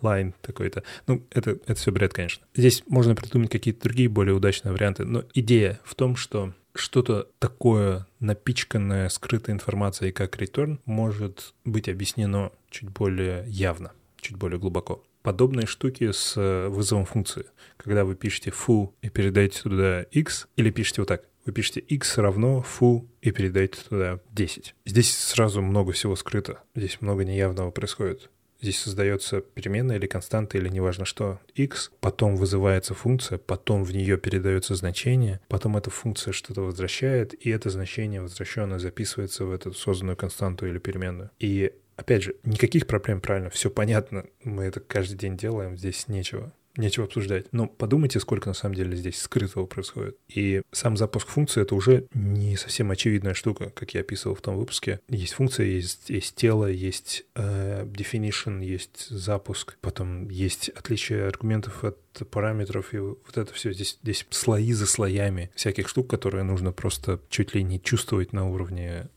line 0.02 0.34
такой-то. 0.42 0.84
Ну, 1.08 1.26
это, 1.32 1.52
это 1.52 1.76
все 1.76 1.92
бред, 1.92 2.14
конечно. 2.14 2.46
Здесь 2.56 2.84
можно 2.88 3.16
придумать 3.16 3.52
какие-то 3.52 3.84
другие 3.84 4.08
более 4.08 4.34
удачные 4.34 4.72
варианты, 4.72 5.04
но 5.04 5.26
идея 5.34 5.82
в 5.84 5.96
том, 5.96 6.16
что 6.16 6.54
что-то 6.74 7.28
такое 7.40 8.08
напичканное 8.20 9.10
скрытой 9.10 9.54
информацией, 9.54 10.12
как 10.12 10.38
return, 10.38 10.80
может 10.86 11.54
быть 11.66 11.90
объяснено 11.90 12.52
чуть 12.70 12.90
более 12.90 13.46
явно, 13.48 13.92
чуть 14.20 14.38
более 14.38 14.60
глубоко. 14.60 15.04
Подобные 15.22 15.68
штуки 15.68 16.12
с 16.12 16.36
э, 16.36 16.68
вызовом 16.68 17.06
функции. 17.06 17.46
Когда 17.78 18.06
вы 18.06 18.16
пишете 18.16 18.50
foo 18.50 18.92
и 19.02 19.10
передаете 19.10 19.62
туда 19.62 20.02
x, 20.02 20.48
или 20.56 20.72
пишете 20.72 21.02
вот 21.02 21.10
так, 21.10 21.24
вы 21.46 21.54
пишете 21.54 21.80
x 21.80 22.18
равно 22.18 22.64
foo 22.68 23.08
и 23.22 23.32
передаете 23.32 23.80
туда 23.88 24.20
10. 24.32 24.76
Здесь 24.86 25.16
сразу 25.16 25.62
много 25.62 25.92
всего 25.92 26.16
скрыто, 26.16 26.62
здесь 26.76 27.02
много 27.02 27.24
неявного 27.24 27.72
происходит. 27.72 28.30
Здесь 28.62 28.80
создается 28.80 29.42
переменная 29.42 29.98
или 29.98 30.06
константа, 30.06 30.58
или 30.58 30.70
неважно 30.70 31.04
что, 31.06 31.40
x, 31.56 31.92
потом 32.00 32.36
вызывается 32.36 32.94
функция, 32.94 33.40
потом 33.40 33.84
в 33.84 33.92
нее 33.92 34.18
передается 34.18 34.76
значение, 34.76 35.40
потом 35.48 35.78
эта 35.78 35.90
функция 35.90 36.32
что-то 36.32 36.62
возвращает, 36.62 37.34
и 37.46 37.50
это 37.50 37.70
значение 37.72 38.22
возвращенное 38.22 38.78
записывается 38.78 39.46
в 39.46 39.52
эту 39.52 39.74
созданную 39.74 40.16
константу 40.16 40.68
или 40.68 40.78
переменную. 40.78 41.32
И 41.40 41.74
опять 41.96 42.24
же, 42.24 42.36
никаких 42.44 42.86
проблем, 42.86 43.20
правильно, 43.20 43.50
все 43.50 43.72
понятно, 43.72 44.26
мы 44.44 44.64
это 44.66 44.80
каждый 44.80 45.18
день 45.18 45.38
делаем, 45.38 45.76
здесь 45.76 46.08
нечего 46.08 46.54
нечего 46.78 47.06
обсуждать. 47.06 47.46
Но 47.52 47.68
подумайте, 47.68 48.20
сколько 48.20 48.50
на 48.50 48.54
самом 48.54 48.76
деле 48.76 48.96
здесь 48.96 49.20
скрытого 49.20 49.66
происходит. 49.66 50.18
И 50.28 50.62
сам 50.72 50.98
запуск 50.98 51.28
функции— 51.28 51.62
это 51.64 51.76
уже 51.76 52.08
не 52.14 52.56
совсем 52.56 52.92
очевидная 52.92 53.34
штука, 53.34 53.70
как 53.70 53.94
я 53.94 54.02
описывал 54.02 54.36
в 54.36 54.42
том 54.42 54.58
выпуске. 54.58 55.00
Есть 55.10 55.34
функция, 55.34 55.66
есть, 55.66 56.10
есть 56.10 56.36
тело, 56.36 56.66
есть 56.66 57.26
э, 57.36 57.86
definition, 57.86 58.64
есть 58.64 59.10
запуск, 59.10 59.78
потом 59.82 60.30
есть 60.30 60.70
отличие 60.70 61.28
аргументов 61.28 61.84
от 61.84 61.98
параметров, 62.30 62.94
и 62.94 62.98
вот 62.98 63.38
это 63.38 63.54
все 63.54 63.72
здесь, 63.72 63.98
здесь 64.02 64.26
слои 64.30 64.74
за 64.74 64.86
слоями 64.86 65.50
всяких 65.56 65.88
штук, 65.88 66.10
которые 66.10 66.44
нужно 66.44 66.72
просто 66.72 67.20
чуть 67.30 67.56
ли 67.56 67.64
не 67.64 67.82
чувствовать 67.82 68.34
на 68.34 68.50
уровне 68.50 69.10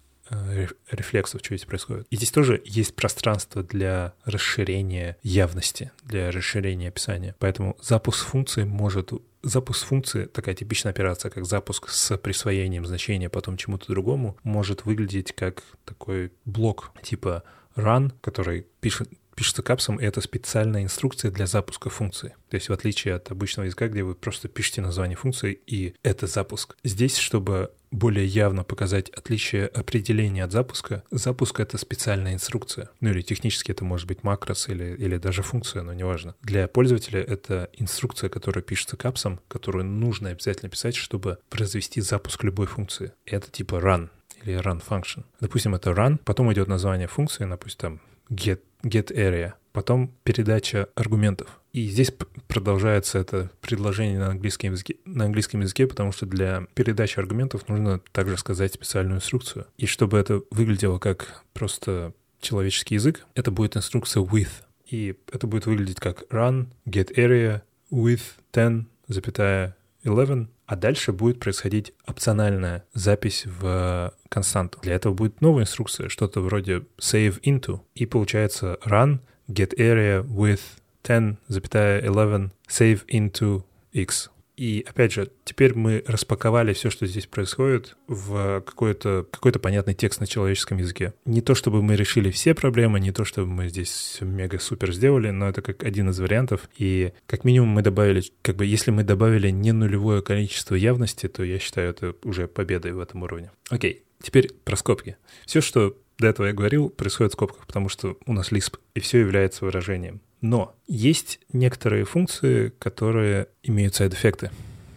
рефлексов, 0.90 1.40
что 1.44 1.56
здесь 1.56 1.66
происходит. 1.66 2.06
И 2.10 2.16
здесь 2.16 2.30
тоже 2.30 2.62
есть 2.64 2.94
пространство 2.96 3.62
для 3.62 4.14
расширения 4.24 5.16
явности, 5.22 5.92
для 6.02 6.30
расширения 6.30 6.88
описания. 6.88 7.34
Поэтому 7.38 7.76
запуск 7.80 8.26
функции 8.26 8.64
может 8.64 9.12
запуск 9.42 9.86
функции, 9.86 10.24
такая 10.24 10.54
типичная 10.54 10.92
операция, 10.92 11.30
как 11.30 11.44
запуск 11.44 11.90
с 11.90 12.16
присвоением 12.16 12.86
значения 12.86 13.28
потом 13.28 13.56
чему-то 13.58 13.88
другому, 13.88 14.38
может 14.42 14.86
выглядеть 14.86 15.32
как 15.32 15.62
такой 15.84 16.32
блок 16.46 16.92
типа 17.02 17.42
run, 17.76 18.12
который 18.20 18.66
пишет, 18.80 19.10
пишется 19.34 19.62
капсом, 19.62 19.96
и 19.96 20.04
это 20.04 20.20
специальная 20.20 20.82
инструкция 20.82 21.30
для 21.30 21.46
запуска 21.46 21.90
функции. 21.90 22.34
То 22.50 22.56
есть 22.56 22.68
в 22.68 22.72
отличие 22.72 23.14
от 23.14 23.30
обычного 23.30 23.66
языка, 23.66 23.88
где 23.88 24.02
вы 24.02 24.14
просто 24.14 24.48
пишете 24.48 24.80
название 24.80 25.16
функции, 25.16 25.58
и 25.66 25.94
это 26.02 26.26
запуск. 26.26 26.76
Здесь, 26.84 27.16
чтобы 27.16 27.70
более 27.94 28.26
явно 28.26 28.64
показать 28.64 29.08
отличие 29.10 29.66
определения 29.66 30.44
от 30.44 30.52
запуска, 30.52 31.04
запуск— 31.10 31.60
это 31.60 31.78
специальная 31.78 32.34
инструкция. 32.34 32.90
Ну 33.00 33.10
или 33.10 33.22
технически 33.22 33.70
это 33.70 33.84
может 33.84 34.08
быть 34.08 34.24
макрос 34.24 34.68
или, 34.68 34.96
или 34.96 35.16
даже 35.16 35.42
функция, 35.42 35.82
но 35.82 35.92
неважно. 35.92 36.34
Для 36.42 36.66
пользователя 36.66 37.20
это 37.20 37.70
инструкция, 37.72 38.30
которая 38.30 38.62
пишется 38.62 38.96
капсом, 38.96 39.40
которую 39.48 39.84
нужно 39.84 40.30
обязательно 40.30 40.70
писать, 40.70 40.96
чтобы 40.96 41.38
произвести 41.48 42.00
запуск 42.00 42.42
любой 42.42 42.66
функции. 42.66 43.12
Это 43.26 43.50
типа 43.50 43.76
run 43.76 44.10
или 44.42 44.58
run 44.58 44.82
function. 44.84 45.24
Допустим, 45.40 45.74
это 45.74 45.90
run, 45.90 46.18
потом 46.24 46.52
идет 46.52 46.68
название 46.68 47.06
функции, 47.06 47.44
допустим, 47.44 47.78
там 47.78 48.00
get, 48.30 48.60
get 48.82 49.14
area. 49.14 49.54
потом 49.74 50.14
передача 50.22 50.88
аргументов. 50.94 51.60
И 51.72 51.88
здесь 51.88 52.12
продолжается 52.46 53.18
это 53.18 53.50
предложение 53.60 54.20
на 54.20 54.28
английском 54.28 54.70
языке, 54.70 54.96
на 55.04 55.24
английском 55.24 55.60
языке, 55.60 55.88
потому 55.88 56.12
что 56.12 56.24
для 56.24 56.66
передачи 56.74 57.18
аргументов 57.18 57.68
нужно 57.68 58.00
также 58.12 58.38
сказать 58.38 58.72
специальную 58.72 59.16
инструкцию. 59.16 59.66
И 59.76 59.86
чтобы 59.86 60.16
это 60.16 60.42
выглядело 60.52 61.00
как 61.00 61.42
просто 61.52 62.14
человеческий 62.40 62.94
язык, 62.94 63.26
это 63.34 63.50
будет 63.50 63.76
инструкция 63.76 64.22
with. 64.22 64.50
И 64.88 65.16
это 65.32 65.48
будет 65.48 65.66
выглядеть 65.66 65.98
как 65.98 66.22
run, 66.30 66.68
get 66.86 67.12
area, 67.16 67.62
with 67.90 68.22
10, 68.52 68.86
запятая 69.08 69.76
11, 70.04 70.48
а 70.66 70.76
дальше 70.76 71.12
будет 71.12 71.40
происходить 71.40 71.92
опциональная 72.06 72.84
запись 72.94 73.44
в 73.46 74.14
константу. 74.28 74.78
Для 74.82 74.94
этого 74.94 75.14
будет 75.14 75.40
новая 75.40 75.64
инструкция, 75.64 76.08
что-то 76.08 76.40
вроде 76.40 76.84
save 76.98 77.40
into, 77.42 77.80
и 77.94 78.06
получается 78.06 78.78
run, 78.84 79.18
get 79.48 79.76
area 79.78 80.24
with 80.24 80.60
10,11 81.02 82.50
save 82.68 83.04
into 83.08 83.64
x. 83.92 84.30
И 84.56 84.84
опять 84.88 85.12
же, 85.12 85.30
теперь 85.44 85.74
мы 85.74 86.04
распаковали 86.06 86.72
все, 86.72 86.90
что 86.90 87.06
здесь 87.06 87.26
происходит, 87.26 87.96
в 88.06 88.60
какой-то 88.60 89.26
какой 89.30 89.52
понятный 89.52 89.94
текст 89.94 90.20
на 90.20 90.26
человеческом 90.26 90.78
языке. 90.78 91.12
Не 91.24 91.40
то 91.40 91.54
чтобы 91.54 91.82
мы 91.82 91.96
решили 91.96 92.30
все 92.30 92.54
проблемы, 92.54 93.00
не 93.00 93.12
то 93.12 93.24
чтобы 93.24 93.48
мы 93.48 93.68
здесь 93.68 94.18
мега-супер 94.20 94.92
сделали, 94.92 95.30
но 95.30 95.48
это 95.48 95.62
как 95.62 95.82
один 95.82 96.10
из 96.10 96.20
вариантов. 96.20 96.68
И 96.76 97.12
как 97.26 97.44
минимум 97.44 97.70
мы 97.70 97.82
добавили, 97.82 98.22
как 98.42 98.56
бы 98.56 98.66
если 98.66 98.90
мы 98.90 99.02
добавили 99.02 99.50
не 99.50 99.72
нулевое 99.72 100.22
количество 100.22 100.74
явности, 100.74 101.28
то 101.28 101.42
я 101.42 101.58
считаю 101.58 101.90
это 101.90 102.14
уже 102.22 102.46
победой 102.46 102.92
в 102.92 103.00
этом 103.00 103.22
уровне. 103.22 103.50
Окей, 103.70 104.04
теперь 104.22 104.52
про 104.64 104.76
скобки. 104.76 105.16
Все, 105.46 105.60
что 105.60 105.96
до 106.18 106.28
этого 106.28 106.46
я 106.46 106.52
говорил, 106.52 106.90
происходит 106.90 107.32
в 107.32 107.34
скобках, 107.34 107.66
потому 107.66 107.88
что 107.88 108.16
у 108.26 108.32
нас 108.32 108.52
Lisp, 108.52 108.78
и 108.94 109.00
все 109.00 109.18
является 109.18 109.64
выражением. 109.64 110.20
Но 110.44 110.76
есть 110.86 111.40
некоторые 111.54 112.04
функции, 112.04 112.68
которые 112.78 113.48
имеют 113.62 113.94
сайд-эффекты. 113.94 114.50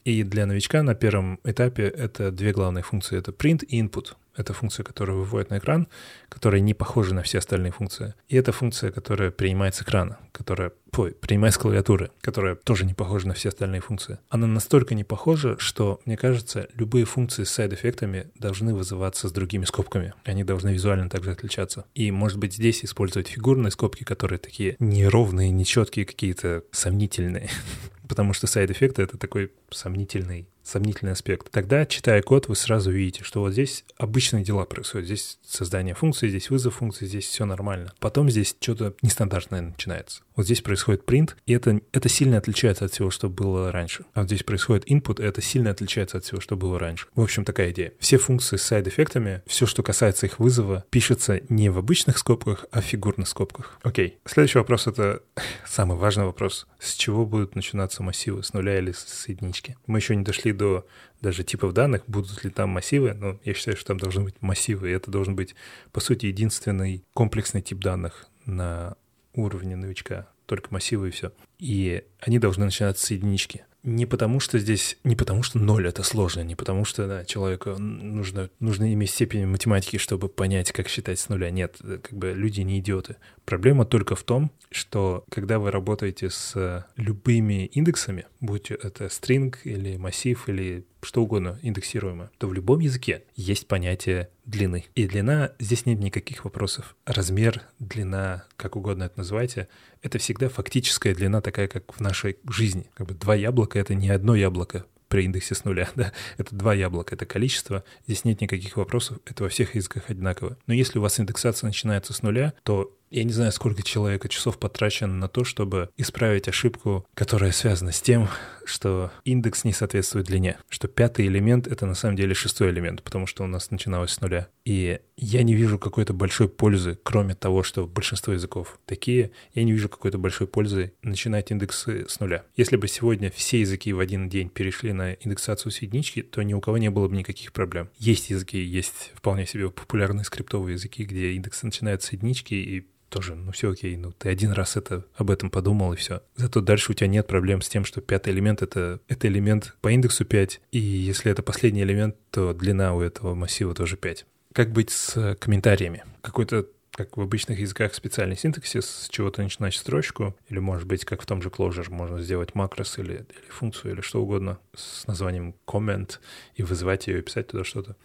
И 0.04 0.24
для 0.24 0.46
новичка 0.46 0.84
на 0.84 0.94
первом 0.94 1.40
этапе 1.46 1.84
это 1.84 2.32
две 2.34 2.52
главные 2.52 2.84
функции. 2.84 3.18
Это 3.18 3.32
print 3.32 3.64
и 3.64 3.82
input. 3.82 4.16
Это 4.38 4.54
функция, 4.54 4.84
которая 4.84 5.18
выводит 5.18 5.50
на 5.50 5.58
экран, 5.58 5.88
которая 6.30 6.62
не 6.62 6.76
похожа 6.76 7.14
на 7.14 7.24
все 7.24 7.40
остальные 7.40 7.72
функции. 7.72 8.14
И 8.30 8.38
это 8.38 8.52
функция, 8.52 8.92
которая 8.92 9.32
принимает 9.32 9.74
с 9.76 9.82
экрана, 9.82 10.20
которая, 10.32 10.72
ой, 10.96 11.12
принимает 11.12 11.56
с 11.56 11.58
клавиатуры, 11.58 12.12
которая 12.22 12.56
тоже 12.56 12.86
не 12.86 12.94
похожа 12.94 13.28
на 13.28 13.34
все 13.34 13.50
остальные 13.50 13.82
функции. 13.82 14.20
Она 14.30 14.46
настолько 14.46 14.94
не 14.94 15.04
похожа, 15.04 15.58
что, 15.58 16.00
мне 16.06 16.16
кажется, 16.16 16.68
любые 16.76 17.06
функции 17.06 17.44
с 17.44 17.50
сайд-эффектами 17.50 18.28
должны 18.36 18.76
вызываться 18.76 19.28
с 19.28 19.32
другими 19.32 19.66
скобками. 19.66 20.14
Они 20.24 20.44
должны 20.44 20.70
визуально 20.70 21.10
также 21.10 21.32
отличаться. 21.32 21.86
И, 21.96 22.12
может 22.12 22.38
быть, 22.38 22.54
здесь 22.54 22.86
использовать 22.86 23.28
фигурные 23.28 23.72
скобки, 23.72 24.04
которые 24.04 24.38
такие 24.38 24.76
неровные, 24.80 25.50
нечеткие, 25.50 26.06
какие-то 26.06 26.64
сомнительные. 26.72 27.50
Потому 28.08 28.34
что 28.34 28.46
сайд-эффекты— 28.46 29.02
это 29.04 29.18
такой 29.18 29.52
сомнительный 29.72 30.48
сомнительный 30.68 31.14
аспект. 31.14 31.50
Тогда, 31.52 31.86
читая 31.86 32.22
код, 32.22 32.48
вы 32.48 32.56
сразу 32.56 32.92
видите, 32.92 33.24
что 33.24 33.42
вот 33.42 33.54
здесь 33.54 33.86
обычные 33.98 34.44
дела 34.44 34.66
происходят. 34.66 35.08
Здесь 35.08 35.40
создание 35.46 35.96
функции, 35.96 36.28
здесь 36.28 36.50
вызов 36.50 36.76
функции, 36.76 37.06
здесь 37.06 37.26
все 37.26 37.46
нормально. 37.46 37.94
Потом 38.00 38.30
здесь 38.30 38.56
что-то 38.60 38.94
нестандартное 39.02 39.62
начинается. 39.62 40.22
Вот 40.36 40.46
здесь 40.46 40.62
происходит 40.62 41.04
print, 41.10 41.32
и 41.46 41.54
это, 41.54 41.82
это 41.94 42.10
сильно 42.10 42.38
отличается 42.38 42.86
от 42.86 42.92
всего, 42.92 43.10
что 43.10 43.28
было 43.30 43.72
раньше. 43.72 44.06
А 44.14 44.20
вот 44.20 44.28
здесь 44.28 44.44
происходит 44.44 44.90
input, 44.90 45.22
и 45.22 45.26
это 45.26 45.42
сильно 45.42 45.72
отличается 45.72 46.18
от 46.18 46.26
всего, 46.26 46.40
что 46.40 46.56
было 46.56 46.78
раньше. 46.78 47.08
В 47.16 47.22
общем, 47.22 47.44
такая 47.44 47.72
идея. 47.72 47.94
Все 48.00 48.18
функции 48.18 48.58
с 48.58 48.62
сайд-эффектами, 48.62 49.42
все, 49.48 49.66
что 49.66 49.82
касается 49.82 50.28
их 50.28 50.38
вызова, 50.38 50.86
пишется 50.92 51.42
не 51.50 51.70
в 51.70 51.78
обычных 51.80 52.20
скобках, 52.20 52.66
а 52.72 52.82
в 52.82 52.86
фигурных 52.86 53.28
скобках. 53.28 53.80
Окей. 53.82 54.20
Следующий 54.26 54.60
вопрос— 54.60 54.86
это 54.88 55.24
самый 55.66 55.98
важный 55.98 56.26
вопрос. 56.26 56.68
С 56.80 56.94
чего 56.94 57.26
будут 57.26 57.56
начинаться 57.56 58.04
массивы? 58.04 58.44
С 58.44 58.54
нуля 58.54 58.78
или 58.78 58.92
с 58.92 59.28
единички? 59.28 59.76
Мы 59.88 59.98
еще 60.00 60.16
не 60.16 60.24
дошли 60.24 60.52
до 60.58 60.86
даже 61.22 61.44
типов 61.44 61.74
данных, 61.74 62.04
будут 62.08 62.44
ли 62.44 62.50
там 62.50 62.70
массивы, 62.70 63.14
но 63.14 63.40
я 63.44 63.54
считаю, 63.54 63.78
что 63.78 63.88
там 63.88 63.98
должны 63.98 64.24
быть 64.24 64.36
массивы, 64.42 64.90
и 64.90 64.94
это 64.94 65.10
должен 65.10 65.36
быть, 65.36 65.56
по 65.92 66.00
сути, 66.00 66.28
единственный 66.28 67.04
комплексный 67.14 67.62
тип 67.62 67.80
данных 67.80 68.28
на 68.46 68.96
уровне 69.34 69.76
новичка, 69.76 70.28
только 70.46 70.68
массивы 70.72 71.10
и 71.10 71.12
все. 71.12 71.32
И 71.60 72.04
они 72.20 72.40
должны 72.40 72.66
начинаться 72.66 73.06
с 73.06 73.12
единички. 73.12 73.66
Не 73.84 74.06
потому 74.06 74.40
что 74.40 74.60
здесь, 74.60 74.98
не 75.04 75.16
потому 75.16 75.44
что 75.44 75.60
ноль 75.60 75.88
это 75.88 76.04
сложно, 76.04 76.42
не 76.42 76.56
потому 76.56 76.84
что 76.84 77.08
да, 77.08 77.24
человеку 77.26 77.78
нужно, 77.78 78.50
нужно 78.60 78.92
иметь 78.94 79.12
степень 79.12 79.46
математики, 79.46 79.98
чтобы 79.98 80.30
понять, 80.30 80.72
как 80.72 80.90
считать 80.90 81.20
с 81.20 81.30
нуля. 81.30 81.50
Нет, 81.52 81.78
как 81.80 82.12
бы 82.12 82.34
люди 82.34 82.62
не 82.62 82.80
идиоты. 82.80 83.18
Проблема 83.46 83.86
только 83.86 84.16
в 84.16 84.24
том, 84.24 84.52
что 84.72 85.24
когда 85.30 85.60
вы 85.60 85.72
работаете 85.72 86.30
с 86.30 86.86
любыми 86.98 87.66
индексами, 87.68 88.26
будь 88.42 88.72
это 88.72 89.06
string 89.06 89.56
или 89.64 89.96
массив 89.98 90.50
или 90.50 90.86
что 91.08 91.24
угодно 91.24 91.58
индексируемое, 91.62 92.30
то 92.38 92.50
в 92.50 92.54
любом 92.54 92.80
языке 92.80 93.24
есть 93.38 93.68
понятие 93.68 94.30
длины. 94.44 94.84
И 94.94 95.08
длина, 95.08 95.54
здесь 95.58 95.86
нет 95.86 96.00
никаких 96.00 96.44
вопросов. 96.44 96.98
Размер, 97.06 97.62
длина, 97.80 98.44
как 98.58 98.76
угодно 98.76 99.06
это 99.06 99.20
называйте, 99.20 99.70
это 100.02 100.18
всегда 100.18 100.50
фактическая 100.50 101.16
длина 101.16 101.40
такая, 101.40 101.70
как 101.70 101.94
в 101.94 102.02
нашей 102.02 102.36
жизни. 102.50 102.90
Как 102.94 103.08
бы 103.08 103.14
два 103.14 103.36
яблока— 103.36 103.80
это 103.80 103.96
не 103.96 104.10
одно 104.10 104.36
яблоко 104.36 104.86
при 105.08 105.24
индексе 105.24 105.56
с 105.56 105.64
нуля, 105.64 105.90
да, 105.96 106.12
это 106.38 106.54
два 106.54 106.74
яблока, 106.74 107.16
это 107.16 107.26
количество, 107.26 107.86
здесь 108.06 108.26
нет 108.26 108.42
никаких 108.42 108.76
вопросов, 108.76 109.20
это 109.26 109.44
во 109.44 109.50
всех 109.50 109.76
языках 109.76 110.10
одинаково. 110.10 110.58
Но 110.68 110.74
если 110.74 111.00
у 111.00 111.02
вас 111.02 111.22
индексация 111.22 111.68
начинается 111.68 112.12
с 112.12 112.22
нуля, 112.22 112.54
то 112.64 112.97
я 113.10 113.24
не 113.24 113.32
знаю, 113.32 113.52
сколько 113.52 113.84
человека 113.84 114.28
часов 114.30 114.58
потрачено 114.58 115.14
на 115.14 115.28
то, 115.28 115.44
чтобы 115.44 115.90
исправить 115.98 116.48
ошибку, 116.48 117.06
которая 117.14 117.52
связана 117.52 117.92
с 117.92 118.02
тем, 118.02 118.28
что 118.66 119.12
индекс 119.24 119.64
не 119.64 119.74
соответствует 119.74 120.28
длине, 120.28 120.58
что 120.70 120.88
пятый 120.88 121.28
элемент— 121.28 121.68
это 121.68 121.86
на 121.86 121.96
самом 121.96 122.18
деле 122.18 122.34
шестой 122.34 122.70
элемент, 122.72 123.04
потому 123.04 123.26
что 123.26 123.44
у 123.44 123.48
нас 123.48 123.72
начиналось 123.72 124.12
с 124.12 124.22
нуля. 124.22 124.50
И 124.66 125.00
я 125.16 125.44
не 125.44 125.56
вижу 125.56 125.80
какой-то 125.80 126.14
большой 126.14 126.50
пользы, 126.50 127.00
кроме 127.02 127.34
того, 127.34 127.64
что 127.64 127.88
большинство 127.88 128.34
языков 128.34 128.80
такие, 128.86 129.32
я 129.54 129.64
не 129.64 129.72
вижу 129.72 129.88
какой-то 129.88 130.18
большой 130.18 130.48
пользы 130.48 130.94
начинать 131.02 131.52
индексы 131.52 132.06
с 132.10 132.20
нуля. 132.20 132.44
Если 132.58 132.76
бы 132.76 132.88
сегодня 132.88 133.32
все 133.32 133.62
языки 133.62 133.94
в 133.94 134.00
один 134.00 134.28
день 134.28 134.50
перешли 134.50 134.92
на 134.92 135.14
индексацию 135.14 135.72
с 135.72 135.82
единички, 135.82 136.22
то 136.22 136.42
ни 136.42 136.54
у 136.54 136.60
кого 136.60 136.78
не 136.78 136.90
было 136.90 137.08
бы 137.08 137.16
никаких 137.16 137.54
проблем. 137.54 137.90
Есть 137.98 138.30
языки, 138.30 138.62
есть 138.62 139.12
вполне 139.16 139.46
себе 139.46 139.70
популярные 139.70 140.26
скриптовые 140.26 140.74
языки, 140.74 141.06
где 141.06 141.32
индексы 141.32 141.66
начинаются 141.66 142.10
с 142.10 142.14
единички, 142.14 142.54
и 142.54 142.88
тоже, 143.10 143.36
ну 143.36 143.52
все 143.52 143.72
окей, 143.72 143.96
ну 143.98 144.12
ты 144.12 144.30
один 144.30 144.52
раз 144.52 144.78
это 144.78 145.06
об 145.16 145.32
этом 145.32 145.50
подумал 145.50 145.94
и 145.94 145.96
все. 145.96 146.22
Зато 146.36 146.62
дальше 146.62 146.92
у 146.92 146.96
тебя 146.96 147.08
нет 147.08 147.28
проблем 147.28 147.62
с 147.62 147.70
тем, 147.70 147.86
что 147.86 148.02
пятый 148.02 148.34
элемент 148.34 148.62
это, 148.62 149.00
это 149.08 149.28
элемент 149.28 149.76
по 149.82 149.90
индексу 149.90 150.26
5, 150.26 150.62
и 150.72 150.80
если 150.80 151.32
это 151.32 151.42
последний 151.42 151.84
элемент, 151.84 152.16
то 152.32 152.54
длина 152.54 152.94
у 152.94 153.02
этого 153.02 153.36
массива 153.36 153.74
тоже 153.74 153.98
5. 153.98 154.26
Как 154.54 154.72
быть 154.72 154.90
с 154.90 155.36
комментариями? 155.40 156.04
Какой-то 156.22 156.68
как 156.98 157.16
в 157.16 157.22
обычных 157.22 157.60
языках 157.60 157.94
специальный 157.94 158.36
синтаксис, 158.36 158.90
с 158.90 159.10
чего-то 159.10 159.44
начинать 159.44 159.76
строчку, 159.76 160.36
или, 160.50 160.58
может 160.58 160.88
быть, 160.88 161.06
как 161.06 161.22
в 161.22 161.28
том 161.28 161.44
же 161.44 161.50
Clojure, 161.50 161.92
можно 161.92 162.20
сделать 162.20 162.56
макрос 162.56 162.98
или, 162.98 163.14
или 163.14 163.50
функцию, 163.50 163.94
или 163.94 164.02
что 164.02 164.20
угодно 164.20 164.58
с 164.74 165.06
названием 165.06 165.54
comment 165.68 166.18
и 166.56 166.64
вызывать 166.64 167.06
ее 167.06 167.20
и 167.20 167.22
писать 167.22 167.50
туда 167.50 167.64
что-то. 167.64 167.96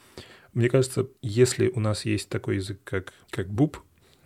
Мне 0.53 0.68
кажется, 0.68 1.09
если 1.22 1.68
у 1.68 1.80
нас 1.80 2.05
есть 2.05 2.28
такой 2.28 2.57
язык, 2.57 2.80
как, 2.84 3.14
как 3.30 3.46
Boop, 3.46 3.76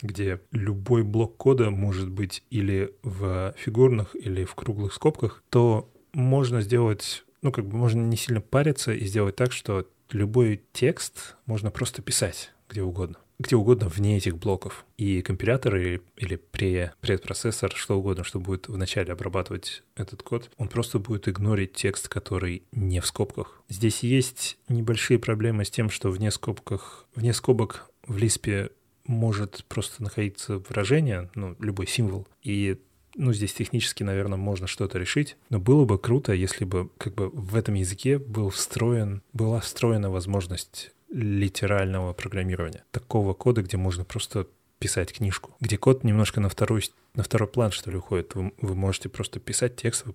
где 0.03 0.41
любой 0.53 1.03
блок 1.03 1.37
кода 1.37 1.71
может 1.71 2.11
быть 2.11 2.43
или 2.51 2.93
в 3.03 3.55
фигурных, 3.57 4.15
или 4.15 4.45
в 4.45 4.55
круглых 4.55 4.93
скобках, 4.93 5.43
то 5.51 5.91
можно 6.13 6.61
сделать, 6.61 7.25
ну, 7.43 7.53
как 7.53 7.67
бы 7.67 7.77
можно 7.77 8.01
не 8.01 8.17
сильно 8.17 8.41
париться 8.41 8.93
и 8.93 9.05
сделать 9.05 9.37
так, 9.37 9.53
что 9.53 9.87
любой 10.11 10.63
текст 10.73 11.37
можно 11.47 11.71
просто 11.71 12.03
писать 12.03 12.53
где 12.69 12.83
угодно 12.83 13.19
где 13.39 13.57
угодно 13.57 13.89
вне 13.89 14.17
этих 14.17 14.39
блоков. 14.39 14.85
И 14.97 15.23
компилятор 15.23 15.77
или, 15.77 16.03
или 16.17 16.37
пре, 16.37 16.95
предпроцессор, 17.01 17.73
что 17.75 17.99
угодно, 17.99 18.25
что 18.25 18.41
будет 18.41 18.69
вначале 18.69 19.13
обрабатывать 19.13 19.83
этот 19.95 20.23
код, 20.23 20.51
он 20.57 20.69
просто 20.69 20.99
будет 20.99 21.29
игнорить 21.29 21.75
текст, 21.75 22.09
который 22.09 22.63
не 22.73 23.01
в 23.01 23.07
скобках. 23.07 23.63
Здесь 23.69 24.03
есть 24.03 24.59
небольшие 24.69 25.19
проблемы 25.19 25.65
с 25.65 25.71
тем, 25.71 25.91
что 25.91 26.11
вне 26.11 26.31
скобках, 26.31 27.07
вне 27.15 27.33
скобок 27.33 27.91
в 28.07 28.17
Лиспе 28.17 28.71
может 29.07 29.65
просто 29.69 30.03
находиться 30.03 30.59
выражение, 30.59 31.31
ну, 31.35 31.57
любой 31.59 31.87
символ, 31.87 32.27
и 32.43 32.79
ну, 33.17 33.33
здесь 33.33 33.55
технически, 33.55 34.03
наверное, 34.03 34.37
можно 34.37 34.67
что-то 34.67 34.99
решить, 34.99 35.37
но 35.49 35.59
было 35.59 35.85
бы 35.85 35.99
круто, 35.99 36.33
если 36.33 36.65
бы 36.65 36.91
как 36.99 37.15
бы 37.15 37.31
в 37.31 37.57
этом 37.57 37.75
языке 37.75 38.19
был 38.19 38.51
встроен, 38.51 39.23
была 39.33 39.61
встроена 39.61 40.11
возможность 40.11 40.93
литерального 41.11 42.13
программирования. 42.13 42.85
Такого 42.91 43.33
кода, 43.33 43.63
где 43.63 43.77
можно 43.77 44.05
просто 44.05 44.49
писать 44.79 45.13
книжку, 45.13 45.57
где 45.61 45.79
код 45.79 46.05
немножко 46.05 46.41
на 46.41 46.49
второй, 46.49 46.85
на 47.15 47.23
второй 47.23 47.49
план, 47.49 47.71
что 47.71 47.91
ли, 47.91 47.97
уходит. 47.97 48.35
Вы, 48.35 48.53
вы 48.61 48.75
можете 48.75 49.09
просто 49.09 49.41
писать 49.41 49.77
текст 49.77 50.05
в 50.05 50.15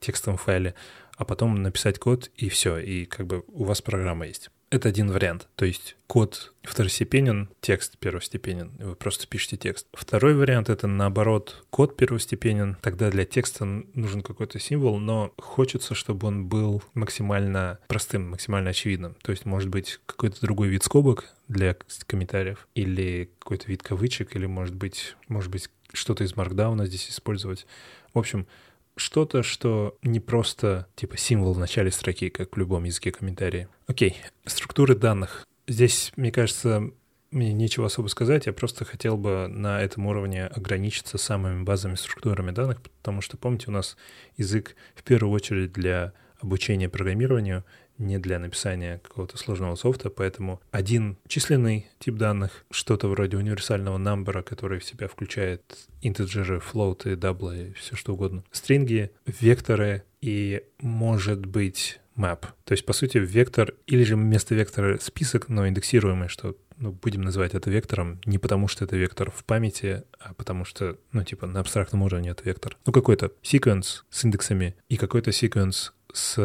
текстовом 0.00 0.36
файле, 0.36 0.74
а 1.16 1.24
потом 1.24 1.62
написать 1.62 1.98
код, 1.98 2.30
и 2.36 2.50
все, 2.50 2.76
и 2.76 3.06
как 3.06 3.26
бы 3.26 3.44
у 3.48 3.64
вас 3.64 3.80
программа 3.80 4.26
есть 4.26 4.50
Это 4.74 4.88
один 4.88 5.12
вариант. 5.12 5.46
То 5.54 5.66
есть 5.66 5.94
код 6.08 6.52
второстепенен, 6.64 7.48
текст 7.60 7.96
первостепенен. 7.96 8.72
Вы 8.80 8.96
просто 8.96 9.28
пишете 9.28 9.56
текст. 9.56 9.86
Второй 9.92 10.34
вариант— 10.34 10.68
это 10.68 10.88
наоборот, 10.88 11.64
код 11.70 11.96
первостепенен. 11.96 12.76
Тогда 12.82 13.08
для 13.12 13.24
текста 13.24 13.64
нужен 13.64 14.22
какой-то 14.22 14.58
символ, 14.58 14.98
но 14.98 15.32
хочется, 15.38 15.94
чтобы 15.94 16.26
он 16.26 16.46
был 16.46 16.82
максимально 16.94 17.78
простым, 17.86 18.30
максимально 18.30 18.70
очевидным. 18.70 19.14
То 19.22 19.30
есть, 19.30 19.44
может 19.44 19.68
быть, 19.68 20.00
какой-то 20.06 20.40
другой 20.40 20.66
вид 20.66 20.82
скобок 20.82 21.26
для 21.46 21.76
комментариев 22.08 22.66
или 22.74 23.30
какой-то 23.38 23.68
вид 23.68 23.84
кавычек, 23.84 24.34
или, 24.34 24.46
может 24.46 24.74
быть, 24.74 25.14
может 25.28 25.52
быть, 25.52 25.70
что-то 25.92 26.24
из 26.24 26.34
маркдауна 26.34 26.86
здесь 26.86 27.08
использовать. 27.10 27.64
В 28.12 28.18
общем, 28.18 28.48
что-то, 28.96 29.42
что 29.42 29.96
не 30.02 30.20
просто 30.20 30.86
типа 30.94 31.16
символ 31.16 31.52
в 31.54 31.58
начале 31.58 31.90
строки, 31.90 32.28
как 32.28 32.54
в 32.54 32.58
любом 32.58 32.84
языке 32.84 33.12
комментария. 33.12 33.68
Окей, 33.86 34.16
структуры 34.44 34.94
данных. 34.94 35.46
Здесь, 35.66 36.12
мне 36.16 36.30
кажется, 36.30 36.90
мне 37.30 37.52
нечего 37.52 37.86
особо 37.86 38.08
сказать, 38.08 38.46
я 38.46 38.52
просто 38.52 38.84
хотел 38.84 39.16
бы 39.16 39.48
на 39.48 39.82
этом 39.82 40.06
уровне 40.06 40.46
ограничиться 40.46 41.18
самыми 41.18 41.64
базовыми 41.64 41.96
структурами 41.96 42.52
данных, 42.52 42.80
потому 42.80 43.20
что, 43.20 43.36
помните, 43.36 43.66
у 43.68 43.72
нас 43.72 43.96
язык 44.36 44.76
в 44.94 45.02
первую 45.02 45.32
очередь 45.32 45.72
для 45.72 46.12
обучения 46.40 46.88
программированию, 46.88 47.64
не 47.98 48.18
для 48.18 48.38
написания 48.38 48.98
какого-то 48.98 49.36
сложного 49.36 49.76
софта, 49.76 50.10
поэтому 50.10 50.60
один 50.70 51.16
численный 51.26 51.86
тип 51.98 52.16
данных, 52.16 52.64
что-то 52.70 53.08
вроде 53.08 53.36
универсального 53.36 53.98
number, 53.98 54.42
который 54.42 54.78
в 54.78 54.84
себя 54.84 55.08
включает 55.08 55.62
интеджеры, 56.02 56.60
флоуты, 56.60 57.16
даблы, 57.16 57.74
все 57.78 57.96
что 57.96 58.14
угодно, 58.14 58.44
стринги, 58.50 59.10
векторы 59.26 60.02
и, 60.20 60.62
может 60.80 61.46
быть, 61.46 62.00
map. 62.16 62.46
То 62.64 62.72
есть, 62.72 62.86
по 62.86 62.92
сути, 62.92 63.18
вектор 63.18 63.74
или 63.86 64.04
же 64.04 64.16
вместо 64.16 64.54
вектора 64.54 64.98
список, 64.98 65.48
но 65.48 65.66
индексируемый, 65.66 66.28
что 66.28 66.56
ну, 66.76 66.92
будем 66.92 67.22
называть 67.22 67.54
это 67.54 67.70
вектором 67.70 68.20
не 68.24 68.38
потому, 68.38 68.68
что 68.68 68.84
это 68.84 68.96
вектор 68.96 69.30
в 69.30 69.44
памяти, 69.44 70.02
а 70.18 70.34
потому 70.34 70.64
что, 70.64 70.98
ну, 71.12 71.22
типа, 71.22 71.46
на 71.46 71.60
абстрактном 71.60 72.02
уровне 72.02 72.30
это 72.30 72.44
вектор. 72.44 72.76
Ну, 72.84 72.92
какой-то 72.92 73.32
секвенс 73.42 74.04
с 74.10 74.24
индексами 74.24 74.74
и 74.88 74.96
какой-то 74.96 75.32
секвенс 75.32 75.92
с 76.14 76.36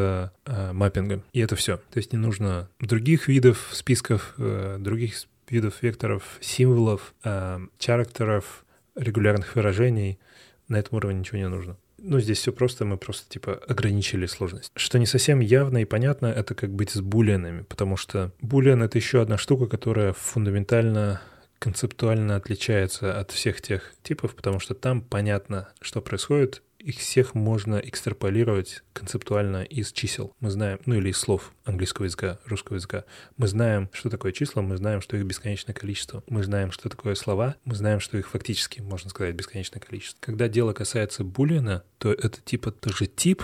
э, 0.45 0.71
маппингом. 0.73 1.23
И 1.31 1.39
это 1.39 1.55
все. 1.55 1.77
То 1.77 1.97
есть 1.97 2.11
не 2.11 2.19
нужно 2.19 2.69
других 2.79 3.27
видов 3.27 3.69
списков, 3.71 4.33
э, 4.37 4.77
других 4.79 5.13
видов 5.49 5.81
векторов, 5.81 6.23
символов, 6.41 7.13
э, 7.23 7.59
чарактеров, 7.77 8.65
регулярных 8.95 9.55
выражений. 9.55 10.19
На 10.67 10.77
этом 10.77 10.97
уровне 10.97 11.19
ничего 11.19 11.37
не 11.37 11.47
нужно. 11.47 11.77
Ну, 12.01 12.19
здесь 12.19 12.37
все 12.39 12.53
просто, 12.53 12.85
мы 12.85 12.97
просто, 12.97 13.29
типа, 13.29 13.59
ограничили 13.67 14.25
сложность. 14.25 14.71
Что 14.75 14.99
не 14.99 15.05
совсем 15.05 15.41
явно 15.41 15.79
и 15.79 15.85
понятно, 15.85 16.27
это 16.27 16.55
как 16.55 16.71
быть 16.71 16.91
с 16.91 17.01
булианами, 17.01 17.63
потому 17.63 17.97
что 17.97 18.31
булиан— 18.41 18.81
это 18.83 18.97
еще 18.97 19.21
одна 19.21 19.37
штука, 19.37 19.67
которая 19.67 20.13
фундаментально 20.13 21.21
концептуально 21.59 22.37
отличается 22.37 23.19
от 23.19 23.31
всех 23.31 23.61
тех 23.61 23.93
типов, 24.01 24.33
потому 24.33 24.59
что 24.59 24.75
там 24.75 25.01
понятно, 25.01 25.67
что 25.81 26.01
происходит, 26.01 26.63
их 26.79 26.97
всех 26.97 27.35
можно 27.35 27.75
экстраполировать 27.75 28.83
концептуально 28.93 29.63
из 29.63 29.91
чисел. 29.91 30.33
Мы 30.39 30.49
знаем, 30.49 30.79
ну 30.85 30.95
или 30.95 31.09
из 31.09 31.17
слов 31.17 31.53
английского 31.65 32.05
языка, 32.05 32.39
русского 32.45 32.75
языка. 32.75 33.03
Мы 33.37 33.47
знаем, 33.47 33.89
что 33.91 34.09
такое 34.09 34.31
числа, 34.31 34.61
мы 34.61 34.77
знаем, 34.77 35.01
что 35.01 35.17
их 35.17 35.25
бесконечное 35.25 35.73
количество. 35.73 36.23
Мы 36.27 36.43
знаем, 36.43 36.71
что 36.71 36.89
такое 36.89 37.15
слова, 37.15 37.55
мы 37.65 37.75
знаем, 37.75 37.99
что 37.99 38.17
их 38.17 38.29
фактически, 38.29 38.79
можно 38.79 39.09
сказать, 39.09 39.35
бесконечное 39.35 39.79
количество. 39.79 40.19
Когда 40.21 40.47
дело 40.47 40.73
касается 40.73 41.23
булиана, 41.23 41.83
то 41.97 42.11
это 42.11 42.39
типа 42.41 42.71
тоже 42.71 43.07
тип, 43.07 43.43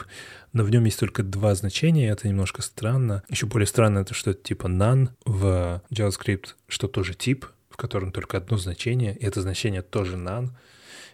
но 0.53 0.63
в 0.63 0.69
нем 0.69 0.85
есть 0.85 0.99
только 0.99 1.21
два 1.21 1.55
значения, 1.55 2.09
это 2.09 2.27
немножко 2.27 2.61
странно. 2.61 3.23
Еще 3.29 3.45
более 3.45 3.67
странно 3.67 3.99
это, 3.99 4.13
что 4.13 4.31
это 4.31 4.41
типа 4.41 4.67
none 4.67 5.09
в 5.25 5.81
JavaScript, 5.91 6.55
что 6.67 6.87
тоже 6.87 7.13
тип, 7.13 7.45
в 7.69 7.77
котором 7.77 8.13
только 8.13 8.37
одно 8.37 8.57
значение, 8.57 9.15
и 9.17 9.25
это 9.25 9.41
значение 9.41 9.81
тоже 9.81 10.15
none. 10.15 10.51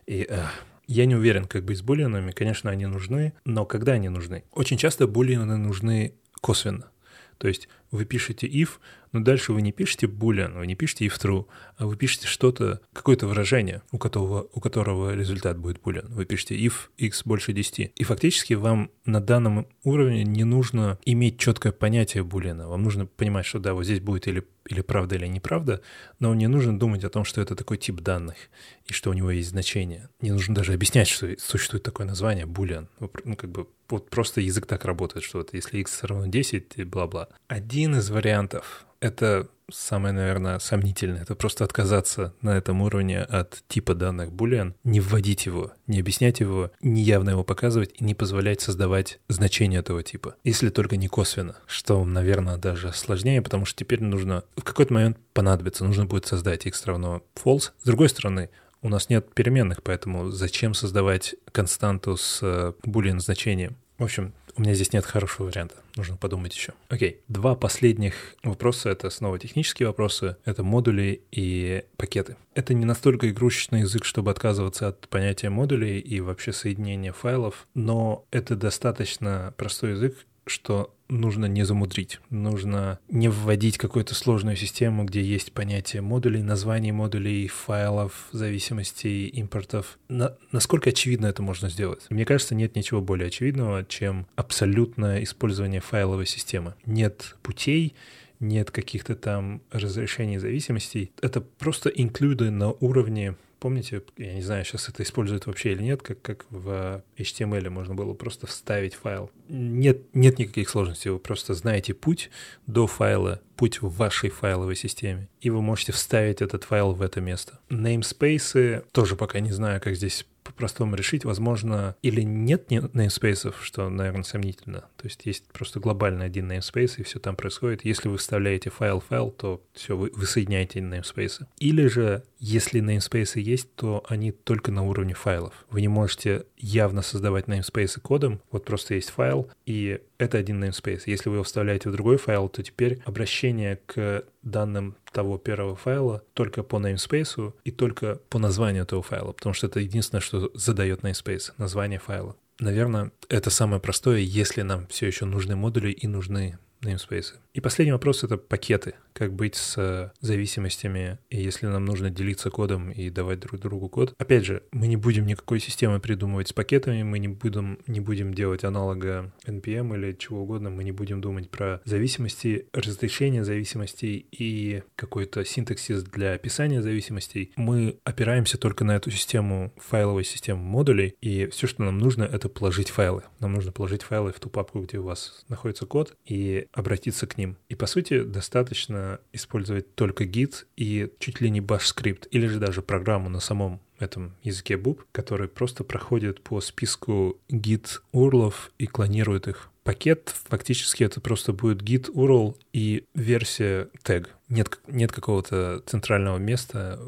И 0.05 0.25
эх, 0.29 0.51
я 0.91 1.05
не 1.05 1.15
уверен, 1.15 1.45
как 1.45 1.63
быть 1.63 1.77
с 1.77 1.81
буллинами. 1.81 2.31
Конечно, 2.31 2.69
они 2.69 2.85
нужны, 2.85 3.33
но 3.45 3.65
когда 3.65 3.93
они 3.93 4.09
нужны? 4.09 4.43
Очень 4.51 4.77
часто 4.77 5.07
буллины 5.07 5.57
нужны 5.57 6.15
косвенно. 6.41 6.91
То 7.37 7.47
есть 7.47 7.69
вы 7.91 8.05
пишете 8.05 8.47
if, 8.47 8.69
но 9.11 9.19
дальше 9.19 9.51
вы 9.51 9.61
не 9.61 9.71
пишете 9.71 10.07
boolean, 10.07 10.57
вы 10.57 10.65
не 10.65 10.75
пишете 10.75 11.05
if 11.05 11.19
true, 11.19 11.45
а 11.77 11.85
вы 11.85 11.97
пишете 11.97 12.27
что-то, 12.27 12.79
какое-то 12.93 13.27
выражение, 13.27 13.81
у 13.91 13.97
которого, 13.97 14.47
у 14.53 14.59
которого 14.59 15.13
результат 15.13 15.57
будет 15.57 15.79
boolean. 15.79 16.07
Вы 16.07 16.25
пишете 16.25 16.55
if 16.55 16.73
x 16.97 17.23
больше 17.25 17.53
10. 17.53 17.91
И 17.95 18.03
фактически 18.03 18.53
вам 18.53 18.89
на 19.05 19.19
данном 19.19 19.67
уровне 19.83 20.23
не 20.23 20.45
нужно 20.45 20.97
иметь 21.05 21.37
четкое 21.37 21.73
понятие 21.73 22.23
boolean. 22.23 22.65
Вам 22.65 22.83
нужно 22.83 23.05
понимать, 23.05 23.45
что 23.45 23.59
да, 23.59 23.73
вот 23.73 23.83
здесь 23.83 23.99
будет 23.99 24.27
или, 24.27 24.47
или 24.67 24.81
правда, 24.81 25.15
или 25.15 25.27
неправда, 25.27 25.81
но 26.19 26.33
не 26.33 26.47
нужно 26.47 26.77
думать 26.79 27.03
о 27.03 27.09
том, 27.09 27.25
что 27.25 27.41
это 27.41 27.55
такой 27.55 27.77
тип 27.77 27.99
данных 27.99 28.37
и 28.85 28.93
что 28.93 29.09
у 29.09 29.13
него 29.13 29.31
есть 29.31 29.49
значение. 29.49 30.09
Не 30.21 30.31
нужно 30.31 30.55
даже 30.55 30.73
объяснять, 30.73 31.09
что 31.09 31.27
существует 31.37 31.83
такое 31.83 32.07
название 32.07 32.45
boolean. 32.45 32.87
Ну, 32.99 33.35
как 33.35 33.51
бы 33.51 33.67
вот 33.91 34.09
просто 34.09 34.41
язык 34.41 34.65
так 34.65 34.85
работает, 34.85 35.23
что 35.23 35.39
вот 35.39 35.53
если 35.53 35.79
x 35.79 36.03
равно 36.03 36.27
10 36.27 36.73
и 36.77 36.83
бла-бла. 36.83 37.27
Один 37.47 37.80
из 37.87 38.09
вариантов— 38.09 38.85
это 38.99 39.47
самое, 39.73 40.13
наверное, 40.13 40.59
сомнительное. 40.59 41.21
Это 41.21 41.35
просто 41.35 41.63
отказаться 41.63 42.33
на 42.41 42.57
этом 42.57 42.81
уровне 42.81 43.21
от 43.21 43.63
типа 43.67 43.95
данных 43.95 44.29
boolean, 44.29 44.73
не 44.83 44.99
вводить 44.99 45.45
его, 45.45 45.71
не 45.87 45.99
объяснять 45.99 46.39
его, 46.39 46.71
не 46.81 47.01
явно 47.01 47.31
его 47.31 47.43
показывать 47.43 47.93
и 47.97 48.03
не 48.03 48.15
позволять 48.15 48.61
создавать 48.61 49.19
значение 49.27 49.79
этого 49.79 50.03
типа. 50.03 50.35
Если 50.43 50.69
только 50.69 50.97
не 50.97 51.07
косвенно, 51.07 51.55
что, 51.67 52.03
наверное, 52.03 52.57
даже 52.57 52.93
сложнее, 52.93 53.41
потому 53.41 53.65
что 53.65 53.79
теперь 53.79 54.01
нужно 54.01 54.43
в 54.55 54.63
какой-то 54.63 54.93
момент 54.93 55.17
понадобится, 55.33 55.85
нужно 55.85 56.05
будет 56.05 56.25
создать 56.25 56.65
x 56.65 56.85
равно 56.85 57.23
false. 57.35 57.71
С 57.81 57.85
другой 57.85 58.09
стороны, 58.09 58.49
у 58.81 58.89
нас 58.89 59.09
нет 59.09 59.33
переменных, 59.33 59.83
поэтому 59.83 60.31
зачем 60.31 60.73
создавать 60.73 61.35
константу 61.51 62.17
с 62.17 62.41
boolean 62.41 63.17
э, 63.17 63.19
значением? 63.19 63.77
В 63.97 64.03
общем, 64.03 64.33
у 64.55 64.61
меня 64.61 64.73
здесь 64.73 64.93
нет 64.93 65.05
хорошего 65.05 65.47
варианта. 65.47 65.75
Нужно 65.95 66.17
подумать 66.17 66.55
еще. 66.55 66.73
Окей. 66.89 67.21
Два 67.27 67.55
последних 67.55 68.35
вопроса— 68.43 68.89
это 68.91 69.09
снова 69.09 69.39
технические 69.39 69.87
вопросы. 69.87 70.37
Это 70.45 70.63
модули 70.63 71.21
и 71.31 71.83
пакеты. 71.97 72.37
Это 72.53 72.73
не 72.73 72.85
настолько 72.85 73.29
игрушечный 73.29 73.81
язык, 73.81 74.05
чтобы 74.05 74.31
отказываться 74.31 74.89
от 74.89 75.07
понятия 75.09 75.49
модулей 75.49 75.99
и 75.99 76.19
вообще 76.19 76.53
соединения 76.53 77.13
файлов, 77.13 77.67
но 77.73 78.25
это 78.31 78.55
достаточно 78.55 79.53
простой 79.57 79.91
язык, 79.91 80.17
что 80.45 80.93
нужно 81.07 81.45
не 81.45 81.63
замудрить, 81.63 82.19
нужно 82.29 82.99
не 83.09 83.29
вводить 83.29 83.77
какую-то 83.77 84.15
сложную 84.15 84.55
систему, 84.55 85.03
где 85.03 85.21
есть 85.21 85.51
понятие 85.51 86.01
модулей, 86.01 86.41
названий 86.41 86.91
модулей, 86.91 87.47
файлов, 87.47 88.29
зависимостей, 88.31 89.27
импортов. 89.27 89.99
На, 90.07 90.37
насколько 90.51 90.89
очевидно 90.89 91.27
это 91.27 91.43
можно 91.43 91.69
сделать? 91.69 92.05
Мне 92.09 92.25
кажется, 92.25 92.55
нет 92.55 92.75
ничего 92.75 93.01
более 93.01 93.27
очевидного, 93.27 93.85
чем 93.85 94.25
абсолютное 94.35 95.23
использование 95.23 95.81
файловой 95.81 96.25
системы. 96.25 96.75
Нет 96.85 97.35
путей, 97.43 97.93
нет 98.39 98.71
каких-то 98.71 99.15
там 99.15 99.61
разрешений 99.71 100.37
зависимостей. 100.37 101.11
Это 101.21 101.41
просто 101.41 101.89
инклюды 101.89 102.49
на 102.49 102.71
уровне 102.71 103.35
Помните, 103.61 104.01
я 104.17 104.33
не 104.33 104.41
знаю, 104.41 104.65
сейчас 104.65 104.89
это 104.89 105.03
используют 105.03 105.45
вообще 105.45 105.73
или 105.73 105.83
нет, 105.83 106.01
как, 106.01 106.19
как 106.23 106.47
в 106.49 107.03
HTML 107.15 107.69
можно 107.69 107.93
было 107.93 108.15
просто 108.15 108.47
вставить 108.47 108.95
файл. 108.95 109.29
Нет, 109.49 109.99
нет 110.15 110.39
никаких 110.39 110.67
сложностей, 110.67 111.11
вы 111.11 111.19
просто 111.19 111.53
знаете 111.53 111.93
путь 111.93 112.31
до 112.65 112.87
файла, 112.87 113.39
путь 113.57 113.79
в 113.83 113.95
вашей 113.95 114.31
файловой 114.31 114.75
системе, 114.75 115.29
и 115.41 115.51
вы 115.51 115.61
можете 115.61 115.91
вставить 115.91 116.41
этот 116.41 116.63
файл 116.63 116.93
в 116.93 117.03
это 117.03 117.21
место. 117.21 117.59
Namespace 117.69 118.83
тоже 118.93 119.15
пока 119.15 119.39
не 119.39 119.51
знаю, 119.51 119.79
как 119.79 119.95
здесь 119.95 120.25
по-простому 120.51 120.95
решить, 120.95 121.25
возможно, 121.25 121.95
или 122.01 122.21
нет 122.21 122.71
namespace, 122.71 123.53
что, 123.61 123.89
наверное, 123.89 124.23
сомнительно. 124.23 124.81
То 124.97 125.05
есть 125.05 125.25
есть 125.25 125.45
просто 125.47 125.79
глобальный 125.79 126.25
один 126.25 126.51
namespace, 126.51 126.95
и 126.97 127.03
все 127.03 127.19
там 127.19 127.35
происходит. 127.35 127.85
Если 127.85 128.09
вы 128.09 128.17
вставляете 128.17 128.69
файл 128.69 128.99
файл, 128.99 129.31
то 129.31 129.61
все, 129.73 129.97
вы, 129.97 130.11
вы 130.13 130.25
соединяете 130.25 130.79
namespace. 130.79 131.45
Или 131.57 131.87
же, 131.87 132.23
если 132.39 132.81
namespace 132.81 133.39
есть, 133.39 133.73
то 133.75 134.03
они 134.07 134.31
только 134.31 134.71
на 134.71 134.83
уровне 134.83 135.13
файлов. 135.13 135.65
Вы 135.69 135.81
не 135.81 135.87
можете 135.87 136.45
явно 136.57 137.01
создавать 137.01 137.45
namespace 137.45 137.99
кодом, 137.99 138.41
вот 138.51 138.65
просто 138.65 138.95
есть 138.95 139.09
файл, 139.09 139.49
и 139.65 139.99
это 140.17 140.37
один 140.37 140.63
namespace. 140.63 141.03
Если 141.05 141.29
вы 141.29 141.37
его 141.37 141.43
вставляете 141.43 141.89
в 141.89 141.93
другой 141.93 142.17
файл, 142.17 142.47
то 142.49 142.61
теперь 142.63 143.01
обращение 143.05 143.79
к 143.85 144.23
данным 144.43 144.95
того 145.11 145.37
первого 145.37 145.75
файла 145.75 146.23
только 146.33 146.63
по 146.63 146.77
namespace 146.77 147.53
и 147.63 147.71
только 147.71 148.19
по 148.29 148.39
названию 148.39 148.83
этого 148.83 149.01
файла, 149.01 149.31
потому 149.31 149.53
что 149.53 149.67
это 149.67 149.79
единственное, 149.79 150.21
что 150.21 150.51
задает 150.53 151.01
namespace, 151.01 151.51
название 151.57 151.99
файла. 151.99 152.35
Наверное, 152.59 153.11
это 153.27 153.49
самое 153.49 153.81
простое, 153.81 154.19
если 154.19 154.61
нам 154.61 154.87
все 154.87 155.07
еще 155.07 155.25
нужны 155.25 155.55
модули 155.55 155.91
и 155.91 156.07
нужны 156.07 156.59
namespace. 156.83 157.33
И 157.53 157.59
последний 157.59 157.91
вопрос— 157.91 158.23
это 158.23 158.37
пакеты. 158.37 158.93
Как 159.13 159.33
быть 159.33 159.55
с 159.55 160.13
зависимостями, 160.21 161.19
и 161.29 161.41
если 161.41 161.67
нам 161.67 161.83
нужно 161.83 162.09
делиться 162.09 162.49
кодом 162.49 162.91
и 162.91 163.09
давать 163.09 163.39
друг 163.39 163.59
другу 163.59 163.89
код. 163.89 164.15
Опять 164.17 164.45
же, 164.45 164.63
мы 164.71 164.87
не 164.87 164.95
будем 164.95 165.25
никакой 165.25 165.59
системы 165.59 165.99
придумывать 165.99 166.47
с 166.47 166.53
пакетами, 166.53 167.03
мы 167.03 167.19
не 167.19 167.27
будем, 167.27 167.79
не 167.87 167.99
будем 167.99 168.33
делать 168.33 168.63
аналога 168.63 169.33
NPM 169.45 169.95
или 169.95 170.13
чего 170.13 170.43
угодно, 170.43 170.69
мы 170.69 170.83
не 170.83 170.93
будем 170.93 171.19
думать 171.19 171.49
про 171.49 171.81
зависимости, 171.83 172.67
разрешение 172.73 173.43
зависимостей 173.43 174.25
и 174.31 174.83
какой-то 174.95 175.43
синтаксис 175.43 176.03
для 176.03 176.33
описания 176.33 176.81
зависимостей. 176.81 177.51
Мы 177.57 177.99
опираемся 178.05 178.57
только 178.57 178.85
на 178.85 178.95
эту 178.95 179.11
систему, 179.11 179.73
файловую 179.77 180.23
систему 180.23 180.63
модулей, 180.63 181.15
и 181.21 181.47
все, 181.47 181.67
что 181.67 181.83
нам 181.83 181.97
нужно, 181.97 182.23
это 182.23 182.47
положить 182.47 182.89
файлы. 182.89 183.23
Нам 183.39 183.53
нужно 183.53 183.73
положить 183.73 184.03
файлы 184.03 184.31
в 184.31 184.39
ту 184.39 184.49
папку, 184.49 184.81
где 184.81 184.99
у 184.99 185.03
вас 185.03 185.43
находится 185.49 185.85
код, 185.85 186.15
и 186.25 186.67
обратиться 186.73 187.27
к 187.27 187.37
ним. 187.37 187.57
И, 187.69 187.75
по 187.75 187.85
сути, 187.85 188.23
достаточно 188.23 189.19
использовать 189.33 189.95
только 189.95 190.23
git 190.23 190.65
и 190.77 191.11
чуть 191.19 191.41
ли 191.41 191.49
не 191.49 191.59
bash 191.59 191.85
скрипт, 191.85 192.27
или 192.31 192.47
же 192.47 192.59
даже 192.59 192.81
программу 192.81 193.29
на 193.29 193.39
самом 193.39 193.81
этом 193.99 194.35
языке 194.43 194.75
Bub, 194.75 194.99
который 195.11 195.47
просто 195.47 195.83
проходит 195.83 196.41
по 196.41 196.59
списку 196.61 197.39
git 197.49 198.01
URL 198.13 198.53
и 198.77 198.87
клонирует 198.87 199.47
их. 199.47 199.69
Пакет 199.83 200.33
фактически 200.47 201.03
это 201.03 201.21
просто 201.21 201.53
будет 201.53 201.81
git 201.81 202.11
URL 202.13 202.55
и 202.73 203.05
версия 203.13 203.89
тег 204.03 204.29
нет, 204.51 204.79
нет 204.87 205.11
какого-то 205.13 205.81
центрального 205.85 206.37
места. 206.37 206.99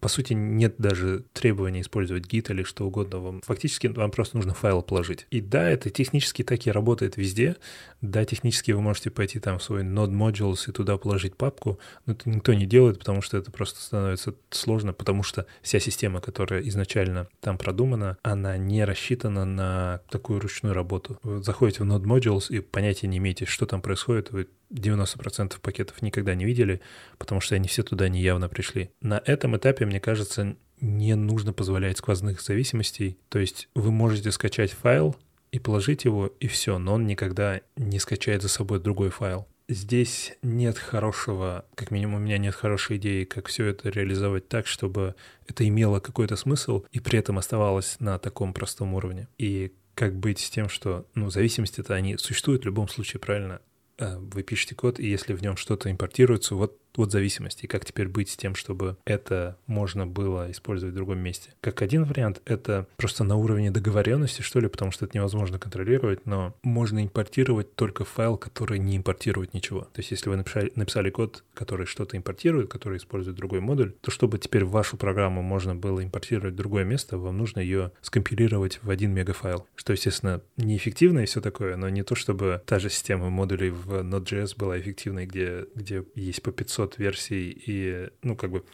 По 0.00 0.08
сути, 0.08 0.34
нет 0.34 0.76
даже 0.78 1.24
требования 1.32 1.80
использовать 1.80 2.26
гид 2.26 2.48
или 2.50 2.62
что 2.62 2.86
угодно. 2.86 3.18
Вам, 3.18 3.40
фактически 3.42 3.88
вам 3.88 4.12
просто 4.12 4.36
нужно 4.36 4.54
файл 4.54 4.82
положить. 4.82 5.26
И 5.30 5.40
да, 5.40 5.68
это 5.68 5.90
технически 5.90 6.44
так 6.44 6.64
и 6.66 6.70
работает 6.70 7.16
везде. 7.16 7.56
Да, 8.00 8.24
технически 8.24 8.70
вы 8.70 8.80
можете 8.80 9.10
пойти 9.10 9.40
там 9.40 9.58
в 9.58 9.62
свой 9.64 9.82
Node 9.82 10.12
Modules 10.12 10.68
и 10.68 10.72
туда 10.72 10.96
положить 10.96 11.36
папку, 11.36 11.80
но 12.06 12.12
это 12.12 12.30
никто 12.30 12.54
не 12.54 12.66
делает, 12.66 13.00
потому 13.00 13.20
что 13.20 13.36
это 13.36 13.50
просто 13.50 13.80
становится 13.80 14.34
сложно, 14.50 14.92
потому 14.92 15.24
что 15.24 15.46
вся 15.60 15.80
система, 15.80 16.20
которая 16.20 16.62
изначально 16.68 17.26
там 17.40 17.58
продумана, 17.58 18.16
она 18.22 18.56
не 18.56 18.84
рассчитана 18.84 19.44
на 19.44 20.00
такую 20.08 20.38
ручную 20.38 20.74
работу. 20.74 21.18
Вы 21.24 21.42
заходите 21.42 21.82
в 21.82 21.86
Node 21.86 22.04
Modules 22.04 22.46
и 22.48 22.60
понятия 22.60 23.08
не 23.08 23.18
имеете, 23.18 23.44
что 23.44 23.66
там 23.66 23.82
происходит, 23.82 24.30
вы 24.30 24.46
90% 24.72 25.60
пакетов 25.60 26.02
никогда 26.02 26.34
не 26.34 26.44
видели, 26.44 26.80
потому 27.18 27.40
что 27.40 27.54
они 27.54 27.68
все 27.68 27.82
туда 27.82 28.08
неявно 28.08 28.48
пришли. 28.48 28.90
На 29.00 29.22
этом 29.24 29.56
этапе, 29.56 29.86
мне 29.86 30.00
кажется, 30.00 30.56
не 30.80 31.14
нужно 31.14 31.52
позволять 31.52 31.98
сквозных 31.98 32.40
зависимостей. 32.40 33.18
То 33.28 33.38
есть 33.38 33.68
вы 33.74 33.90
можете 33.92 34.32
скачать 34.32 34.72
файл 34.72 35.16
и 35.52 35.58
положить 35.58 36.04
его, 36.04 36.26
и 36.40 36.48
все, 36.48 36.78
но 36.78 36.94
он 36.94 37.06
никогда 37.06 37.60
не 37.76 37.98
скачает 37.98 38.42
за 38.42 38.48
собой 38.48 38.80
другой 38.80 39.10
файл. 39.10 39.46
Здесь 39.68 40.32
нет 40.42 40.76
хорошего, 40.76 41.64
как 41.76 41.92
минимум 41.92 42.16
у 42.16 42.18
меня 42.24 42.36
нет 42.36 42.54
хорошей 42.54 42.96
идеи, 42.96 43.24
как 43.24 43.46
все 43.46 43.66
это 43.66 43.90
реализовать 43.90 44.48
так, 44.48 44.66
чтобы 44.66 45.14
это 45.46 45.66
имело 45.66 46.00
какой-то 46.00 46.36
смысл 46.36 46.84
и 46.90 47.00
при 47.00 47.18
этом 47.18 47.38
оставалось 47.38 47.96
на 48.00 48.18
таком 48.18 48.52
простом 48.52 48.92
уровне. 48.94 49.28
И 49.38 49.72
как 49.94 50.16
быть 50.16 50.40
с 50.40 50.50
тем, 50.50 50.68
что, 50.68 51.06
ну, 51.14 51.30
зависимости-то 51.30 51.94
они 51.94 52.16
существуют 52.16 52.62
в 52.62 52.66
любом 52.66 52.88
случае, 52.88 53.20
правильно? 53.20 53.60
А, 53.98 54.18
вы 54.18 54.42
пишете 54.42 54.74
код, 54.74 54.98
и 54.98 55.06
если 55.06 55.34
в 55.34 55.42
нем 55.42 55.56
что-то 55.56 55.90
импортируется, 55.90 56.54
вот 56.54 56.78
от 56.96 57.10
зависимости. 57.10 57.64
И 57.64 57.68
как 57.68 57.84
теперь 57.84 58.08
быть 58.08 58.30
с 58.30 58.36
тем, 58.36 58.54
чтобы 58.54 58.96
это 59.04 59.56
можно 59.66 60.06
было 60.06 60.50
использовать 60.50 60.92
в 60.92 60.96
другом 60.96 61.18
месте? 61.18 61.50
Как 61.60 61.82
один 61.82 62.04
вариант— 62.04 62.42
это 62.44 62.86
просто 62.96 63.24
на 63.24 63.36
уровне 63.36 63.70
договоренности, 63.70 64.42
что 64.42 64.60
ли, 64.60 64.68
потому 64.68 64.90
что 64.90 65.04
это 65.04 65.16
невозможно 65.16 65.58
контролировать, 65.58 66.26
но 66.26 66.54
можно 66.62 67.02
импортировать 67.02 67.74
только 67.74 68.04
файл, 68.04 68.36
который 68.36 68.78
не 68.78 68.96
импортирует 68.96 69.54
ничего. 69.54 69.82
То 69.82 70.00
есть 70.00 70.10
если 70.10 70.28
вы 70.28 70.36
написали, 70.36 70.72
написали 70.74 71.10
код, 71.10 71.44
который 71.54 71.86
что-то 71.86 72.16
импортирует, 72.16 72.70
который 72.70 72.98
использует 72.98 73.36
другой 73.36 73.60
модуль, 73.60 73.92
то 74.00 74.10
чтобы 74.10 74.38
теперь 74.38 74.64
в 74.64 74.70
вашу 74.70 74.96
программу 74.96 75.42
можно 75.42 75.74
было 75.74 76.04
импортировать 76.04 76.56
другое 76.56 76.84
место, 76.84 77.18
вам 77.18 77.38
нужно 77.38 77.60
ее 77.60 77.92
скомпилировать 78.00 78.80
в 78.82 78.90
один 78.90 79.12
мегафайл, 79.12 79.66
что, 79.74 79.92
естественно, 79.92 80.42
неэффективно 80.56 81.20
и 81.20 81.26
все 81.26 81.40
такое, 81.40 81.76
но 81.76 81.88
не 81.88 82.02
то, 82.02 82.14
чтобы 82.14 82.62
та 82.66 82.78
же 82.78 82.90
система 82.90 83.30
модулей 83.30 83.70
в 83.70 84.02
Node.js 84.02 84.54
была 84.56 84.78
эффективной, 84.78 85.26
где, 85.26 85.66
где 85.74 86.04
есть 86.14 86.42
по 86.42 86.52
500 86.52 86.81
500 86.82 86.98
версий, 86.98 87.50
и, 87.66 88.08
ну, 88.22 88.36
как 88.36 88.50
бы 88.50 88.64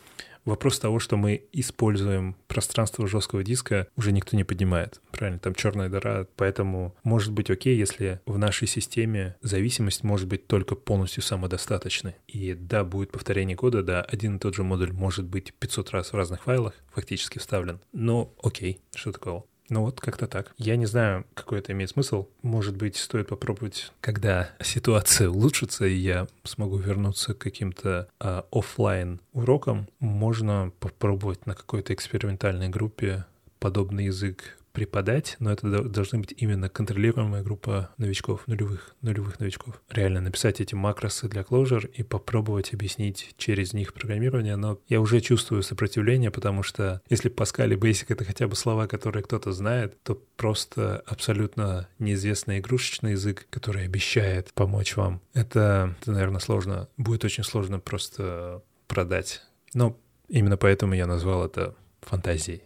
вопрос 0.45 0.79
того, 0.79 0.99
что 0.99 1.17
мы 1.17 1.45
используем 1.53 2.37
пространство 2.47 3.07
жесткого 3.07 3.45
диска, 3.45 3.87
уже 3.97 4.13
никто 4.13 4.37
не 4.37 4.45
поднимает. 4.45 5.01
Правильно, 5.13 5.39
там 5.39 5.55
черная 5.55 5.89
дыра, 5.89 6.27
поэтому 6.37 6.97
может 7.05 7.33
быть 7.33 7.51
окей, 7.51 7.77
если 7.77 8.21
в 8.25 8.39
нашей 8.39 8.67
системе 8.67 9.37
зависимость 9.43 10.05
может 10.05 10.27
быть 10.27 10.47
только 10.47 10.75
полностью 10.75 11.23
самодостаточной. 11.23 12.15
И 12.27 12.55
да, 12.55 12.85
будет 12.85 13.13
повторение 13.13 13.57
кода, 13.57 13.83
да, 13.83 14.03
один 14.03 14.37
и 14.37 14.39
тот 14.39 14.55
же 14.55 14.63
модуль 14.63 14.93
может 14.93 15.27
быть 15.27 15.53
500 15.53 15.91
раз 15.91 16.13
в 16.13 16.17
разных 16.17 16.43
файлах 16.45 16.75
фактически 16.93 17.39
вставлен, 17.39 17.81
но 17.93 18.35
окей, 18.43 18.81
что 18.95 19.13
такого. 19.13 19.45
Ну 19.69 19.83
вот 19.83 20.01
как-то 20.01 20.27
так. 20.27 20.53
Я 20.57 20.77
не 20.77 20.87
знаю, 20.87 21.27
какой 21.35 21.59
это 21.59 21.73
имеет 21.73 21.91
смысл. 21.91 22.27
Может 22.43 22.77
быть, 22.77 22.97
стоит 22.97 23.29
попробовать, 23.29 23.93
когда 24.01 24.51
ситуация 24.63 25.29
улучшится, 25.29 25.87
и 25.87 25.95
я 25.95 26.27
смогу 26.45 26.77
вернуться 26.77 27.35
к 27.35 27.39
каким-то 27.39 28.09
а, 28.19 28.47
офлайн 28.51 29.21
урокам, 29.33 29.89
можно 30.01 30.73
попробовать 30.81 31.47
на 31.47 31.55
какой-то 31.55 31.93
экспериментальной 31.93 32.69
группе 32.69 33.25
подобный 33.59 34.07
язык 34.07 34.58
преподать, 34.73 35.37
но 35.39 35.53
это 35.53 35.83
должна 35.83 36.19
быть 36.21 36.35
именно 36.37 36.69
контролируемая 36.69 37.43
группа 37.43 37.91
новичков, 37.97 38.47
нулевых, 38.47 38.95
нулевых 39.03 39.41
новичков. 39.41 39.81
Реально 39.91 40.21
написать 40.21 40.61
эти 40.61 40.75
макросы 40.75 41.29
для 41.29 41.43
Clojure 41.43 41.89
и 41.91 42.03
попробовать 42.03 42.73
объяснить 42.73 43.35
через 43.37 43.73
них 43.73 43.93
программирование, 43.93 44.57
но 44.57 44.79
я 44.89 45.01
уже 45.01 45.21
чувствую 45.21 45.63
сопротивление, 45.63 46.31
потому 46.31 46.63
что 46.63 47.03
если 47.09 47.31
Pascal 47.31 47.73
и 47.73 47.77
Basic— 47.77 48.07
это 48.09 48.25
хотя 48.25 48.47
бы 48.47 48.55
слова, 48.55 48.87
которые 48.87 49.23
кто-то 49.23 49.53
знает, 49.53 50.01
то 50.03 50.23
просто 50.37 51.03
абсолютно 51.07 51.89
неизвестный 51.99 52.59
игрушечный 52.59 53.13
язык, 53.13 53.47
который 53.51 53.85
обещает 53.85 54.53
помочь 54.55 54.97
вам. 54.97 55.21
Это, 55.35 55.97
это 56.01 56.13
наверное, 56.13 56.41
сложно. 56.41 56.89
Будет 56.97 57.25
очень 57.25 57.45
сложно 57.45 57.81
просто 57.81 58.63
продать. 58.87 59.43
Но 59.75 59.99
именно 60.29 60.57
поэтому 60.57 60.95
я 60.95 61.07
назвал 61.07 61.45
это 61.45 61.75
фантазией. 62.01 62.63